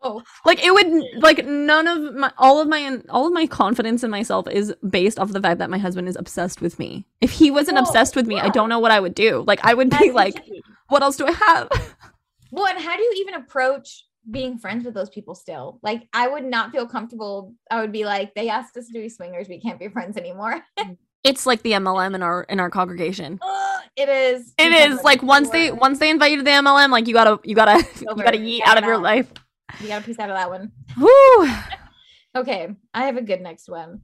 Oh. 0.00 0.22
like 0.46 0.64
it 0.64 0.72
would 0.72 0.86
like 1.22 1.44
none 1.44 1.88
of 1.88 2.14
my 2.14 2.32
all 2.38 2.60
of 2.60 2.68
my 2.68 3.00
all 3.10 3.26
of 3.26 3.32
my 3.32 3.46
confidence 3.48 4.04
in 4.04 4.10
myself 4.12 4.46
is 4.48 4.72
based 4.88 5.18
off 5.18 5.30
the 5.32 5.40
fact 5.40 5.58
that 5.58 5.70
my 5.70 5.78
husband 5.78 6.06
is 6.08 6.14
obsessed 6.14 6.60
with 6.60 6.78
me. 6.78 7.04
If 7.20 7.32
he 7.32 7.50
wasn't 7.50 7.74
Well, 7.74 7.84
obsessed 7.84 8.14
with 8.14 8.26
me, 8.28 8.38
I 8.38 8.48
don't 8.48 8.68
know 8.68 8.78
what 8.78 8.92
I 8.92 9.00
would 9.00 9.14
do. 9.16 9.42
Like, 9.46 9.58
I 9.64 9.74
would 9.74 9.90
be 9.90 10.06
you 10.06 10.12
like. 10.12 10.40
"What 10.88 11.02
else 11.02 11.16
do 11.16 11.26
I 11.26 11.32
have?" 11.32 11.68
Well, 12.50 12.66
and 12.66 12.78
how 12.78 12.96
do 12.96 13.02
you 13.02 13.12
even 13.18 13.34
approach 13.34 14.06
being 14.30 14.56
friends 14.56 14.86
with 14.86 14.94
those 14.94 15.10
people 15.10 15.34
still? 15.34 15.80
Like, 15.82 16.08
I 16.14 16.28
would 16.28 16.44
not 16.44 16.70
feel 16.72 16.86
comfortable. 16.86 17.52
I 17.70 17.80
would 17.82 17.92
be 17.92 18.06
like, 18.06 18.34
they 18.34 18.48
asked 18.48 18.74
us 18.78 18.86
to 18.86 18.92
be 18.94 19.10
swingers. 19.10 19.48
We 19.50 19.60
can't 19.60 19.78
be 19.78 19.88
friends 19.88 20.16
anymore. 20.16 20.62
Mm. 20.78 20.96
It's 21.24 21.46
like 21.46 21.62
the 21.62 21.72
MLM 21.72 22.14
in 22.14 22.22
our 22.22 22.44
in 22.44 22.60
our 22.60 22.70
congregation. 22.70 23.38
It 23.96 24.08
is. 24.08 24.54
It 24.58 24.70
is 24.70 25.02
like 25.02 25.24
once 25.24 25.50
they 25.50 25.72
once 25.72 25.98
they 25.98 26.08
invite 26.08 26.30
you 26.30 26.36
to 26.36 26.44
the 26.44 26.50
MLM, 26.50 26.90
like 26.90 27.08
you 27.08 27.14
gotta 27.14 27.40
you 27.42 27.56
gotta 27.56 27.84
you 28.00 28.06
gotta 28.14 28.38
yeet 28.38 28.60
out 28.64 28.78
of 28.78 28.84
your 28.84 28.94
out. 28.94 29.02
life. 29.02 29.32
You 29.80 29.88
got 29.88 30.02
a 30.02 30.04
piece 30.04 30.20
out 30.20 30.30
of 30.30 30.36
that 30.36 30.48
one. 30.48 30.70
Woo! 30.96 31.50
Okay, 32.36 32.68
I 32.94 33.06
have 33.06 33.16
a 33.16 33.22
good 33.22 33.40
next 33.40 33.68
one. 33.68 34.02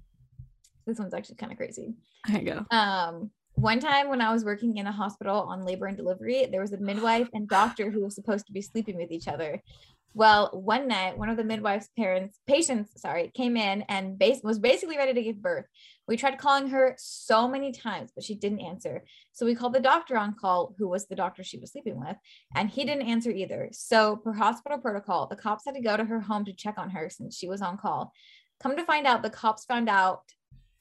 This 0.86 0.98
one's 0.98 1.14
actually 1.14 1.36
kind 1.36 1.52
of 1.52 1.58
crazy. 1.58 1.94
There 2.26 2.42
you 2.42 2.50
go. 2.52 2.76
Um, 2.76 3.30
one 3.52 3.78
time 3.78 4.08
when 4.08 4.20
I 4.20 4.32
was 4.32 4.44
working 4.44 4.78
in 4.78 4.88
a 4.88 4.92
hospital 4.92 5.42
on 5.42 5.64
labor 5.64 5.86
and 5.86 5.96
delivery, 5.96 6.46
there 6.50 6.60
was 6.60 6.72
a 6.72 6.78
midwife 6.78 7.28
and 7.32 7.48
doctor 7.48 7.90
who 7.90 8.02
was 8.02 8.14
supposed 8.14 8.46
to 8.46 8.52
be 8.52 8.60
sleeping 8.60 8.96
with 8.96 9.12
each 9.12 9.28
other. 9.28 9.62
Well, 10.16 10.50
one 10.52 10.86
night, 10.86 11.18
one 11.18 11.28
of 11.28 11.36
the 11.36 11.42
midwife's 11.42 11.88
parents, 11.96 12.38
patients, 12.46 12.92
sorry, 13.02 13.32
came 13.34 13.56
in 13.56 13.82
and 13.88 14.22
was 14.44 14.60
basically 14.60 14.96
ready 14.96 15.12
to 15.12 15.22
give 15.22 15.42
birth. 15.42 15.64
We 16.06 16.16
tried 16.16 16.38
calling 16.38 16.68
her 16.68 16.94
so 16.98 17.48
many 17.48 17.72
times, 17.72 18.12
but 18.14 18.22
she 18.22 18.36
didn't 18.36 18.60
answer. 18.60 19.02
So 19.32 19.44
we 19.44 19.56
called 19.56 19.72
the 19.72 19.80
doctor 19.80 20.16
on 20.16 20.36
call, 20.40 20.76
who 20.78 20.86
was 20.86 21.08
the 21.08 21.16
doctor 21.16 21.42
she 21.42 21.58
was 21.58 21.72
sleeping 21.72 21.98
with, 21.98 22.16
and 22.54 22.70
he 22.70 22.84
didn't 22.84 23.08
answer 23.08 23.30
either. 23.32 23.70
So, 23.72 24.14
per 24.14 24.32
hospital 24.32 24.78
protocol, 24.78 25.26
the 25.26 25.34
cops 25.34 25.64
had 25.66 25.74
to 25.74 25.80
go 25.80 25.96
to 25.96 26.04
her 26.04 26.20
home 26.20 26.44
to 26.44 26.52
check 26.52 26.78
on 26.78 26.90
her 26.90 27.10
since 27.10 27.36
she 27.36 27.48
was 27.48 27.60
on 27.60 27.76
call. 27.76 28.12
Come 28.60 28.76
to 28.76 28.84
find 28.84 29.08
out, 29.08 29.24
the 29.24 29.30
cops 29.30 29.64
found 29.64 29.88
out, 29.88 30.22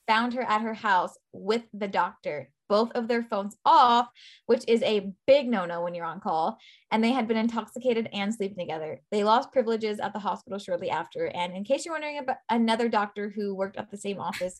found 0.07 0.35
her 0.35 0.43
at 0.43 0.61
her 0.61 0.75
house 0.75 1.17
with 1.31 1.63
the 1.73 1.87
doctor, 1.87 2.51
both 2.69 2.91
of 2.91 3.07
their 3.07 3.23
phones 3.23 3.57
off, 3.65 4.07
which 4.45 4.63
is 4.67 4.81
a 4.83 5.11
big 5.27 5.47
no 5.47 5.65
no 5.65 5.81
when 5.81 5.93
you're 5.93 6.05
on 6.05 6.19
call. 6.19 6.57
And 6.91 7.03
they 7.03 7.11
had 7.11 7.27
been 7.27 7.37
intoxicated 7.37 8.09
and 8.13 8.33
sleeping 8.33 8.57
together. 8.57 9.01
They 9.11 9.23
lost 9.23 9.51
privileges 9.51 9.99
at 9.99 10.13
the 10.13 10.19
hospital 10.19 10.59
shortly 10.59 10.89
after. 10.89 11.27
And 11.27 11.55
in 11.55 11.63
case 11.63 11.85
you're 11.85 11.93
wondering 11.93 12.19
about 12.19 12.37
another 12.49 12.89
doctor 12.89 13.29
who 13.29 13.55
worked 13.55 13.77
at 13.77 13.91
the 13.91 13.97
same 13.97 14.19
office 14.19 14.59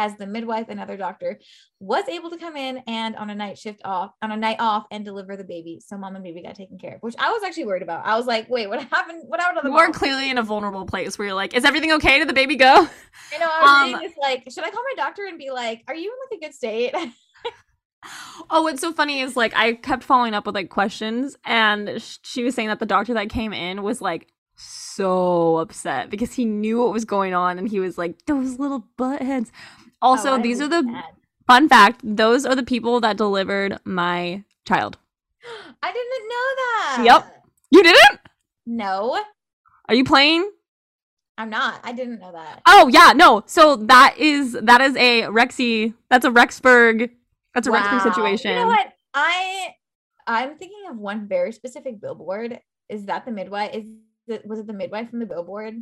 as 0.00 0.16
the 0.16 0.26
midwife, 0.26 0.68
another 0.68 0.96
doctor 0.96 1.38
was 1.78 2.04
able 2.08 2.30
to 2.30 2.38
come 2.38 2.56
in 2.56 2.82
and 2.86 3.16
on 3.16 3.28
a 3.30 3.34
night 3.34 3.58
shift 3.58 3.80
off, 3.84 4.12
on 4.22 4.30
a 4.32 4.36
night 4.36 4.56
off, 4.58 4.84
and 4.90 5.04
deliver 5.04 5.36
the 5.36 5.44
baby. 5.44 5.80
So 5.86 5.96
mom 5.98 6.14
and 6.14 6.24
baby 6.24 6.42
got 6.42 6.54
taken 6.54 6.78
care 6.78 6.94
of, 6.94 7.00
which 7.02 7.14
I 7.18 7.30
was 7.30 7.42
actually 7.42 7.66
worried 7.66 7.82
about. 7.82 8.04
I 8.06 8.16
was 8.16 8.26
like, 8.26 8.48
wait, 8.48 8.68
what 8.68 8.82
happened? 8.96 9.24
What 9.26 9.40
happened 9.40 9.58
to 9.62 9.68
the 9.68 9.70
mom? 9.70 9.92
clearly 9.92 10.30
in 10.30 10.38
a 10.38 10.42
vulnerable 10.42 10.86
place 10.86 11.18
where 11.18 11.28
you're 11.28 11.34
like, 11.34 11.54
"Is 11.54 11.64
everything 11.64 11.92
okay? 11.92 12.18
Did 12.18 12.28
the 12.28 12.32
baby 12.34 12.56
go?" 12.56 12.88
You 13.32 13.38
know, 13.38 13.48
I 13.50 13.84
was 13.84 13.94
Um, 13.94 14.00
this 14.02 14.12
like, 14.20 14.44
should 14.50 14.64
I 14.64 14.70
call 14.70 14.82
my 14.82 14.94
doctor 14.96 15.26
and 15.26 15.38
be 15.38 15.50
like, 15.50 15.82
are 15.88 15.94
you 15.94 16.10
in 16.12 16.18
like 16.30 16.42
a 16.42 16.46
good 16.46 16.54
state? 16.54 16.94
Oh, 18.48 18.62
what's 18.62 18.80
so 18.80 18.92
funny 18.94 19.20
is 19.20 19.36
like 19.36 19.52
I 19.54 19.74
kept 19.74 20.02
following 20.02 20.32
up 20.32 20.46
with 20.46 20.54
like 20.54 20.70
questions, 20.70 21.36
and 21.44 22.00
sh- 22.00 22.16
she 22.22 22.42
was 22.42 22.54
saying 22.54 22.68
that 22.68 22.78
the 22.78 22.86
doctor 22.86 23.12
that 23.14 23.28
came 23.28 23.52
in 23.52 23.82
was 23.82 24.00
like 24.00 24.32
so 24.56 25.58
upset 25.58 26.08
because 26.10 26.32
he 26.32 26.46
knew 26.46 26.78
what 26.82 26.92
was 26.94 27.04
going 27.04 27.34
on, 27.34 27.58
and 27.58 27.68
he 27.68 27.78
was 27.78 27.98
like, 27.98 28.24
"Those 28.26 28.58
little 28.58 28.86
butt 28.96 29.20
heads." 29.20 29.52
Also, 30.02 30.34
Oh, 30.34 30.42
these 30.42 30.60
are 30.60 30.68
the 30.68 30.82
fun 31.46 31.68
fact: 31.68 32.00
those 32.02 32.46
are 32.46 32.54
the 32.54 32.62
people 32.62 33.00
that 33.00 33.16
delivered 33.16 33.78
my 33.84 34.44
child. 34.66 34.98
I 35.82 35.92
didn't 35.92 36.28
know 36.28 36.48
that. 36.62 37.02
Yep. 37.04 37.44
You 37.70 37.82
didn't? 37.82 38.20
No, 38.66 39.22
Are 39.88 39.94
you 39.94 40.04
playing? 40.04 40.50
I'm 41.38 41.50
not. 41.50 41.80
I 41.82 41.92
didn't 41.92 42.20
know 42.20 42.32
that. 42.32 42.60
Oh 42.66 42.88
yeah, 42.88 43.12
no. 43.14 43.42
So 43.46 43.76
that 43.76 44.16
is 44.18 44.52
that 44.52 44.80
is 44.80 44.94
a 44.96 45.22
Rexy. 45.22 45.94
That's 46.10 46.24
a 46.26 46.30
Rexburg. 46.30 47.10
That's 47.54 47.66
a 47.66 47.70
Rexburg 47.70 48.02
situation. 48.02 48.50
You 48.52 48.56
know 48.60 48.66
what? 48.66 48.92
I 49.14 49.74
I'm 50.26 50.56
thinking 50.56 50.84
of 50.90 50.98
one 50.98 51.26
very 51.26 51.52
specific 51.52 52.00
billboard. 52.00 52.60
Is 52.88 53.06
that 53.06 53.24
the 53.24 53.32
midwife? 53.32 53.74
Is 53.74 53.86
it 54.28 54.46
was 54.46 54.58
it 54.58 54.66
the 54.66 54.72
midwife 54.74 55.10
from 55.10 55.20
the 55.20 55.26
billboard? 55.26 55.74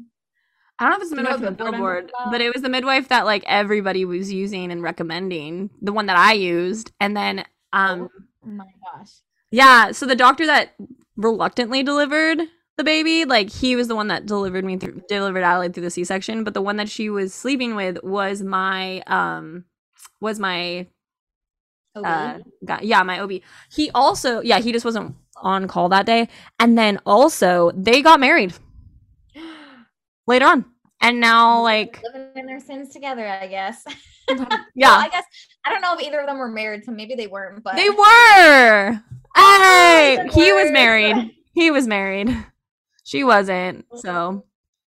I 0.79 0.85
don't 0.85 0.91
know 0.91 0.97
if 0.97 1.03
it's 1.03 1.11
the 1.11 1.17
Do 1.17 1.23
you 1.23 1.29
know 1.29 1.37
midwife 1.37 1.51
the 1.51 1.65
billboard 1.65 1.75
I'm 1.75 1.81
billboard, 1.81 2.09
talking 2.11 2.15
about? 2.27 2.33
but 2.33 2.41
it 2.41 2.53
was 2.55 2.63
the 2.63 2.69
midwife 2.69 3.09
that 3.09 3.25
like 3.25 3.45
everybody 3.47 4.05
was 4.05 4.33
using 4.33 4.71
and 4.73 4.83
recommending. 4.83 5.71
The 5.83 5.93
one 5.93 6.07
that 6.07 6.17
I 6.17 6.33
used, 6.35 6.93
and 7.01 7.17
then 7.17 7.45
um 7.73 8.09
Oh 8.45 8.49
my 8.51 8.67
gosh. 8.95 9.11
yeah, 9.51 9.93
so 9.93 10.07
the 10.07 10.15
doctor 10.17 10.47
that 10.47 10.75
reluctantly 11.17 11.83
delivered 11.83 12.41
the 12.77 12.85
baby, 12.85 13.25
like 13.25 13.51
he 13.51 13.75
was 13.75 13.89
the 13.89 13.97
one 13.97 14.07
that 14.09 14.25
delivered 14.27 14.65
me 14.65 14.77
through 14.77 15.03
delivered 15.09 15.43
Adelaide 15.43 15.75
through 15.75 15.83
the 15.83 15.91
C 15.91 16.05
section, 16.05 16.45
but 16.45 16.55
the 16.55 16.63
one 16.63 16.77
that 16.77 16.89
she 16.89 17.11
was 17.11 17.35
sleeping 17.35 17.75
with 17.75 18.03
was 18.05 18.43
my 18.43 19.01
um 19.09 19.65
was 20.21 20.39
my 20.39 20.87
OB. 21.97 22.05
uh 22.07 22.39
guy, 22.65 22.81
yeah 22.83 23.03
my 23.03 23.19
ob 23.19 23.33
he 23.73 23.91
also 23.95 24.41
yeah 24.43 24.61
he 24.61 24.71
just 24.73 24.85
wasn't 24.85 25.17
on 25.43 25.67
call 25.67 25.89
that 25.89 26.07
day 26.07 26.29
and 26.61 26.79
then 26.79 27.01
also 27.05 27.73
they 27.75 28.03
got 28.03 28.21
married 28.21 28.53
later 30.29 30.47
on. 30.47 30.65
And 31.01 31.21
now 31.21 31.63
like 31.63 32.01
living 32.03 32.31
in 32.37 32.47
their 32.47 32.61
sins 32.61 32.91
together, 32.91 33.27
I 33.27 33.47
guess. 33.47 33.85
yeah 34.29 34.37
Well, 34.77 35.01
I 35.01 35.09
guess 35.09 35.25
I 35.65 35.71
don't 35.71 35.81
know 35.81 35.95
if 35.95 36.03
either 36.03 36.21
of 36.21 36.27
them 36.27 36.39
were 36.39 36.51
married, 36.51 36.85
so 36.85 36.93
maybe 36.93 37.15
they 37.15 37.27
weren't. 37.27 37.63
But 37.65 37.77
they 37.77 37.91
were! 37.91 39.03
Hey 39.37 40.19
he 40.33 40.53
was 40.53 40.71
married. 40.71 41.35
He 41.55 41.71
was 41.73 41.87
married. 41.89 42.29
She 43.05 43.25
wasn't 43.25 43.85
so 43.97 44.45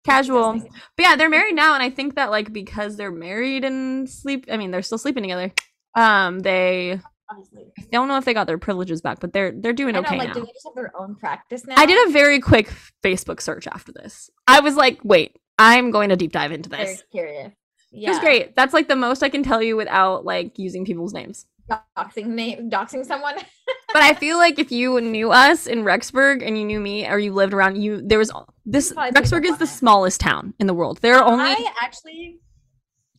casual. 0.06 0.54
but 0.60 0.70
yeah 1.04 1.16
they're 1.16 1.30
married 1.30 1.56
now 1.56 1.74
and 1.74 1.84
i 1.84 1.90
think 1.90 2.16
that 2.16 2.32
like 2.32 2.52
because 2.52 2.96
they're 2.96 3.12
married 3.12 3.64
and 3.64 4.10
sleep 4.10 4.46
i 4.52 4.58
mean 4.58 4.72
they're 4.72 4.82
still 4.82 4.98
sleeping 4.98 5.24
together 5.24 5.52
um 5.96 6.40
they 6.40 7.00
Obviously. 7.32 7.72
I 7.78 7.84
don't 7.92 8.08
know 8.08 8.18
if 8.18 8.26
they 8.26 8.34
got 8.34 8.48
their 8.48 8.58
privileges 8.58 9.02
back, 9.02 9.20
but 9.20 9.34
they're 9.34 9.52
they're 9.52 9.74
doing 9.74 9.94
know, 9.94 10.00
okay 10.00 10.18
like, 10.18 10.30
now. 10.30 10.34
do 10.34 10.40
they 10.42 10.48
just 10.48 10.66
have 10.66 10.76
their 10.76 10.92
own 11.00 11.16
practice 11.16 11.66
now? 11.66 11.76
I 11.78 11.86
did 11.86 12.10
a 12.10 12.12
very 12.12 12.40
quick 12.40 12.74
Facebook 13.04 13.42
search 13.42 13.68
after 13.68 13.92
this. 13.92 14.30
I 14.48 14.62
was 14.62 14.76
like, 14.76 15.00
wait, 15.04 15.38
I'm 15.60 15.92
going 15.92 16.10
to 16.10 16.16
deep 16.16 16.32
dive 16.32 16.52
into 16.52 16.70
Very 16.70 16.86
this. 16.86 17.04
curious. 17.12 17.54
Yeah. 17.92 18.10
It 18.10 18.12
was 18.12 18.20
great. 18.20 18.56
That's 18.56 18.74
like 18.74 18.88
the 18.88 18.96
most 18.96 19.24
I 19.24 19.30
can 19.30 19.44
tell 19.44 19.62
you 19.62 19.76
without 19.76 20.26
like 20.26 20.58
using 20.58 20.86
people's 20.86 21.14
names. 21.14 21.46
Doxing 21.70 22.28
name, 22.28 22.70
doxing 22.70 23.06
someone. 23.06 23.36
But 23.92 24.04
I 24.04 24.14
feel 24.14 24.38
like 24.38 24.60
if 24.60 24.72
you 24.72 25.02
knew 25.02 25.32
us 25.32 25.66
in 25.66 25.80
Rexburg 25.80 26.46
and 26.46 26.56
you 26.56 26.64
knew 26.64 26.80
me 26.80 27.08
or 27.08 27.18
you 27.18 27.34
lived 27.34 27.56
around 27.56 27.82
you, 27.82 28.02
there 28.06 28.20
was 28.20 28.32
this 28.64 28.94
Rexburg 28.94 29.46
is 29.46 29.58
the 29.58 29.66
smallest 29.66 30.22
town 30.22 30.54
in 30.60 30.68
the 30.68 30.76
world. 30.76 31.00
There 31.02 31.16
are 31.16 31.24
only 31.24 31.50
I 31.50 31.74
actually. 31.82 32.40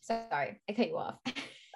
Sorry, 0.01 0.61
I 0.69 0.73
cut 0.73 0.87
you 0.87 0.97
off. 0.97 1.17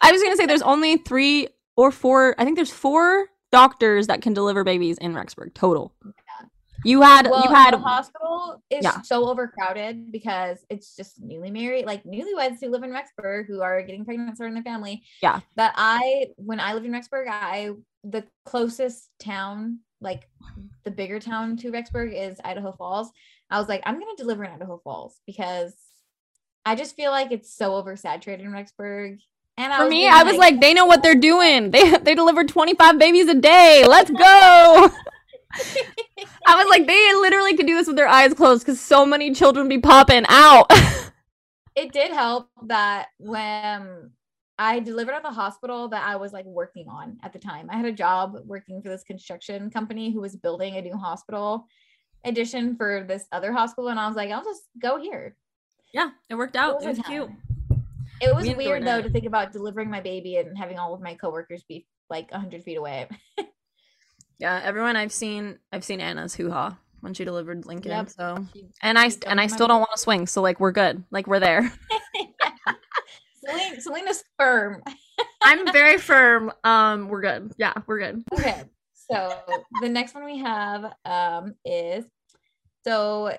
I 0.01 0.13
was 0.13 0.23
gonna 0.23 0.37
say 0.37 0.47
there's 0.47 0.63
only 0.63 0.99
three 0.99 1.49
or 1.77 1.91
four. 1.91 2.35
I 2.39 2.45
think 2.45 2.57
there's 2.57 2.71
four 2.71 3.27
doctors 3.53 4.07
that 4.09 4.23
can 4.23 4.35
deliver 4.35 4.65
babies 4.65 4.99
in 4.99 5.15
Rexburg 5.15 5.55
total. 5.55 5.95
Yeah. 6.05 6.47
You 6.87 7.01
had 7.01 7.31
well, 7.31 7.43
you 7.45 7.55
had 7.55 7.73
the 7.73 7.79
hospital 7.79 8.63
is 8.69 8.85
Yeah. 8.85 9.01
so 9.03 9.29
overcrowded 9.29 10.13
because 10.13 10.59
it's 10.69 10.95
just 10.95 11.21
newly 11.21 11.51
married, 11.51 11.87
like 11.87 12.05
newlyweds 12.05 12.61
who 12.61 12.69
live 12.69 12.83
in 12.83 12.91
Rexburg 12.91 13.47
who 13.47 13.63
are 13.63 13.81
getting 13.83 14.05
pregnant 14.05 14.37
starting 14.37 14.55
their 14.55 14.63
family. 14.63 15.03
Yeah. 15.23 15.41
That 15.57 15.73
I, 15.77 16.27
when 16.37 16.61
I 16.61 16.75
lived 16.75 16.85
in 16.85 16.93
Rexburg, 16.93 17.27
I 17.29 17.71
the 18.03 18.25
closest 18.45 19.09
town, 19.19 19.79
like 20.03 20.29
the 20.85 20.91
bigger 20.91 21.19
town 21.21 21.57
to 21.59 21.73
Rexburg, 21.73 22.13
is 22.15 22.39
Idaho 22.45 22.73
Falls. 22.73 23.11
I 23.51 23.59
was 23.59 23.69
like, 23.69 23.83
I'm 23.87 23.95
gonna 23.99 24.17
deliver 24.19 24.45
in 24.45 24.51
Idaho 24.51 24.79
Falls 24.85 25.19
because 25.27 25.75
I 26.67 26.75
just 26.75 26.97
feel 26.97 27.11
like 27.13 27.33
it's 27.33 27.55
so 27.55 27.83
oversaturated 27.83 28.41
in 28.41 28.51
Rexburg. 28.51 29.21
And 29.57 29.73
I 29.73 29.77
for 29.79 29.89
me, 29.89 30.09
I 30.09 30.23
was 30.25 30.37
like, 30.37 30.61
they 30.61 30.75
know 30.75 30.87
what 30.87 31.03
they're 31.03 31.15
doing. 31.15 31.71
They 31.71 31.97
they 32.03 32.15
delivered 32.15 32.49
25 32.49 32.99
babies 32.99 33.29
a 33.29 33.35
day. 33.35 33.85
Let's 33.87 34.11
go. 34.11 34.91
I 36.47 36.57
was 36.57 36.67
like, 36.69 36.87
they 36.87 37.15
literally 37.15 37.57
could 37.57 37.67
do 37.67 37.77
this 37.77 37.87
with 37.87 37.97
their 37.97 38.09
eyes 38.09 38.35
closed 38.35 38.65
because 38.65 38.81
so 38.81 39.07
many 39.07 39.33
children 39.33 39.69
be 39.69 39.79
popping 39.79 40.25
out. 40.29 40.67
it 41.77 41.93
did 41.93 42.13
help 42.13 42.49
that 42.67 43.07
when 43.19 44.11
I 44.59 44.81
delivered 44.81 45.15
at 45.15 45.23
the 45.23 45.31
hospital 45.31 45.89
that 45.89 46.05
I 46.07 46.17
was 46.17 46.33
like 46.33 46.45
working 46.45 46.89
on 46.89 47.19
at 47.23 47.33
the 47.33 47.39
time. 47.39 47.69
I 47.71 47.77
had 47.77 47.87
a 47.87 47.93
job 47.93 48.37
working 48.45 48.83
for 48.83 48.89
this 48.89 49.05
construction 49.05 49.71
company 49.71 50.13
who 50.13 50.21
was 50.21 50.37
building 50.37 50.77
a 50.77 50.83
new 50.83 50.97
hospital 50.97 51.67
addition 52.25 52.77
for 52.77 53.05
this 53.07 53.27
other 53.33 53.53
hospital. 53.53 53.89
And 53.89 53.99
I 54.01 54.07
was 54.07 54.17
like, 54.17 54.31
I'll 54.31 54.45
just 54.45 54.63
go 54.81 55.01
here. 55.01 55.37
yeah, 55.93 56.11
it 56.29 56.35
worked 56.35 56.57
It 56.57 56.61
out. 56.61 56.77
was 56.77 56.85
It 56.85 56.89
was 56.89 56.99
cute. 57.07 57.31
It 58.21 58.35
was 58.35 58.47
We 58.47 58.55
weird 58.55 58.85
though 58.85 59.03
to 59.03 59.11
think 59.11 59.27
about 59.27 59.53
delivering 59.53 59.91
my 59.91 60.01
baby 60.01 60.37
and 60.37 60.57
having 60.57 60.79
all 60.79 60.95
of 60.95 61.01
my 61.01 61.15
coworkers 61.15 61.65
be 61.65 61.87
like 62.11 62.31
100 62.31 62.63
feet 62.65 62.77
away. 62.77 63.09
Yeah, 64.41 64.61
everyone 64.65 64.97
I've 64.97 65.13
seen, 65.13 65.61
I've 65.73 65.85
seen 65.85 66.01
Anna's 66.01 66.35
hoo 66.35 66.51
ha 66.51 66.77
when 67.01 67.15
she 67.15 67.25
delivered 67.25 67.67
Lincoln. 67.67 67.93
Yep. 67.93 68.09
So, 68.11 68.45
She- 68.53 68.67
and 68.83 68.99
I 68.99 69.09
and 69.29 69.41
I 69.41 69.47
still 69.47 69.69
don't 69.69 69.79
want 69.79 69.93
to 69.95 69.99
swing. 69.99 70.27
So 70.27 70.43
like 70.43 70.59
we're 70.59 70.73
good. 70.73 71.05
Like 71.13 71.29
we're 71.29 71.39
there. 71.39 71.73
Selena, 73.47 73.81
Selena's 73.81 74.25
firm. 74.37 74.83
I'm 75.43 75.73
very 75.73 75.99
firm. 75.99 76.51
Um, 76.65 77.09
we're 77.09 77.21
good. 77.21 77.53
Yeah, 77.59 77.75
we're 77.87 78.01
good. 78.01 78.25
okay 78.33 78.65
so 79.11 79.39
the 79.81 79.89
next 79.89 80.15
one 80.15 80.25
we 80.25 80.39
have 80.39 80.93
um 81.05 81.55
is 81.65 82.05
so 82.87 83.37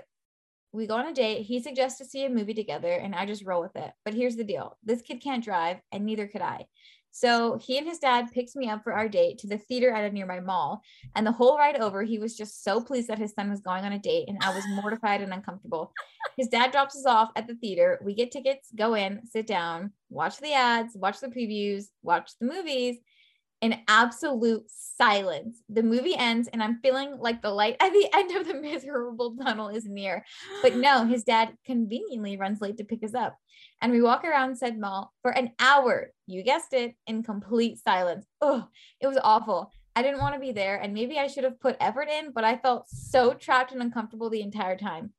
we 0.76 0.88
go 0.88 0.96
on 0.96 1.08
a 1.08 1.14
date 1.14 1.44
he 1.44 1.60
suggests 1.60 1.98
to 1.98 2.06
see 2.06 2.26
a 2.26 2.30
movie 2.30 2.54
together 2.54 2.92
and 2.92 3.16
i 3.16 3.26
just 3.26 3.46
roll 3.46 3.62
with 3.62 3.76
it. 3.76 3.92
But 4.04 4.14
here's 4.14 4.36
the 4.36 4.44
deal 4.44 4.78
this 4.84 5.02
kid 5.02 5.22
can't 5.22 5.44
drive 5.44 5.78
and 5.92 6.06
neither 6.06 6.28
could 6.28 6.42
i. 6.42 6.66
So 7.12 7.58
he 7.58 7.78
and 7.78 7.88
his 7.88 8.00
dad 8.00 8.34
picked 8.34 8.58
me 8.58 8.70
up 8.70 8.84
for 8.84 8.92
our 8.92 9.08
date 9.08 9.38
to 9.38 9.48
the 9.48 9.58
theater 9.58 9.90
at 9.90 10.04
a 10.04 10.14
nearby 10.14 10.42
mall 10.42 10.82
and 11.16 11.26
the 11.26 11.32
whole 11.32 11.58
ride 11.58 11.80
over 11.80 12.04
he 12.04 12.20
was 12.20 12.36
just 12.36 12.62
so 12.62 12.82
pleased 12.82 13.08
that 13.08 13.20
his 13.20 13.32
son 13.32 13.50
was 13.50 13.62
going 13.62 13.86
on 13.86 13.94
a 13.94 14.00
date 14.00 14.28
and 14.28 14.38
i 14.42 14.54
was 14.54 14.66
mortified 14.70 15.22
and 15.22 15.34
uncomfortable. 15.34 15.94
His 16.38 16.50
dad 16.50 16.72
drops 16.72 16.98
us 16.98 17.06
off 17.06 17.32
at 17.38 17.48
the 17.48 17.56
theater 17.56 18.00
we 18.04 18.14
get 18.14 18.32
tickets 18.32 18.70
go 18.76 18.96
in 18.96 19.26
sit 19.26 19.48
down 19.48 19.94
watch 20.10 20.38
the 20.40 20.54
ads 20.54 20.96
watch 20.96 21.20
the 21.22 21.28
previews 21.28 21.86
watch 22.04 22.32
the 22.40 22.48
movies 22.48 22.98
in 23.62 23.80
absolute 23.88 24.64
silence. 24.68 25.62
The 25.70 25.84
movie 25.84 26.16
ends, 26.16 26.48
and 26.52 26.62
I'm 26.62 26.80
feeling 26.82 27.18
like 27.18 27.42
the 27.42 27.50
light 27.50 27.78
at 27.80 27.92
the 27.92 28.10
end 28.14 28.36
of 28.36 28.48
the 28.48 28.54
miserable 28.56 29.36
tunnel 29.36 29.70
is 29.70 29.86
near. 29.86 30.26
But 30.62 30.76
no, 30.76 31.06
his 31.06 31.24
dad 31.24 31.54
conveniently 31.66 32.38
runs 32.38 32.62
late 32.62 32.78
to 32.78 32.84
pick 32.84 33.04
us 33.04 33.14
up. 33.14 33.38
And 33.82 33.92
we 33.92 34.02
walk 34.02 34.24
around 34.24 34.58
said 34.58 34.80
mall 34.80 35.14
for 35.22 35.32
an 35.32 35.52
hour. 35.60 36.12
You 36.28 36.44
guessed 36.44 36.74
it, 36.74 36.96
in 37.08 37.24
complete 37.24 37.80
silence. 37.80 38.26
Oh, 38.42 38.68
it 39.00 39.08
was 39.08 39.20
awful. 39.24 39.72
I 39.96 40.02
didn't 40.02 40.20
want 40.20 40.36
to 40.36 40.42
be 40.42 40.52
there, 40.52 40.78
and 40.78 40.94
maybe 40.94 41.18
I 41.18 41.28
should 41.28 41.46
have 41.46 41.60
put 41.60 41.78
effort 41.80 42.10
in, 42.10 42.32
but 42.32 42.44
I 42.44 42.58
felt 42.58 42.90
so 42.90 43.34
trapped 43.34 43.72
and 43.72 43.82
uncomfortable 43.82 44.30
the 44.30 44.42
entire 44.42 44.78
time. 44.78 45.14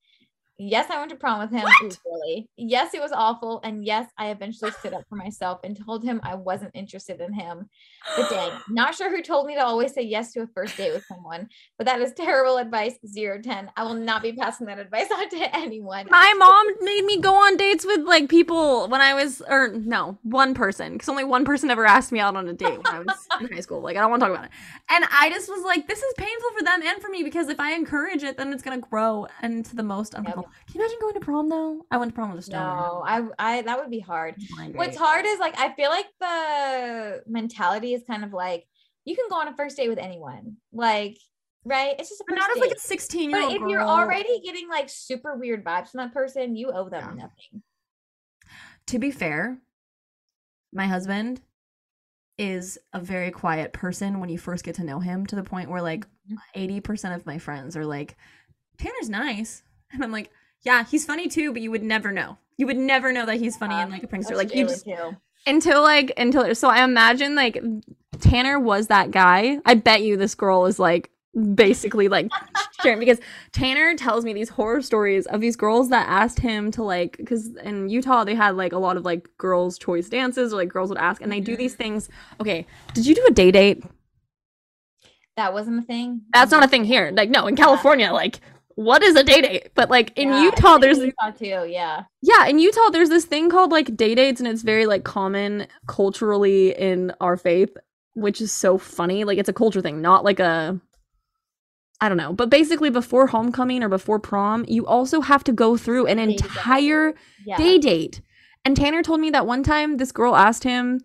Yes, 0.58 0.88
I 0.90 0.98
went 0.98 1.10
to 1.10 1.16
prom 1.16 1.40
with 1.40 1.50
him. 1.50 1.64
What? 1.64 1.98
Really. 2.06 2.48
Yes, 2.56 2.94
it 2.94 3.00
was 3.02 3.12
awful. 3.12 3.60
And 3.62 3.84
yes, 3.84 4.10
I 4.16 4.30
eventually 4.30 4.70
stood 4.70 4.94
up 4.94 5.04
for 5.06 5.16
myself 5.16 5.60
and 5.62 5.78
told 5.84 6.02
him 6.02 6.18
I 6.22 6.34
wasn't 6.34 6.70
interested 6.72 7.20
in 7.20 7.34
him. 7.34 7.68
But 8.16 8.30
dang, 8.30 8.52
not 8.70 8.94
sure 8.94 9.14
who 9.14 9.22
told 9.22 9.46
me 9.46 9.54
to 9.54 9.64
always 9.64 9.92
say 9.92 10.00
yes 10.00 10.32
to 10.32 10.42
a 10.42 10.46
first 10.46 10.78
date 10.78 10.94
with 10.94 11.04
someone, 11.04 11.48
but 11.76 11.86
that 11.86 12.00
is 12.00 12.14
terrible 12.14 12.56
advice. 12.56 12.94
Zero 13.06 13.40
ten. 13.42 13.70
I 13.76 13.84
will 13.84 13.94
not 13.94 14.22
be 14.22 14.32
passing 14.32 14.66
that 14.68 14.78
advice 14.78 15.08
on 15.14 15.28
to 15.28 15.56
anyone. 15.56 16.06
My 16.10 16.34
mom 16.38 16.66
made 16.80 17.04
me 17.04 17.20
go 17.20 17.34
on 17.34 17.58
dates 17.58 17.84
with 17.84 18.00
like 18.06 18.30
people 18.30 18.88
when 18.88 19.02
I 19.02 19.12
was, 19.12 19.42
or 19.46 19.68
no, 19.68 20.16
one 20.22 20.54
person, 20.54 20.94
because 20.94 21.10
only 21.10 21.24
one 21.24 21.44
person 21.44 21.70
ever 21.70 21.84
asked 21.84 22.12
me 22.12 22.20
out 22.20 22.34
on 22.34 22.48
a 22.48 22.54
date 22.54 22.78
when 22.78 22.94
I 22.94 23.00
was 23.00 23.28
in 23.42 23.52
high 23.52 23.60
school. 23.60 23.82
Like, 23.82 23.98
I 23.98 24.00
don't 24.00 24.10
want 24.10 24.22
to 24.22 24.28
talk 24.28 24.36
about 24.36 24.46
it. 24.46 24.52
And 24.88 25.04
I 25.12 25.28
just 25.28 25.50
was 25.50 25.62
like, 25.64 25.86
this 25.86 25.98
is 25.98 26.14
painful 26.16 26.50
for 26.56 26.64
them 26.64 26.80
and 26.82 27.02
for 27.02 27.10
me 27.10 27.22
because 27.22 27.48
if 27.50 27.60
I 27.60 27.74
encourage 27.74 28.22
it, 28.22 28.38
then 28.38 28.54
it's 28.54 28.62
gonna 28.62 28.78
grow 28.78 29.26
into 29.42 29.76
the 29.76 29.82
most 29.82 30.14
uncomfortable. 30.14 30.45
Can 30.66 30.74
you 30.74 30.80
imagine 30.80 30.98
going 31.00 31.14
to 31.14 31.20
prom 31.20 31.48
though? 31.48 31.86
I 31.90 31.96
went 31.96 32.10
to 32.12 32.14
prom 32.14 32.30
with 32.30 32.40
a 32.40 32.42
stoner. 32.42 32.74
No, 32.76 33.02
I, 33.06 33.22
I 33.38 33.62
that 33.62 33.78
would 33.78 33.90
be 33.90 34.00
hard. 34.00 34.36
What's 34.74 34.96
hard 34.96 35.24
is 35.26 35.38
like 35.38 35.58
I 35.58 35.72
feel 35.74 35.90
like 35.90 36.06
the 36.20 37.22
mentality 37.26 37.94
is 37.94 38.02
kind 38.06 38.24
of 38.24 38.32
like 38.32 38.66
you 39.04 39.14
can 39.16 39.26
go 39.28 39.36
on 39.36 39.48
a 39.48 39.56
first 39.56 39.76
date 39.76 39.88
with 39.88 39.98
anyone, 39.98 40.56
like 40.72 41.16
right? 41.64 41.94
It's 41.98 42.08
just 42.10 42.22
a 42.28 42.34
not 42.34 42.50
as 42.50 42.58
like 42.58 42.70
a 42.76 42.78
16 42.78 43.30
year 43.30 43.40
old. 43.42 43.50
but 43.50 43.62
if 43.64 43.70
you're 43.70 43.82
already 43.82 44.40
getting 44.44 44.68
like 44.68 44.88
super 44.88 45.36
weird 45.36 45.64
vibes 45.64 45.90
from 45.90 45.98
that 45.98 46.12
person, 46.12 46.56
you 46.56 46.70
owe 46.72 46.88
them 46.88 47.16
Yeah. 47.16 47.22
nothing. 47.24 47.62
to 48.86 48.98
be 48.98 49.10
fair, 49.10 49.58
my 50.72 50.86
husband 50.86 51.40
is 52.38 52.78
a 52.92 53.00
very 53.00 53.30
quiet 53.30 53.72
person 53.72 54.20
when 54.20 54.28
you 54.28 54.38
first 54.38 54.62
get 54.64 54.74
to 54.76 54.84
know 54.84 55.00
him 55.00 55.24
to 55.26 55.34
the 55.36 55.42
point 55.42 55.70
where 55.70 55.80
like 55.82 56.06
Mhm. 56.30 56.36
80% 56.54 57.14
of 57.16 57.24
my 57.26 57.38
friends 57.38 57.76
are 57.76 57.86
like, 57.86 58.16
Tanner's 58.78 59.08
nice. 59.08 59.62
And 59.92 60.02
I'm 60.02 60.12
like, 60.12 60.30
yeah, 60.62 60.84
he's 60.84 61.04
funny 61.04 61.28
too, 61.28 61.52
but 61.52 61.62
you 61.62 61.70
would 61.70 61.82
never 61.82 62.12
know. 62.12 62.38
You 62.56 62.66
would 62.66 62.76
never 62.76 63.12
know 63.12 63.26
that 63.26 63.36
he's 63.36 63.56
funny 63.56 63.74
and 63.74 63.90
like 63.90 64.02
a 64.02 64.06
prankster. 64.06 64.36
Like 64.36 64.54
you 64.54 64.66
just 64.66 64.84
too. 64.84 65.16
until 65.46 65.82
like 65.82 66.12
until 66.16 66.54
so 66.54 66.68
I 66.68 66.82
imagine 66.82 67.34
like 67.34 67.62
Tanner 68.20 68.58
was 68.58 68.86
that 68.88 69.10
guy. 69.10 69.58
I 69.64 69.74
bet 69.74 70.02
you 70.02 70.16
this 70.16 70.34
girl 70.34 70.66
is 70.66 70.78
like 70.78 71.10
basically 71.54 72.08
like 72.08 72.30
sharing 72.82 72.98
because 72.98 73.20
Tanner 73.52 73.94
tells 73.94 74.24
me 74.24 74.32
these 74.32 74.48
horror 74.48 74.80
stories 74.80 75.26
of 75.26 75.40
these 75.40 75.54
girls 75.54 75.90
that 75.90 76.08
asked 76.08 76.40
him 76.40 76.70
to 76.72 76.82
like 76.82 77.16
because 77.18 77.54
in 77.56 77.88
Utah 77.88 78.24
they 78.24 78.34
had 78.34 78.56
like 78.56 78.72
a 78.72 78.78
lot 78.78 78.96
of 78.96 79.04
like 79.04 79.28
girls' 79.36 79.78
choice 79.78 80.08
dances 80.08 80.52
or 80.52 80.56
like 80.56 80.70
girls 80.70 80.88
would 80.88 80.98
ask 80.98 81.20
and 81.20 81.30
they 81.30 81.40
do 81.40 81.52
mm-hmm. 81.52 81.58
these 81.60 81.74
things. 81.74 82.08
Okay, 82.40 82.66
did 82.94 83.06
you 83.06 83.14
do 83.14 83.26
a 83.28 83.32
day 83.32 83.50
date? 83.50 83.84
That 85.36 85.52
wasn't 85.52 85.78
a 85.78 85.82
thing. 85.82 86.22
That's 86.32 86.50
not 86.50 86.64
a 86.64 86.68
thing 86.68 86.84
here. 86.84 87.12
Like 87.14 87.28
no, 87.28 87.46
in 87.46 87.56
California, 87.56 88.12
like 88.12 88.40
what 88.76 89.02
is 89.02 89.16
a 89.16 89.24
day 89.24 89.40
date? 89.40 89.70
But 89.74 89.90
like 89.90 90.12
in 90.16 90.28
Yeah, 90.28 90.44
Utah, 90.44 90.78
there's 90.78 90.98
Utah 90.98 91.30
too. 91.30 91.66
Yeah. 91.68 92.04
yeah, 92.22 92.46
in 92.46 92.58
Utah, 92.58 92.90
there's 92.90 93.08
this 93.08 93.24
thing 93.24 93.50
called 93.50 93.72
like 93.72 93.96
day 93.96 94.14
dates, 94.14 94.40
and 94.40 94.46
it's 94.46 94.62
very 94.62 94.86
like 94.86 95.02
common 95.02 95.66
culturally 95.88 96.76
in 96.78 97.12
our 97.20 97.36
faith, 97.36 97.76
which 98.14 98.40
is 98.40 98.52
so 98.52 98.78
funny. 98.78 99.24
Like 99.24 99.38
it's 99.38 99.48
a 99.48 99.52
culture 99.54 99.80
thing, 99.80 100.00
not 100.00 100.24
like 100.24 100.38
a 100.40 100.80
I 102.00 102.08
don't 102.08 102.18
know. 102.18 102.34
But 102.34 102.50
basically 102.50 102.90
before 102.90 103.26
homecoming 103.26 103.82
or 103.82 103.88
before 103.88 104.18
prom, 104.20 104.64
you 104.68 104.86
also 104.86 105.22
have 105.22 105.42
to 105.44 105.52
go 105.52 105.78
through 105.78 106.06
an 106.06 106.18
Day 106.18 106.24
entire 106.24 107.14
Yeah. 107.46 107.56
day 107.56 107.78
date. 107.78 108.20
And 108.66 108.76
Tanner 108.76 109.02
told 109.02 109.20
me 109.20 109.30
that 109.30 109.46
one 109.46 109.62
time 109.62 109.96
this 109.96 110.12
girl 110.12 110.36
asked 110.36 110.64
him 110.64 111.00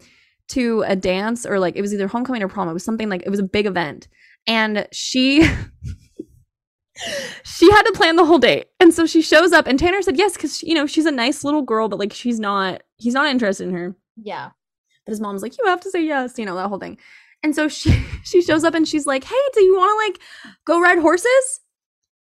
to 0.50 0.84
a 0.86 0.98
dance 0.98 1.46
or 1.46 1.60
like 1.60 1.78
it 1.78 1.82
was 1.82 1.94
either 1.94 2.10
homecoming 2.10 2.44
or 2.44 2.50
prom. 2.50 2.68
It 2.68 2.74
was 2.74 2.84
something 2.84 3.08
like 3.08 3.24
it 3.26 3.30
was 3.30 3.40
a 3.40 3.44
big 3.44 3.66
event. 3.66 4.10
And 4.48 4.86
she 4.92 5.48
she 7.44 7.72
had 7.72 7.84
to 7.84 7.92
plan 7.94 8.16
the 8.16 8.26
whole 8.26 8.38
date. 8.40 8.68
And 8.80 8.94
so 8.94 9.06
she 9.06 9.22
shows 9.22 9.52
up 9.52 9.68
and 9.68 9.78
Tanner 9.78 10.02
said 10.02 10.18
yes 10.18 10.38
cuz 10.38 10.64
you 10.64 10.74
know, 10.74 10.86
she's 10.86 11.06
a 11.06 11.12
nice 11.12 11.44
little 11.44 11.62
girl 11.62 11.88
but 11.88 12.00
like 12.00 12.14
she's 12.14 12.40
not 12.40 12.84
he's 12.98 13.14
not 13.14 13.28
interested 13.28 13.68
in 13.68 13.74
her. 13.74 13.96
Yeah. 14.16 14.52
But 15.06 15.12
his 15.12 15.22
mom's 15.22 15.42
like 15.42 15.58
you 15.58 15.66
have 15.66 15.82
to 15.82 15.92
say 15.92 16.04
yes, 16.04 16.38
you 16.38 16.46
know, 16.46 16.56
that 16.56 16.70
whole 16.70 16.80
thing. 16.80 16.98
And 17.44 17.56
so 17.56 17.68
she 17.68 17.92
she 18.24 18.42
shows 18.42 18.64
up 18.64 18.74
and 18.74 18.88
she's 18.88 19.06
like, 19.06 19.24
"Hey, 19.24 19.42
do 19.54 19.64
you 19.64 19.76
want 19.76 19.92
to 19.92 20.08
like 20.08 20.22
go 20.66 20.82
ride 20.82 21.00
horses?" 21.00 21.62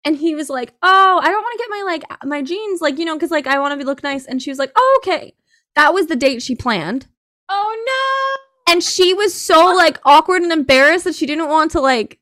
And 0.04 0.16
he 0.16 0.34
was 0.34 0.48
like, 0.48 0.74
"Oh, 0.82 1.20
I 1.22 1.28
don't 1.28 1.42
want 1.42 1.58
to 1.58 1.64
get 1.64 1.70
my 1.70 1.82
like 1.84 2.04
my 2.24 2.42
jeans 2.42 2.80
like, 2.80 2.98
you 2.98 3.04
know, 3.04 3.18
cuz 3.18 3.30
like 3.30 3.46
I 3.46 3.58
want 3.58 3.78
to 3.78 3.86
look 3.86 4.02
nice." 4.02 4.26
And 4.26 4.42
she 4.42 4.50
was 4.50 4.58
like, 4.58 4.72
"Oh, 4.76 5.00
okay." 5.02 5.34
That 5.74 5.94
was 5.94 6.06
the 6.06 6.16
date 6.16 6.42
she 6.42 6.54
planned. 6.54 7.06
Oh 7.48 7.84
no. 7.86 8.72
And 8.72 8.82
she 8.82 9.14
was 9.14 9.34
so 9.34 9.74
like 9.74 9.98
awkward 10.04 10.42
and 10.42 10.52
embarrassed 10.52 11.04
that 11.04 11.14
she 11.14 11.26
didn't 11.26 11.48
want 11.48 11.70
to 11.72 11.80
like 11.80 12.18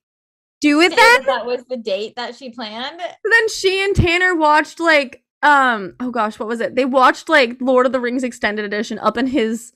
do 0.61 0.81
then. 0.81 0.91
that, 0.97 1.23
that 1.27 1.47
was 1.47 1.65
the 1.69 1.77
date 1.77 2.17
that 2.17 2.35
she 2.35 2.51
planned. 2.51 3.01
So 3.01 3.31
then 3.31 3.49
she 3.49 3.85
and 3.85 3.95
Tanner 3.95 4.35
watched 4.35 4.81
like 4.81 5.23
um 5.43 5.95
oh 6.01 6.11
gosh, 6.11 6.39
what 6.39 6.49
was 6.49 6.61
it? 6.61 6.75
They 6.75 6.85
watched 6.85 7.29
like 7.29 7.57
Lord 7.61 7.87
of 7.87 7.93
the 7.93 8.01
Rings 8.01 8.25
extended 8.25 8.65
edition 8.65 8.99
up 8.99 9.17
in 9.17 9.27
his 9.27 9.73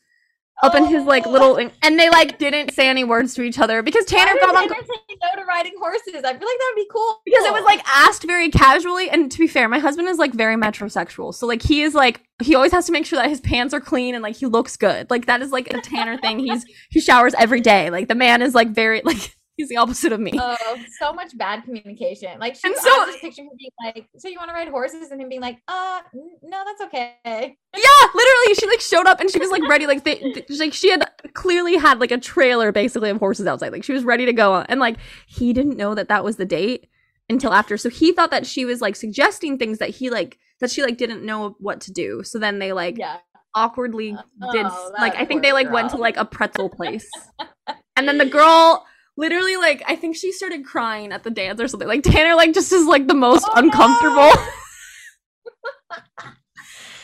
up 0.62 0.74
in 0.74 0.84
his 0.84 1.04
like 1.04 1.26
Oh. 1.26 1.30
little 1.30 1.56
and 1.82 1.98
they 1.98 2.10
like 2.10 2.38
didn't 2.38 2.72
say 2.74 2.86
any 2.88 3.02
words 3.02 3.32
to 3.34 3.42
each 3.42 3.58
other 3.58 3.82
because 3.82 4.04
Tanner 4.04 4.38
felt 4.38 4.52
did 4.54 4.62
uncomfortable. 4.64 4.94
Tanner 5.08 5.18
say 5.22 5.28
no 5.36 5.40
to 5.42 5.46
riding 5.46 5.72
horses? 5.80 6.08
I 6.16 6.20
feel 6.20 6.24
like 6.24 6.38
that 6.40 6.72
would 6.74 6.82
be 6.82 6.88
cool. 6.92 7.20
because 7.24 7.44
it 7.46 7.52
was 7.52 7.64
like 7.64 7.82
asked 7.86 8.24
very 8.24 8.50
casually 8.50 9.08
and 9.08 9.32
to 9.32 9.38
be 9.38 9.46
fair 9.46 9.68
my 9.70 9.78
husband 9.78 10.08
is 10.08 10.18
like 10.18 10.34
very 10.34 10.56
metrosexual 10.56 11.34
so 11.34 11.46
like 11.46 11.62
he 11.62 11.80
is 11.80 11.94
like 11.94 12.22
he 12.42 12.54
always 12.54 12.72
has 12.72 12.84
to 12.86 12.92
make 12.92 13.06
sure 13.06 13.18
that 13.18 13.30
his 13.30 13.40
pants 13.40 13.72
are 13.72 13.80
clean 13.80 14.14
and 14.14 14.22
like 14.22 14.36
he 14.36 14.44
looks 14.46 14.76
good 14.76 15.08
like 15.10 15.24
that 15.26 15.40
is 15.40 15.50
like 15.50 15.72
a 15.72 15.80
tanner 15.80 16.18
thing 16.18 16.38
he's 16.38 16.64
he 16.90 17.00
showers 17.00 17.34
every 17.38 17.60
day 17.62 17.88
like 17.90 18.08
the 18.08 18.14
man 18.14 18.42
is 18.42 18.54
like 18.54 18.68
very 18.68 19.00
like 19.04 19.34
he's 19.60 19.68
the 19.68 19.76
opposite 19.76 20.12
of 20.12 20.20
me 20.20 20.32
Oh, 20.34 20.56
so 20.98 21.12
much 21.12 21.36
bad 21.36 21.64
communication. 21.64 22.38
Like, 22.38 22.54
she 22.56 22.62
And 22.68 22.76
so- 22.76 23.06
just 23.06 23.20
picturing 23.20 23.48
him 23.48 23.56
being 23.58 23.70
like, 23.84 24.08
"So 24.18 24.28
you 24.28 24.38
want 24.38 24.48
to 24.50 24.54
ride 24.54 24.68
horses?" 24.68 25.10
and 25.10 25.20
him 25.20 25.28
being 25.28 25.40
like, 25.40 25.58
"Uh, 25.68 26.00
no, 26.42 26.62
that's 26.64 26.80
okay." 26.82 27.16
yeah 27.24 28.06
literally 28.14 28.54
she 28.58 28.66
like 28.66 28.80
showed 28.80 29.06
up 29.06 29.20
and 29.20 29.30
she 29.30 29.38
was 29.38 29.50
like 29.50 29.62
ready 29.68 29.86
like 29.86 30.02
they 30.04 30.16
th- 30.16 30.46
like 30.58 30.72
she 30.72 30.90
had 30.90 31.08
clearly 31.34 31.76
had 31.76 32.00
like 32.00 32.10
a 32.10 32.18
trailer 32.18 32.72
basically 32.72 33.08
of 33.10 33.16
horses 33.18 33.46
outside 33.46 33.70
like 33.72 33.84
she 33.84 33.92
was 33.92 34.02
ready 34.04 34.26
to 34.26 34.32
go 34.32 34.56
and 34.68 34.80
like 34.80 34.96
he 35.26 35.52
didn't 35.52 35.76
know 35.76 35.94
that 35.94 36.08
that 36.08 36.24
was 36.24 36.36
the 36.36 36.44
date 36.44 36.88
until 37.28 37.52
after 37.52 37.76
so 37.76 37.88
he 37.88 38.12
thought 38.12 38.30
that 38.32 38.44
she 38.44 38.64
was 38.64 38.80
like 38.80 38.96
suggesting 38.96 39.56
things 39.56 39.78
that 39.78 39.90
he 39.90 40.10
like 40.10 40.36
that 40.58 40.68
she 40.70 40.82
like 40.82 40.96
didn't 40.98 41.24
know 41.24 41.54
what 41.60 41.80
to 41.80 41.92
do 41.92 42.22
so 42.24 42.38
then 42.40 42.58
they 42.58 42.72
like 42.72 42.98
Yeah. 42.98 43.18
awkwardly 43.54 44.16
did 44.52 44.66
Oh, 44.66 44.92
like 44.98 45.14
I 45.14 45.24
think 45.24 45.42
they 45.42 45.52
like 45.52 45.70
went 45.70 45.90
to 45.90 45.96
like 45.96 46.16
a 46.16 46.24
pretzel 46.24 46.68
place. 46.70 47.08
and 47.96 48.08
then 48.08 48.18
the 48.18 48.26
girl 48.26 48.84
literally 49.20 49.56
like 49.56 49.82
I 49.86 49.94
think 49.96 50.16
she 50.16 50.32
started 50.32 50.64
crying 50.64 51.12
at 51.12 51.22
the 51.22 51.30
dance 51.30 51.60
or 51.60 51.68
something. 51.68 51.86
Like 51.88 52.02
Tanner 52.02 52.34
like 52.34 52.52
just 52.54 52.72
is 52.72 52.86
like 52.86 53.06
the 53.06 53.14
most 53.14 53.44
Oh, 53.48 53.52
uncomfortable. 53.56 54.30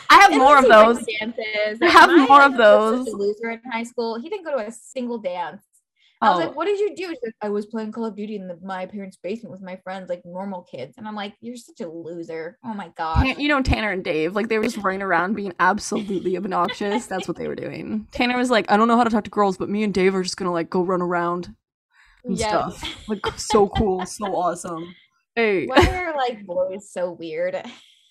I 0.09 0.20
have 0.20 0.33
At 0.33 0.38
more 0.38 0.57
of 0.59 0.64
least 0.64 1.09
he 1.09 1.16
went 1.20 1.37
those. 1.37 1.44
Dances. 1.44 1.83
I 1.83 1.87
have 1.90 2.11
My 2.11 2.26
more 2.26 2.42
of 2.42 2.52
husband 2.55 2.59
was 2.59 2.98
such 2.98 3.05
those. 3.07 3.14
a 3.14 3.16
loser 3.16 3.50
in 3.50 3.61
high 3.72 3.83
school. 3.83 4.18
He 4.20 4.29
didn't 4.29 4.44
go 4.44 4.57
to 4.57 4.66
a 4.66 4.70
single 4.72 5.18
dance. 5.18 5.62
I 6.22 6.31
was 6.31 6.37
Oh, 6.40 6.46
like, 6.46 6.57
"What 6.57 6.64
did 6.64 6.79
you 6.81 6.94
do?" 6.96 7.09
Like, 7.09 7.35
"I 7.42 7.50
was 7.50 7.66
playing 7.66 7.92
Call 7.92 8.07
of 8.07 8.16
Duty 8.16 8.37
in 8.37 8.48
the, 8.48 8.57
my 8.62 8.87
parents' 8.87 9.18
basement 9.22 9.50
with 9.50 9.61
my 9.61 9.76
friends, 9.85 10.09
like 10.09 10.22
normal 10.24 10.62
kids." 10.62 10.94
And 10.96 11.07
I'm 11.07 11.14
like, 11.14 11.35
"You're 11.40 11.57
such 11.57 11.81
a 11.83 11.88
loser." 11.90 12.57
Oh 12.64 12.72
my 12.72 12.88
god. 12.96 13.37
You 13.37 13.48
know 13.48 13.61
Tanner 13.62 13.90
and 13.90 14.02
Dave, 14.02 14.35
like 14.35 14.48
they 14.48 14.57
were 14.59 14.64
just 14.64 14.79
running 14.79 15.02
around 15.02 15.35
being 15.35 15.52
absolutely 15.61 16.37
obnoxious. 16.38 17.07
That's 17.07 17.29
what 17.29 17.37
they 17.37 17.48
were 17.48 17.55
doing. 17.57 18.07
Tanner 18.12 18.38
was 18.38 18.50
like, 18.50 18.70
I 18.70 18.79
don't 18.79 18.88
know 18.88 18.96
how 18.96 19.05
to 19.05 19.11
talk 19.11 19.24
to 19.24 19.31
girls, 19.31 19.59
but 19.59 19.68
me 19.68 19.83
and 19.83 19.92
Dave 19.92 20.14
are 20.14 20.22
just 20.22 20.38
gonna 20.38 20.52
like 20.52 20.70
go 20.70 20.83
run 20.83 21.02
around 21.02 21.55
and 22.26 22.38
Yeah. 22.38 22.68
stuff. 22.70 23.08
Like 23.08 23.26
so 23.36 23.68
cool, 23.68 24.06
so 24.06 24.34
awesome. 24.34 24.94
Hey. 25.34 25.66
Why 25.66 25.86
are 25.86 26.16
like 26.16 26.44
boys 26.46 26.90
so 26.90 27.12
weird? 27.12 27.60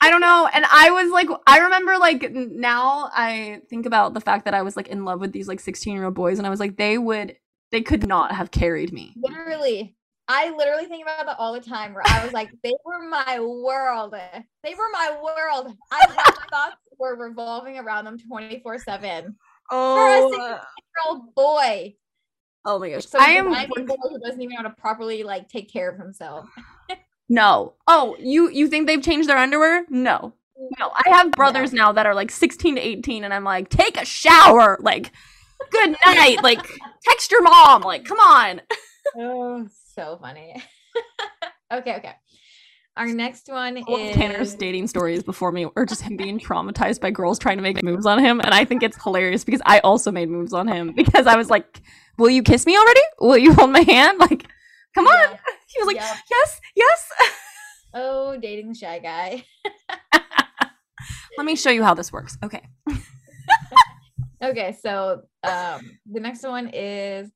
I 0.02 0.10
don't 0.12 0.22
know. 0.22 0.48
And 0.54 0.66
I 0.72 0.92
was 0.92 1.12
like, 1.12 1.28
I 1.48 1.60
remember 1.60 1.98
like 1.98 2.32
now 2.32 3.10
I 3.14 3.62
think 3.70 3.86
about 3.86 4.14
the 4.14 4.22
fact 4.22 4.46
that 4.46 4.54
I 4.54 4.62
was 4.62 4.76
like 4.76 4.88
in 4.88 5.06
love 5.06 5.20
with 5.20 5.32
these 5.32 5.48
like 5.48 5.60
16 5.60 5.94
year 5.94 6.06
old 6.06 6.14
boys, 6.14 6.38
and 6.38 6.46
I 6.46 6.50
was 6.50 6.60
like, 6.60 6.78
they 6.78 6.98
would, 6.98 7.36
they 7.72 7.82
could 7.82 8.08
not 8.08 8.32
have 8.32 8.52
carried 8.52 8.94
me. 8.94 9.14
Literally. 9.18 9.96
I 10.28 10.50
literally 10.56 10.86
think 10.86 11.04
about 11.04 11.28
that 11.28 11.38
all 11.38 11.54
the 11.54 11.60
time 11.60 11.94
where 11.94 12.04
I 12.06 12.24
was 12.24 12.34
like, 12.34 12.50
they 12.64 12.74
were 12.84 13.08
my 13.10 13.40
world. 13.40 14.16
They 14.64 14.74
were 14.74 14.90
my 14.92 15.18
world. 15.22 15.76
I 15.92 16.04
my 16.16 16.24
thoughts 16.52 16.78
were 16.98 17.16
revolving 17.16 17.78
around 17.78 18.06
them 18.06 18.18
24 18.18 18.80
7. 18.80 19.36
Oh, 19.72 20.34
uh, 20.40 20.48
year 20.50 20.60
old 21.08 21.36
boy. 21.36 21.96
Oh 22.66 22.80
my 22.80 22.90
gosh. 22.90 23.06
So 23.06 23.20
I 23.20 23.32
am 23.32 23.50
boy 23.50 23.86
who 23.86 24.20
doesn't 24.20 24.42
even 24.42 24.56
know 24.56 24.64
how 24.64 24.70
to 24.70 24.76
properly 24.76 25.24
like 25.24 25.48
take 25.50 25.72
care 25.72 25.90
of 25.90 25.98
himself. 25.98 26.48
no. 27.30 27.74
Oh, 27.88 28.16
you 28.20 28.50
you 28.50 28.68
think 28.68 28.88
they've 28.88 29.02
changed 29.02 29.30
their 29.30 29.38
underwear? 29.38 29.86
No. 29.90 30.34
No. 30.80 30.92
I 30.94 31.10
have 31.10 31.32
brothers 31.32 31.74
now 31.74 31.92
that 31.92 32.06
are 32.06 32.16
like 32.16 32.32
16 32.32 32.76
to 32.76 32.82
18, 32.82 33.24
and 33.24 33.34
I'm 33.34 33.44
like, 33.44 33.70
take 33.70 34.00
a 34.00 34.06
shower. 34.06 34.78
Like, 34.82 35.12
good 35.72 35.96
night. 36.06 36.42
like, 36.44 36.66
text 37.04 37.32
your 37.32 37.44
mom. 37.44 37.82
Like, 37.82 38.06
come 38.06 38.20
on. 38.20 38.62
Oh, 39.18 39.68
so 39.94 40.18
funny. 40.20 40.62
okay, 41.72 41.96
okay. 41.98 42.16
Our 42.98 43.08
next 43.08 43.50
one 43.50 43.78
All 43.88 43.98
is 43.98 44.16
Tanner's 44.16 44.56
dating 44.56 44.88
stories 44.88 45.22
before 45.22 45.52
me 45.52 45.66
or 45.76 45.86
just 45.86 46.02
him 46.02 46.16
being 46.16 46.40
traumatized 46.40 47.02
by 47.02 47.12
girls 47.12 47.38
trying 47.38 47.58
to 47.58 47.64
make 47.64 47.84
moves 47.84 48.06
on 48.06 48.20
him. 48.24 48.40
And 48.40 48.54
I 48.54 48.64
think 48.64 48.84
it's 48.84 49.02
hilarious 49.04 49.44
because 49.44 49.62
I 49.66 49.80
also 49.80 50.12
made 50.12 50.30
moves 50.30 50.54
on 50.54 50.68
him 50.68 50.94
because 50.96 51.28
I 51.28 51.36
was 51.36 51.50
like, 51.50 51.82
Will 52.18 52.30
you 52.30 52.42
kiss 52.42 52.66
me 52.66 52.78
already? 52.78 53.02
Will 53.20 53.38
you 53.38 53.54
hold 53.54 53.72
my 53.72 53.82
hand? 53.82 54.20
Like, 54.20 54.48
come 54.94 55.08
on. 55.08 55.14
Yeah. 55.32 55.38
He 55.68 55.82
was 55.82 55.88
like, 55.88 55.98
Yep. 55.98 56.16
Yes, 56.32 56.62
yes. 56.76 57.12
Oh, 57.98 58.38
dating 58.38 58.70
the 58.70 58.76
shy 58.76 59.00
guy. 59.00 59.46
Let 61.38 61.46
me 61.46 61.56
show 61.56 61.70
you 61.70 61.82
how 61.84 61.94
this 61.94 62.12
works. 62.14 62.38
Okay. 62.44 62.62
Okay, 64.44 64.78
so 64.80 65.24
um 65.44 65.98
the 66.06 66.20
next 66.20 66.44
one 66.44 66.70
is 66.74 67.32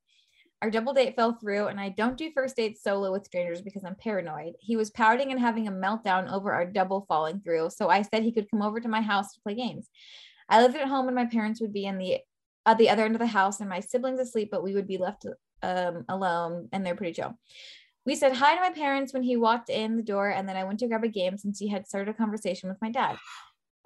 our 0.61 0.69
double 0.69 0.93
date 0.93 1.15
fell 1.15 1.33
through 1.33 1.67
and 1.67 1.79
I 1.79 1.89
don't 1.89 2.17
do 2.17 2.31
first 2.33 2.57
dates 2.57 2.83
solo 2.83 3.11
with 3.11 3.25
strangers 3.25 3.61
because 3.61 3.83
I'm 3.85 3.95
paranoid. 3.95 4.53
He 4.59 4.75
was 4.75 4.89
pouting 4.89 5.31
and 5.31 5.39
having 5.39 5.67
a 5.67 5.71
meltdown 5.71 6.31
over 6.31 6.51
our 6.51 6.65
double 6.65 7.05
falling 7.07 7.39
through, 7.39 7.69
so 7.69 7.89
I 7.89 8.01
said 8.01 8.23
he 8.23 8.33
could 8.33 8.49
come 8.51 8.61
over 8.61 8.79
to 8.79 8.89
my 8.89 9.01
house 9.01 9.33
to 9.33 9.41
play 9.41 9.55
games. 9.55 9.89
I 10.49 10.61
lived 10.61 10.75
at 10.75 10.87
home 10.87 11.07
and 11.07 11.15
my 11.15 11.25
parents 11.25 11.61
would 11.61 11.73
be 11.73 11.85
in 11.85 11.97
the 11.97 12.19
at 12.65 12.77
the 12.77 12.89
other 12.89 13.05
end 13.05 13.15
of 13.15 13.19
the 13.19 13.27
house 13.27 13.61
and 13.61 13.69
my 13.69 13.79
siblings 13.79 14.19
asleep, 14.19 14.49
but 14.51 14.63
we 14.63 14.73
would 14.73 14.87
be 14.87 14.97
left 14.97 15.25
um 15.63 16.05
alone 16.09 16.69
and 16.71 16.85
they're 16.85 16.95
pretty 16.95 17.13
chill. 17.13 17.37
We 18.05 18.15
said 18.15 18.33
hi 18.33 18.55
to 18.55 18.61
my 18.61 18.71
parents 18.71 19.13
when 19.13 19.23
he 19.23 19.37
walked 19.37 19.69
in 19.69 19.95
the 19.95 20.03
door, 20.03 20.29
and 20.29 20.47
then 20.47 20.57
I 20.57 20.63
went 20.63 20.79
to 20.79 20.87
grab 20.87 21.03
a 21.03 21.09
game 21.09 21.37
since 21.37 21.59
he 21.59 21.69
had 21.69 21.87
started 21.87 22.09
a 22.09 22.17
conversation 22.17 22.67
with 22.67 22.81
my 22.81 22.89
dad. 22.89 23.17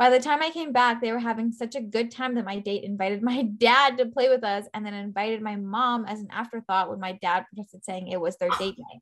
By 0.04 0.10
the 0.10 0.20
time 0.20 0.42
I 0.44 0.50
came 0.50 0.74
back, 0.74 1.00
they 1.00 1.13
were 1.13 1.18
having 1.18 1.54
such 1.54 1.76
a 1.76 1.82
good 1.82 2.12
time 2.12 2.36
that 2.36 2.44
my 2.44 2.60
date 2.60 2.84
invited 2.84 3.22
my 3.22 3.44
dad 3.58 3.98
to 3.98 4.08
play 4.08 4.28
with 4.28 4.44
us 4.44 4.66
and 4.74 4.86
then 4.86 4.94
invited 4.94 5.42
my 5.42 5.56
mom 5.56 6.04
as 6.04 6.20
an 6.20 6.28
afterthought 6.30 6.89
when 6.89 7.00
my 7.00 7.13
dad 7.13 7.46
protested, 7.48 7.86
saying 7.86 8.10
it 8.10 8.20
was 8.20 8.36
their 8.36 8.52
ah. 8.52 8.58
date 8.60 8.76
night. 8.78 9.02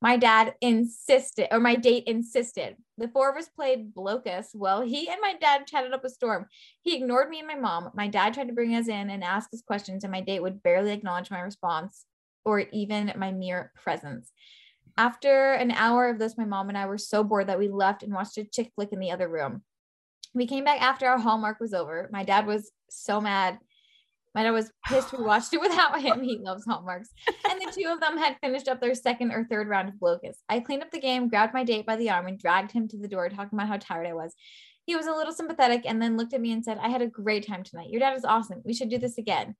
My 0.00 0.16
dad 0.16 0.54
insisted, 0.62 1.48
or 1.50 1.60
my 1.60 1.74
date 1.74 2.04
insisted. 2.06 2.76
The 2.96 3.08
four 3.08 3.28
of 3.28 3.36
us 3.36 3.50
played 3.50 3.94
Blokus. 3.94 4.54
Well, 4.54 4.80
he 4.80 5.10
and 5.10 5.20
my 5.20 5.34
dad 5.38 5.66
chatted 5.66 5.92
up 5.92 6.06
a 6.06 6.08
storm. 6.08 6.46
He 6.80 6.96
ignored 6.96 7.28
me 7.28 7.40
and 7.40 7.46
my 7.46 7.56
mom. 7.56 7.90
My 7.92 8.08
dad 8.08 8.32
tried 8.32 8.48
to 8.48 8.54
bring 8.54 8.74
us 8.74 8.88
in 8.88 9.10
and 9.10 9.22
ask 9.22 9.52
us 9.52 9.60
questions, 9.60 10.02
and 10.02 10.10
my 10.10 10.22
date 10.22 10.40
would 10.40 10.62
barely 10.62 10.92
acknowledge 10.92 11.30
my 11.30 11.40
response 11.40 12.06
or 12.46 12.60
even 12.72 13.12
my 13.18 13.32
mere 13.32 13.70
presence. 13.76 14.32
After 14.96 15.52
an 15.52 15.72
hour 15.72 16.08
of 16.08 16.18
this, 16.18 16.38
my 16.38 16.46
mom 16.46 16.70
and 16.70 16.78
I 16.78 16.86
were 16.86 16.96
so 16.96 17.22
bored 17.22 17.48
that 17.48 17.58
we 17.58 17.68
left 17.68 18.02
and 18.02 18.14
watched 18.14 18.38
a 18.38 18.44
chick 18.44 18.72
flick 18.74 18.94
in 18.94 18.98
the 18.98 19.10
other 19.10 19.28
room. 19.28 19.62
We 20.34 20.46
came 20.46 20.64
back 20.64 20.80
after 20.80 21.06
our 21.06 21.18
Hallmark 21.18 21.60
was 21.60 21.74
over. 21.74 22.08
My 22.12 22.24
dad 22.24 22.46
was 22.46 22.70
so 22.90 23.20
mad. 23.20 23.58
My 24.34 24.42
dad 24.42 24.50
was 24.50 24.70
pissed 24.86 25.12
we 25.12 25.24
watched 25.24 25.52
it 25.54 25.60
without 25.60 26.00
him. 26.00 26.22
He 26.22 26.38
loves 26.38 26.64
Hallmarks. 26.64 27.08
And 27.50 27.60
the 27.60 27.72
two 27.72 27.88
of 27.88 28.00
them 28.00 28.18
had 28.18 28.36
finished 28.40 28.68
up 28.68 28.80
their 28.80 28.94
second 28.94 29.32
or 29.32 29.44
third 29.44 29.68
round 29.68 29.88
of 29.88 29.94
Blokus. 29.96 30.36
I 30.48 30.60
cleaned 30.60 30.82
up 30.82 30.90
the 30.90 31.00
game, 31.00 31.28
grabbed 31.28 31.54
my 31.54 31.64
date 31.64 31.86
by 31.86 31.96
the 31.96 32.10
arm, 32.10 32.26
and 32.26 32.38
dragged 32.38 32.72
him 32.72 32.88
to 32.88 32.98
the 32.98 33.08
door, 33.08 33.28
talking 33.28 33.58
about 33.58 33.68
how 33.68 33.78
tired 33.78 34.06
I 34.06 34.12
was. 34.12 34.34
He 34.84 34.96
was 34.96 35.06
a 35.06 35.12
little 35.12 35.32
sympathetic 35.32 35.82
and 35.84 36.00
then 36.00 36.16
looked 36.16 36.34
at 36.34 36.40
me 36.40 36.52
and 36.52 36.64
said, 36.64 36.78
I 36.80 36.88
had 36.88 37.02
a 37.02 37.08
great 37.08 37.46
time 37.46 37.62
tonight. 37.62 37.90
Your 37.90 38.00
dad 38.00 38.16
is 38.16 38.24
awesome. 38.24 38.62
We 38.64 38.74
should 38.74 38.90
do 38.90 38.98
this 38.98 39.18
again. 39.18 39.54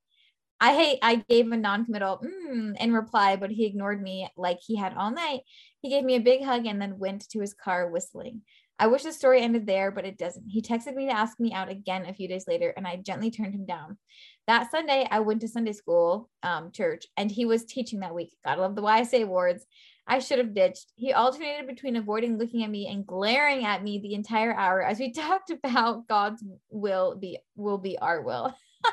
I 0.60 0.74
hate 0.74 0.98
I 1.02 1.16
gave 1.28 1.50
a 1.52 1.56
non-committal 1.56 2.24
mm, 2.24 2.76
in 2.80 2.92
reply, 2.92 3.36
but 3.36 3.50
he 3.50 3.66
ignored 3.66 4.02
me 4.02 4.28
like 4.36 4.58
he 4.60 4.76
had 4.76 4.94
all 4.94 5.10
night. 5.10 5.40
He 5.80 5.90
gave 5.90 6.04
me 6.04 6.16
a 6.16 6.20
big 6.20 6.42
hug 6.44 6.66
and 6.66 6.80
then 6.80 6.98
went 6.98 7.28
to 7.30 7.40
his 7.40 7.54
car 7.54 7.88
whistling. 7.90 8.42
I 8.78 8.86
wish 8.86 9.02
the 9.02 9.12
story 9.12 9.42
ended 9.42 9.66
there, 9.66 9.90
but 9.90 10.04
it 10.04 10.18
doesn't. 10.18 10.48
He 10.48 10.62
texted 10.62 10.94
me 10.94 11.06
to 11.06 11.16
ask 11.16 11.40
me 11.40 11.52
out 11.52 11.68
again 11.68 12.06
a 12.06 12.14
few 12.14 12.28
days 12.28 12.46
later, 12.46 12.72
and 12.76 12.86
I 12.86 12.96
gently 12.96 13.30
turned 13.30 13.54
him 13.54 13.66
down. 13.66 13.98
That 14.46 14.70
Sunday, 14.70 15.06
I 15.10 15.20
went 15.20 15.40
to 15.40 15.48
Sunday 15.48 15.72
school, 15.72 16.30
um, 16.42 16.70
church, 16.70 17.06
and 17.16 17.30
he 17.30 17.44
was 17.44 17.64
teaching 17.64 18.00
that 18.00 18.14
week. 18.14 18.32
Gotta 18.44 18.60
love 18.60 18.76
the 18.76 18.82
YSA 18.82 19.24
awards. 19.24 19.66
I 20.06 20.20
should 20.20 20.38
have 20.38 20.54
ditched. 20.54 20.92
He 20.94 21.12
alternated 21.12 21.66
between 21.66 21.96
avoiding 21.96 22.38
looking 22.38 22.64
at 22.64 22.70
me 22.70 22.86
and 22.86 23.06
glaring 23.06 23.66
at 23.66 23.82
me 23.82 23.98
the 23.98 24.14
entire 24.14 24.54
hour 24.54 24.82
as 24.82 24.98
we 24.98 25.12
talked 25.12 25.50
about 25.50 26.08
God's 26.08 26.42
will 26.70 27.16
be 27.16 27.38
will 27.56 27.78
be 27.78 27.98
our 27.98 28.22
will. 28.22 28.54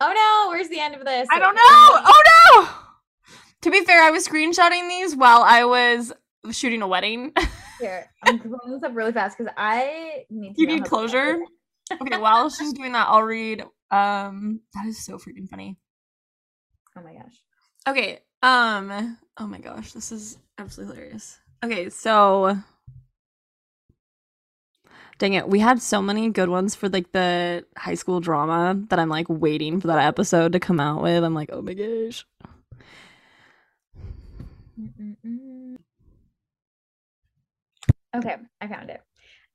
oh 0.00 0.12
no, 0.12 0.50
where's 0.50 0.68
the 0.68 0.80
end 0.80 0.94
of 0.94 1.04
this? 1.04 1.28
I 1.30 1.38
don't 1.38 1.54
know. 1.54 1.60
Oh 1.62 2.22
no. 2.58 2.68
To 3.62 3.70
be 3.70 3.84
fair, 3.84 4.02
I 4.02 4.10
was 4.10 4.26
screenshotting 4.26 4.88
these 4.88 5.14
while 5.14 5.42
I 5.42 5.64
was 5.64 6.12
shooting 6.50 6.82
a 6.82 6.88
wedding. 6.88 7.32
Here, 7.80 8.10
I'm 8.22 8.38
pulling 8.38 8.72
this 8.72 8.82
up 8.82 8.94
really 8.94 9.12
fast 9.12 9.38
because 9.38 9.52
I 9.56 10.24
need 10.28 10.54
to 10.54 10.60
you 10.60 10.66
need 10.66 10.84
closure? 10.84 11.38
okay, 12.00 12.18
while 12.18 12.50
she's 12.50 12.72
doing 12.72 12.92
that, 12.92 13.08
I'll 13.08 13.22
read. 13.22 13.62
Um, 13.90 14.60
that 14.74 14.86
is 14.86 15.04
so 15.04 15.16
freaking 15.16 15.48
funny. 15.48 15.78
Oh 16.96 17.02
my 17.02 17.14
gosh. 17.14 17.42
Okay. 17.88 18.20
Um. 18.42 19.18
Oh 19.38 19.46
my 19.46 19.58
gosh, 19.58 19.92
this 19.92 20.12
is 20.12 20.38
absolutely 20.58 20.96
hilarious. 20.96 21.38
Okay, 21.64 21.90
so. 21.90 22.56
Dang 25.18 25.34
it, 25.34 25.48
we 25.48 25.58
had 25.58 25.82
so 25.82 26.00
many 26.00 26.30
good 26.30 26.48
ones 26.48 26.74
for 26.74 26.88
like 26.88 27.12
the 27.12 27.66
high 27.76 27.94
school 27.94 28.20
drama 28.20 28.82
that 28.88 28.98
I'm 28.98 29.10
like 29.10 29.26
waiting 29.28 29.78
for 29.78 29.88
that 29.88 29.98
episode 29.98 30.52
to 30.52 30.60
come 30.60 30.80
out 30.80 31.02
with. 31.02 31.22
I'm 31.22 31.34
like, 31.34 31.50
oh 31.52 31.60
my 31.60 31.74
gosh. 31.74 32.24
Mm-mm-mm. 34.80 35.76
Okay, 38.16 38.36
I 38.60 38.66
found 38.66 38.90
it. 38.90 39.00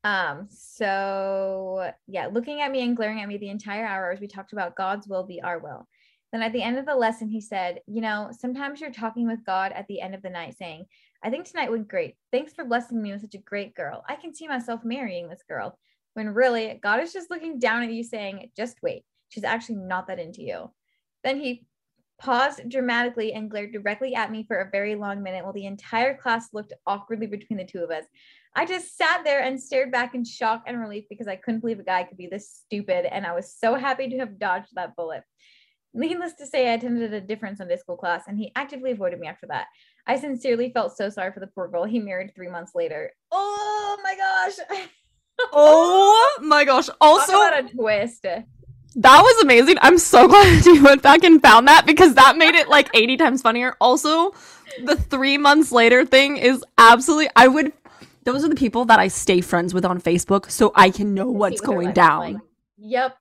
Um, 0.03 0.47
so 0.51 1.91
yeah, 2.08 2.28
looking 2.28 2.62
at 2.62 2.72
me 2.72 2.84
and 2.84 2.95
glaring 2.95 3.22
at 3.22 3.28
me 3.28 3.38
the 3.38 3.49
entire 3.49 3.86
hour 3.86 4.12
as 4.12 4.20
we 4.20 4.28
talked 4.28 4.53
about 4.53 4.76
God's 4.76 5.08
will 5.08 5.24
be 5.24 5.41
our 5.41 5.60
will. 5.60 5.88
Then 6.32 6.43
at 6.43 6.53
the 6.53 6.62
end 6.62 6.78
of 6.78 6.86
the 6.86 6.95
lesson, 6.95 7.28
he 7.30 7.41
said, 7.41 7.80
You 7.88 8.01
know, 8.01 8.30
sometimes 8.38 8.82
you're 8.82 8.91
talking 8.91 9.26
with 9.26 9.45
God 9.45 9.72
at 9.72 9.88
the 9.88 10.01
end 10.01 10.14
of 10.14 10.22
the 10.22 10.30
night 10.30 10.58
saying, 10.58 10.86
I 11.24 11.30
think 11.30 11.45
tonight 11.45 11.72
went 11.72 11.88
great. 11.88 12.16
Thanks 12.32 12.53
for 12.53 12.66
blessing 12.66 13.01
me 13.01 13.12
with 13.12 13.22
such 13.22 13.36
a 13.36 13.39
great 13.39 13.74
girl. 13.74 14.03
I 14.08 14.16
can 14.16 14.34
see 14.34 14.47
myself 14.47 14.82
marrying 14.84 15.28
this 15.28 15.43
girl. 15.47 15.80
When 16.14 16.30
really, 16.30 16.80
God 16.84 17.01
is 17.01 17.12
just 17.12 17.32
looking 17.32 17.58
down 17.58 17.84
at 17.84 17.91
you 17.91 18.03
saying, 18.03 18.51
Just 18.56 18.78
wait. 18.84 19.06
She's 19.30 19.43
actually 19.43 19.78
not 19.78 20.08
that 20.08 20.20
into 20.20 20.43
you. 20.43 20.72
Then 21.24 21.39
he 21.39 21.66
paused 22.20 22.70
dramatically 22.70 23.34
and 23.34 23.49
glared 23.49 23.74
directly 23.74 24.14
at 24.14 24.32
me 24.32 24.43
for 24.43 24.58
a 24.58 24.70
very 24.70 24.95
long 24.95 25.24
minute 25.24 25.43
while 25.43 25.53
the 25.53 25.66
entire 25.66 26.16
class 26.16 26.49
looked 26.53 26.74
awkwardly 26.86 27.28
between 27.28 27.58
the 27.58 27.66
two 27.66 27.80
of 27.80 27.91
us. 27.91 28.06
I 28.56 28.66
just 28.66 28.97
sat 28.97 29.24
there 29.26 29.41
and 29.43 29.62
stared 29.62 29.91
back 29.91 30.16
in 30.16 30.24
shock 30.24 30.64
and 30.66 30.80
relief 30.80 31.06
because 31.10 31.28
I 31.28 31.36
couldn't 31.36 31.60
believe 31.60 31.80
a 31.80 31.84
guy 31.84 32.03
could 32.03 32.18
be 32.18 32.28
this 32.28 32.49
stupid, 32.49 33.06
and 33.06 33.26
I 33.26 33.34
was 33.34 33.53
so 33.53 33.76
happy 33.76 34.08
to 34.10 34.18
have 34.20 34.39
dodged 34.39 34.70
that 34.76 34.95
bullet. 34.95 35.24
Needless 35.93 36.34
to 36.36 36.47
say, 36.47 36.70
I 36.70 36.74
attended 36.74 37.14
a 37.14 37.22
different 37.22 37.58
Sunday 37.58 37.78
school 37.78 37.97
class, 37.97 38.24
and 38.28 38.38
he 38.38 38.51
actively 38.56 38.91
avoided 38.91 39.20
me 39.20 39.28
after 39.28 39.47
that. 39.47 39.68
I 40.08 40.18
sincerely 40.18 40.72
felt 40.72 40.95
so 40.95 41.10
sorry 41.10 41.32
for 41.34 41.39
the 41.39 41.47
poor 41.47 41.68
girl 41.68 41.84
he 41.84 41.99
married 41.99 42.34
three 42.36 42.49
months 42.49 42.72
later. 42.76 43.12
Oh 43.32 43.97
my 44.03 44.16
gosh. 44.16 44.80
Oh 45.51 46.39
my 46.41 46.64
gosh. 46.64 46.89
Also, 47.01 47.34
about 47.34 47.66
a 47.66 47.70
twist. 47.70 48.22
that 48.24 48.45
was 49.22 49.43
amazing. 49.43 49.76
I'm 49.82 49.97
so 49.97 50.28
glad 50.30 50.66
you 50.66 50.82
went 50.82 51.01
back 51.01 51.26
and 51.26 51.41
found 51.41 51.68
that 51.68 51.86
because 51.86 52.16
that 52.16 52.38
made 52.38 52.56
it 52.56 52.70
like 52.70 52.89
80 52.93 53.18
times 53.18 53.41
funnier. 53.41 53.76
Also, 53.82 54.32
the 54.86 54.95
three 54.95 55.38
months 55.38 55.74
later 55.74 56.06
thing 56.06 56.38
is 56.38 56.64
absolutely, 56.78 57.30
I 57.36 57.49
would, 57.49 57.74
those 58.26 58.43
are 58.43 58.49
the 58.49 58.55
people 58.55 58.86
that 58.86 58.99
I 58.99 59.07
stay 59.07 59.39
friends 59.39 59.73
with 59.73 59.86
on 59.86 60.01
Facebook 60.01 60.51
so 60.51 60.71
I 60.76 60.89
can 60.89 61.13
know 61.13 61.28
what's 61.32 61.61
what 61.61 61.67
going 61.67 61.93
down. 61.93 62.34
like. 62.34 62.41
Yep. 62.78 63.15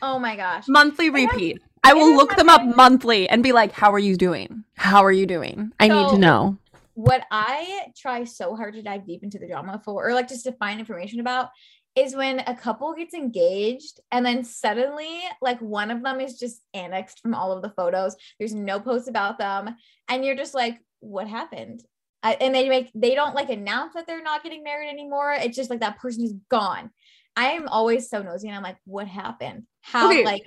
Oh 0.00 0.18
my 0.18 0.36
gosh. 0.36 0.64
Monthly 0.68 1.10
repeat. 1.10 1.60
I 1.82 1.94
will 1.94 2.14
look 2.14 2.36
them 2.36 2.48
up 2.48 2.62
monthly 2.76 3.28
and 3.28 3.42
be 3.42 3.52
like, 3.52 3.72
how 3.72 3.92
are 3.92 3.98
you 3.98 4.16
doing? 4.16 4.64
How 4.76 5.02
are 5.04 5.12
you 5.12 5.26
doing? 5.26 5.72
I 5.80 5.88
need 5.88 6.10
to 6.10 6.18
know. 6.18 6.58
what 6.94 7.24
I 7.30 7.86
try 7.96 8.24
so 8.24 8.54
hard 8.54 8.74
to 8.74 8.82
dive 8.82 9.06
deep 9.06 9.22
into 9.22 9.38
the 9.38 9.46
drama 9.46 9.80
for, 9.84 10.08
or 10.08 10.14
like 10.14 10.28
just 10.28 10.44
to 10.44 10.52
find 10.52 10.80
information 10.80 11.20
about, 11.20 11.48
is 11.96 12.14
when 12.14 12.40
a 12.40 12.54
couple 12.54 12.94
gets 12.94 13.14
engaged 13.14 14.00
and 14.12 14.24
then 14.24 14.44
suddenly, 14.44 15.20
like 15.40 15.60
one 15.60 15.90
of 15.90 16.02
them 16.02 16.20
is 16.20 16.38
just 16.38 16.62
annexed 16.74 17.20
from 17.20 17.34
all 17.34 17.52
of 17.52 17.62
the 17.62 17.70
photos. 17.70 18.16
There's 18.38 18.54
no 18.54 18.78
posts 18.80 19.08
about 19.08 19.38
them, 19.38 19.74
and 20.08 20.24
you're 20.24 20.36
just 20.36 20.54
like, 20.54 20.78
what 21.00 21.26
happened? 21.26 21.82
I, 22.22 22.34
and 22.34 22.54
they 22.54 22.68
make 22.68 22.90
they 22.94 23.14
don't 23.14 23.34
like 23.34 23.50
announce 23.50 23.94
that 23.94 24.06
they're 24.06 24.22
not 24.22 24.42
getting 24.42 24.62
married 24.62 24.90
anymore. 24.90 25.32
It's 25.32 25.56
just 25.56 25.70
like 25.70 25.80
that 25.80 25.98
person 25.98 26.24
is 26.24 26.34
gone. 26.48 26.90
I 27.36 27.52
am 27.52 27.68
always 27.68 28.10
so 28.10 28.22
nosy, 28.22 28.48
and 28.48 28.56
I'm 28.56 28.62
like, 28.62 28.76
what 28.84 29.08
happened? 29.08 29.64
How 29.80 30.10
Okay. 30.10 30.24
like 30.24 30.44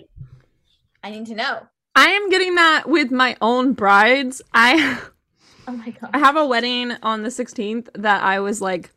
I 1.04 1.10
need 1.10 1.26
to 1.28 1.36
know. 1.36 1.68
I 1.96 2.10
am 2.10 2.30
getting 2.30 2.56
that 2.56 2.88
with 2.88 3.12
my 3.12 3.36
own 3.42 3.74
brides. 3.74 4.42
I 4.54 5.00
Oh 5.68 5.72
my 5.72 5.92
god. 5.92 6.10
I 6.14 6.20
have 6.20 6.36
a 6.36 6.46
wedding 6.46 6.94
on 7.04 7.24
the 7.24 7.30
16th 7.30 7.90
that 7.96 8.24
I 8.24 8.40
was 8.40 8.62
like 8.62 8.92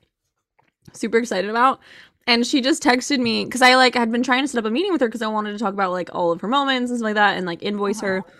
super 0.93 1.19
excited 1.19 1.51
about. 1.51 1.81
And 2.27 2.45
she 2.45 2.61
just 2.61 2.83
texted 2.83 3.21
me 3.21 3.45
because 3.45 3.63
I 3.63 3.77
like 3.77 3.95
had 3.95 4.11
been 4.11 4.25
trying 4.25 4.43
to 4.43 4.49
set 4.49 4.59
up 4.59 4.65
a 4.65 4.71
meeting 4.71 4.91
with 4.91 5.01
her 5.01 5.07
because 5.07 5.23
I 5.23 5.29
wanted 5.29 5.53
to 5.53 5.59
talk 5.59 5.73
about 5.75 5.93
like 5.93 6.11
all 6.13 6.33
of 6.33 6.41
her 6.41 6.49
moments 6.49 6.91
and 6.91 6.99
stuff 6.99 7.05
like 7.05 7.15
that 7.15 7.37
and 7.37 7.47
like 7.47 7.63
invoice 7.63 8.01
her. 8.01 8.19
Uh-huh. 8.19 8.33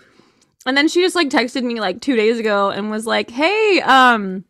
And 0.67 0.75
then 0.75 0.89
she 0.89 1.01
just 1.01 1.15
like 1.15 1.29
texted 1.29 1.63
me 1.63 1.79
like 1.79 2.01
two 2.01 2.17
days 2.17 2.39
ago 2.39 2.69
and 2.69 2.91
was 2.91 3.07
like, 3.07 3.31
Hey, 3.31 3.79
um, 3.81 4.43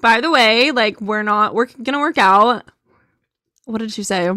by 0.00 0.20
the 0.20 0.30
way, 0.30 0.70
like 0.70 1.00
we're 1.00 1.24
not 1.24 1.52
we're 1.52 1.66
gonna 1.82 1.98
work 1.98 2.16
out. 2.16 2.70
What 3.64 3.78
did 3.78 3.92
she 3.92 4.04
say? 4.04 4.30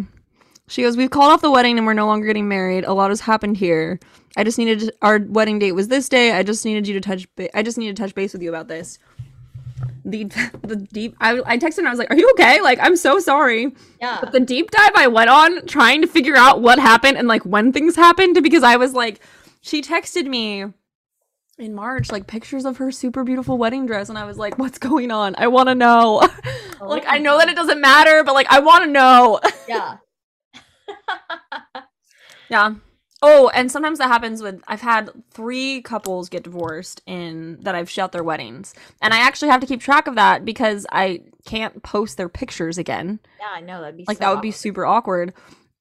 She 0.67 0.81
goes, 0.81 0.97
We've 0.97 1.11
called 1.11 1.31
off 1.31 1.41
the 1.41 1.51
wedding 1.51 1.77
and 1.77 1.85
we're 1.85 1.93
no 1.93 2.07
longer 2.07 2.25
getting 2.25 2.47
married. 2.47 2.85
A 2.85 2.93
lot 2.93 3.11
has 3.11 3.21
happened 3.21 3.57
here. 3.57 3.99
I 4.35 4.43
just 4.43 4.57
needed 4.57 4.91
our 5.03 5.19
wedding 5.19 5.59
date 5.59 5.73
was 5.73 5.89
this 5.89 6.09
day. 6.09 6.31
I 6.31 6.41
just 6.41 6.65
needed 6.65 6.87
you 6.87 6.95
to 6.95 7.01
touch 7.01 7.27
ba- 7.35 7.55
I 7.55 7.61
just 7.61 7.77
needed 7.77 7.95
to 7.97 8.01
touch 8.01 8.15
base 8.15 8.33
with 8.33 8.41
you 8.41 8.49
about 8.49 8.67
this. 8.67 8.97
The 10.03 10.23
the 10.63 10.75
deep 10.75 11.15
I 11.21 11.39
I 11.45 11.57
texted 11.59 11.75
her 11.75 11.79
and 11.81 11.87
I 11.87 11.91
was 11.91 11.99
like, 11.99 12.09
"Are 12.09 12.17
you 12.17 12.31
okay? 12.31 12.61
Like 12.61 12.79
I'm 12.81 12.95
so 12.95 13.19
sorry." 13.19 13.71
Yeah. 13.99 14.17
But 14.21 14.31
the 14.31 14.39
deep 14.39 14.71
dive 14.71 14.93
I 14.95 15.07
went 15.07 15.29
on 15.29 15.67
trying 15.67 16.01
to 16.01 16.07
figure 16.07 16.35
out 16.35 16.61
what 16.61 16.79
happened 16.79 17.17
and 17.17 17.27
like 17.27 17.43
when 17.45 17.71
things 17.71 17.95
happened 17.95 18.41
because 18.41 18.63
I 18.63 18.77
was 18.77 18.93
like 18.93 19.19
she 19.61 19.83
texted 19.83 20.25
me 20.25 20.65
in 21.61 21.73
March 21.73 22.11
like 22.11 22.27
pictures 22.27 22.65
of 22.65 22.77
her 22.77 22.91
super 22.91 23.23
beautiful 23.23 23.57
wedding 23.57 23.85
dress 23.85 24.09
and 24.09 24.17
I 24.17 24.25
was 24.25 24.37
like, 24.37 24.57
"What's 24.57 24.77
going 24.77 25.11
on? 25.11 25.35
I 25.37 25.47
want 25.47 25.69
to 25.69 25.75
know." 25.75 26.27
like 26.81 27.05
I 27.07 27.19
know 27.19 27.37
that 27.37 27.49
it 27.49 27.55
doesn't 27.55 27.79
matter, 27.79 28.23
but 28.23 28.33
like 28.33 28.47
I 28.49 28.59
want 28.59 28.83
to 28.85 28.89
know. 28.89 29.39
Yeah. 29.67 29.97
Yeah. 32.49 32.73
Oh, 33.21 33.49
and 33.53 33.71
sometimes 33.71 33.99
that 33.99 34.09
happens 34.09 34.41
with 34.41 34.61
I've 34.67 34.81
had 34.81 35.11
three 35.31 35.81
couples 35.83 36.27
get 36.27 36.43
divorced 36.43 37.01
in 37.05 37.59
that 37.61 37.75
I've 37.75 37.89
shot 37.89 38.11
their 38.11 38.23
weddings. 38.23 38.73
And 39.01 39.13
I 39.13 39.19
actually 39.19 39.49
have 39.49 39.61
to 39.61 39.67
keep 39.67 39.79
track 39.79 40.07
of 40.07 40.15
that 40.15 40.43
because 40.43 40.85
I 40.91 41.21
can't 41.45 41.81
post 41.83 42.17
their 42.17 42.27
pictures 42.27 42.77
again. 42.77 43.19
Yeah, 43.39 43.51
I 43.53 43.61
know 43.61 43.79
that'd 43.79 43.95
be 43.95 44.03
Like 44.05 44.17
so 44.17 44.25
that 44.25 44.33
would 44.33 44.41
be 44.41 44.51
super 44.51 44.85
awkward. 44.85 45.33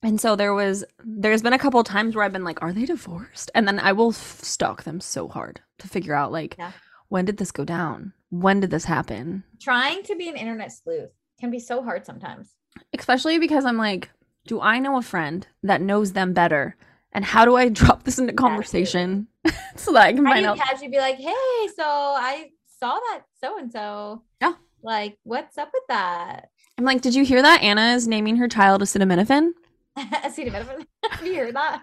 And 0.02 0.20
so 0.20 0.36
there 0.36 0.54
was 0.54 0.84
there's 1.04 1.42
been 1.42 1.52
a 1.52 1.58
couple 1.58 1.82
times 1.82 2.14
where 2.14 2.24
I've 2.24 2.32
been 2.32 2.44
like, 2.44 2.62
are 2.62 2.72
they 2.72 2.84
divorced? 2.84 3.50
And 3.54 3.66
then 3.66 3.80
I 3.80 3.92
will 3.92 4.10
f- 4.10 4.40
stalk 4.42 4.84
them 4.84 5.00
so 5.00 5.26
hard 5.26 5.60
to 5.80 5.88
figure 5.88 6.14
out 6.14 6.32
like 6.32 6.56
Yeah. 6.58 6.72
when 7.08 7.24
did 7.24 7.36
this 7.38 7.50
go 7.52 7.64
down? 7.64 8.12
When 8.30 8.60
did 8.60 8.70
this 8.70 8.84
happen? 8.84 9.44
trying 9.60 10.02
to 10.04 10.16
be 10.16 10.28
an 10.28 10.36
internet 10.36 10.72
sleuth 10.72 11.10
can 11.40 11.50
be 11.50 11.58
so 11.58 11.82
hard 11.82 12.06
sometimes. 12.06 12.54
Especially 12.96 13.38
because 13.38 13.64
I'm 13.64 13.76
like, 13.76 14.10
do 14.46 14.60
I 14.60 14.78
know 14.78 14.96
a 14.96 15.02
friend 15.02 15.46
that 15.62 15.80
knows 15.82 16.12
them 16.12 16.32
better? 16.32 16.76
And 17.12 17.24
how 17.24 17.44
do 17.44 17.56
I 17.56 17.68
drop 17.80 18.04
this 18.04 18.18
into 18.18 18.32
conversation 18.32 19.26
so 19.76 19.92
that 19.92 20.06
I 20.06 20.12
can 20.12 20.24
find 20.24 20.42
you 20.42 20.48
out? 20.48 20.58
casually 20.58 20.88
be 20.88 20.98
like, 20.98 21.16
hey, 21.16 21.68
so 21.76 21.84
I 21.84 22.50
saw 22.78 22.94
that 22.94 23.22
so 23.40 23.58
and 23.58 23.70
so. 23.72 24.22
Yeah. 24.40 24.54
Like, 24.82 25.18
what's 25.24 25.58
up 25.58 25.70
with 25.74 25.82
that? 25.88 26.48
I'm 26.78 26.84
like, 26.84 27.02
did 27.02 27.14
you 27.14 27.24
hear 27.24 27.42
that 27.42 27.62
Anna 27.62 27.92
is 27.94 28.08
naming 28.08 28.36
her 28.36 28.48
child 28.48 28.80
acetaminophen? 28.80 29.50
Acetaminophen. 29.98 30.86
Have 31.10 31.26
you 31.26 31.34
heard 31.36 31.54
that? 31.56 31.82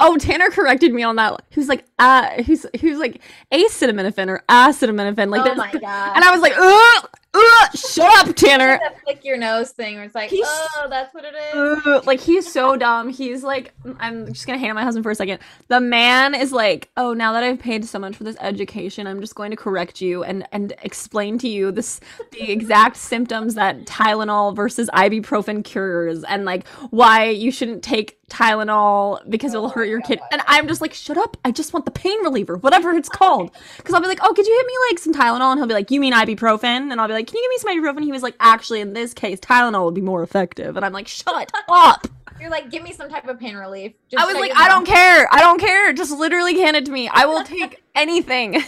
Oh, 0.00 0.16
Tanner 0.16 0.50
corrected 0.50 0.92
me 0.92 1.02
on 1.02 1.16
that. 1.16 1.42
He 1.50 1.60
was 1.60 1.68
like, 1.68 1.84
uh, 1.98 2.42
he's 2.42 2.66
he 2.74 2.90
was 2.90 2.98
like 2.98 3.20
acetaminophen 3.52 4.28
or 4.28 4.42
acetaminophen, 4.48 5.28
like 5.30 5.46
oh 5.46 5.54
my 5.54 5.70
god. 5.72 6.12
And 6.16 6.24
I 6.24 6.30
was 6.32 6.40
like, 6.40 6.54
ugh, 6.56 7.10
ugh, 7.34 7.76
shut 7.76 8.28
up, 8.28 8.34
Tanner. 8.36 8.78
that 8.82 9.02
flick 9.02 9.24
your 9.24 9.36
nose 9.36 9.70
thing 9.72 9.96
where 9.96 10.04
it's 10.04 10.14
like, 10.14 10.30
He's- 10.30 10.46
oh, 10.76 10.86
that's 10.88 11.12
what 11.14 11.24
it 11.24 11.34
is. 11.34 11.82
Ugh, 11.86 12.06
like 12.06 12.20
he's 12.20 12.50
so 12.50 12.76
dumb. 12.76 13.08
He's 13.08 13.42
like, 13.42 13.72
I'm 13.98 14.32
just 14.32 14.46
gonna 14.46 14.58
hate 14.58 14.68
on 14.70 14.74
my 14.76 14.82
husband 14.82 15.02
for 15.04 15.10
a 15.10 15.14
second. 15.14 15.40
The 15.68 15.80
man 15.80 16.34
is 16.34 16.52
like, 16.52 16.90
oh, 16.96 17.12
now 17.14 17.32
that 17.32 17.42
I've 17.42 17.58
paid 17.58 17.84
so 17.84 17.98
much 17.98 18.16
for 18.16 18.24
this 18.24 18.36
education, 18.40 19.06
I'm 19.06 19.20
just 19.20 19.34
going 19.34 19.50
to 19.50 19.56
correct 19.56 20.00
you 20.00 20.22
and 20.24 20.46
and 20.52 20.72
explain 20.82 21.38
to 21.38 21.48
you 21.48 21.72
this 21.72 22.00
the 22.32 22.50
exact 22.50 22.96
symptoms 22.96 23.54
that 23.54 23.84
Tylenol 23.86 24.54
versus 24.54 24.88
ibuprofen 24.94 25.64
cures, 25.64 26.24
and 26.24 26.44
like 26.44 26.66
why 26.90 27.24
you 27.30 27.50
shouldn't 27.50 27.82
take 27.82 28.18
Tylenol 28.30 29.28
because 29.28 29.54
it'll 29.54 29.68
hurt 29.68 29.88
your 29.88 30.00
kid. 30.00 30.20
And 30.32 30.42
I'm 30.46 30.66
just 30.68 30.80
like, 30.80 30.94
shut 30.94 31.16
up. 31.16 31.36
I 31.44 31.50
just 31.50 31.72
want 31.72 31.84
the 31.84 31.90
pain 31.90 32.22
reliever, 32.22 32.56
whatever 32.56 32.90
it's 32.92 33.08
called. 33.08 33.50
Because 33.76 33.94
I'll 33.94 34.00
be 34.00 34.08
like, 34.08 34.20
oh, 34.22 34.32
could 34.32 34.46
you 34.46 34.54
hit 34.56 34.66
me 34.66 34.74
like 34.90 34.98
some 34.98 35.12
Tylenol? 35.12 35.52
And 35.52 35.60
he'll 35.60 35.68
be 35.68 35.74
like, 35.74 35.90
you 35.90 36.00
mean 36.00 36.12
ibuprofen? 36.12 36.90
And 36.90 37.00
I'll 37.00 37.08
be 37.08 37.14
like, 37.14 37.26
can 37.26 37.36
you 37.36 37.42
give 37.42 37.50
me 37.50 37.58
some 37.58 37.78
ibuprofen? 37.78 38.04
He 38.04 38.12
was 38.12 38.22
like, 38.22 38.36
actually, 38.40 38.80
in 38.80 38.92
this 38.92 39.14
case, 39.14 39.40
Tylenol 39.40 39.84
would 39.86 39.94
be 39.94 40.00
more 40.00 40.22
effective. 40.22 40.76
And 40.76 40.84
I'm 40.84 40.92
like, 40.92 41.08
shut 41.08 41.52
up. 41.68 42.06
You're 42.40 42.50
like, 42.50 42.70
give 42.70 42.82
me 42.82 42.92
some 42.92 43.08
type 43.08 43.28
of 43.28 43.38
pain 43.38 43.56
relief. 43.56 43.92
I 44.16 44.26
was 44.26 44.34
like, 44.34 44.52
I 44.56 44.68
don't 44.68 44.86
care. 44.86 45.28
I 45.32 45.40
don't 45.40 45.60
care. 45.60 45.92
Just 45.92 46.12
literally 46.12 46.58
hand 46.60 46.76
it 46.76 46.84
to 46.86 46.92
me. 46.92 47.08
I 47.08 47.26
will 47.26 47.44
take 47.44 47.82
anything. 47.94 48.62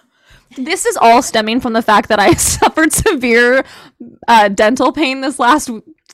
this 0.56 0.86
is 0.86 0.96
all 0.96 1.22
stemming 1.22 1.60
from 1.60 1.72
the 1.72 1.82
fact 1.82 2.08
that 2.08 2.18
I 2.18 2.32
suffered 2.34 2.92
severe 2.92 3.64
uh, 4.28 4.48
dental 4.48 4.92
pain 4.92 5.20
this 5.20 5.38
last 5.38 5.70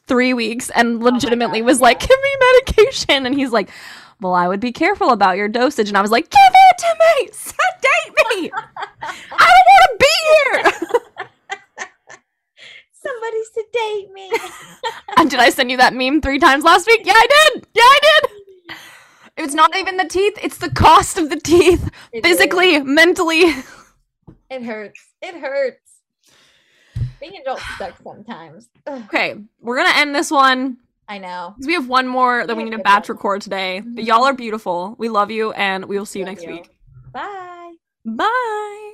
three 0.06 0.34
weeks 0.34 0.70
and 0.70 1.02
oh 1.02 1.06
legitimately 1.06 1.60
God, 1.60 1.66
was 1.66 1.80
like, 1.80 2.00
give 2.00 2.10
me 2.10 2.36
medication. 2.52 3.26
And 3.26 3.34
he's 3.34 3.52
like, 3.52 3.70
well, 4.20 4.34
I 4.34 4.48
would 4.48 4.60
be 4.60 4.72
careful 4.72 5.10
about 5.10 5.36
your 5.36 5.48
dosage. 5.48 5.88
And 5.88 5.98
I 5.98 6.02
was 6.02 6.10
like, 6.10 6.30
give 6.30 6.40
it 6.40 6.78
to 6.78 6.96
me. 7.00 7.28
Sedate 7.32 8.40
me. 8.40 8.50
I 9.02 9.50
don't 9.54 9.68
want 9.68 9.90
to 9.90 9.98
be 9.98 10.14
here. 10.28 11.28
Somebody 12.92 13.42
sedate 13.52 14.12
me. 14.12 14.30
and 15.16 15.28
did 15.30 15.40
I 15.40 15.50
send 15.50 15.70
you 15.70 15.76
that 15.78 15.92
meme 15.92 16.20
three 16.20 16.38
times 16.38 16.62
last 16.62 16.86
week? 16.86 17.00
Yeah, 17.04 17.14
I 17.16 17.26
did. 17.54 17.66
Yeah, 17.74 17.82
I 17.82 17.98
did. 18.02 18.76
It's 19.36 19.54
not 19.54 19.74
even 19.76 19.96
the 19.96 20.04
teeth, 20.04 20.38
it's 20.42 20.58
the 20.58 20.70
cost 20.70 21.18
of 21.18 21.30
the 21.30 21.40
teeth. 21.40 21.90
It 22.12 22.24
is. 22.24 22.30
Physically, 22.30 22.80
mentally. 22.80 23.54
It 24.50 24.62
hurts. 24.62 25.00
It 25.22 25.34
hurts. 25.40 25.81
Being 27.22 27.36
adult 27.40 27.60
sucks 27.78 28.02
sometimes. 28.02 28.68
Ugh, 28.86 29.02
Okay, 29.06 29.36
we're 29.60 29.76
gonna 29.76 29.96
end 29.96 30.14
this 30.14 30.30
one. 30.30 30.76
I 31.08 31.18
know. 31.18 31.54
We 31.64 31.74
have 31.74 31.88
one 31.88 32.06
more 32.08 32.46
that 32.46 32.56
we 32.56 32.64
need 32.64 32.72
to 32.72 32.78
batch 32.78 33.08
record 33.08 33.40
today. 33.42 33.80
But 33.80 34.02
Mhm. 34.04 34.06
y'all 34.08 34.24
are 34.24 34.34
beautiful. 34.34 34.96
We 34.98 35.08
love 35.08 35.30
you, 35.30 35.52
and 35.52 35.84
we 35.86 35.96
will 35.98 36.04
see 36.06 36.18
you 36.18 36.24
Love 36.24 36.34
next 36.34 36.44
you. 36.44 36.52
week. 36.52 36.70
Bye. 37.12 37.74
Bye. 38.04 38.91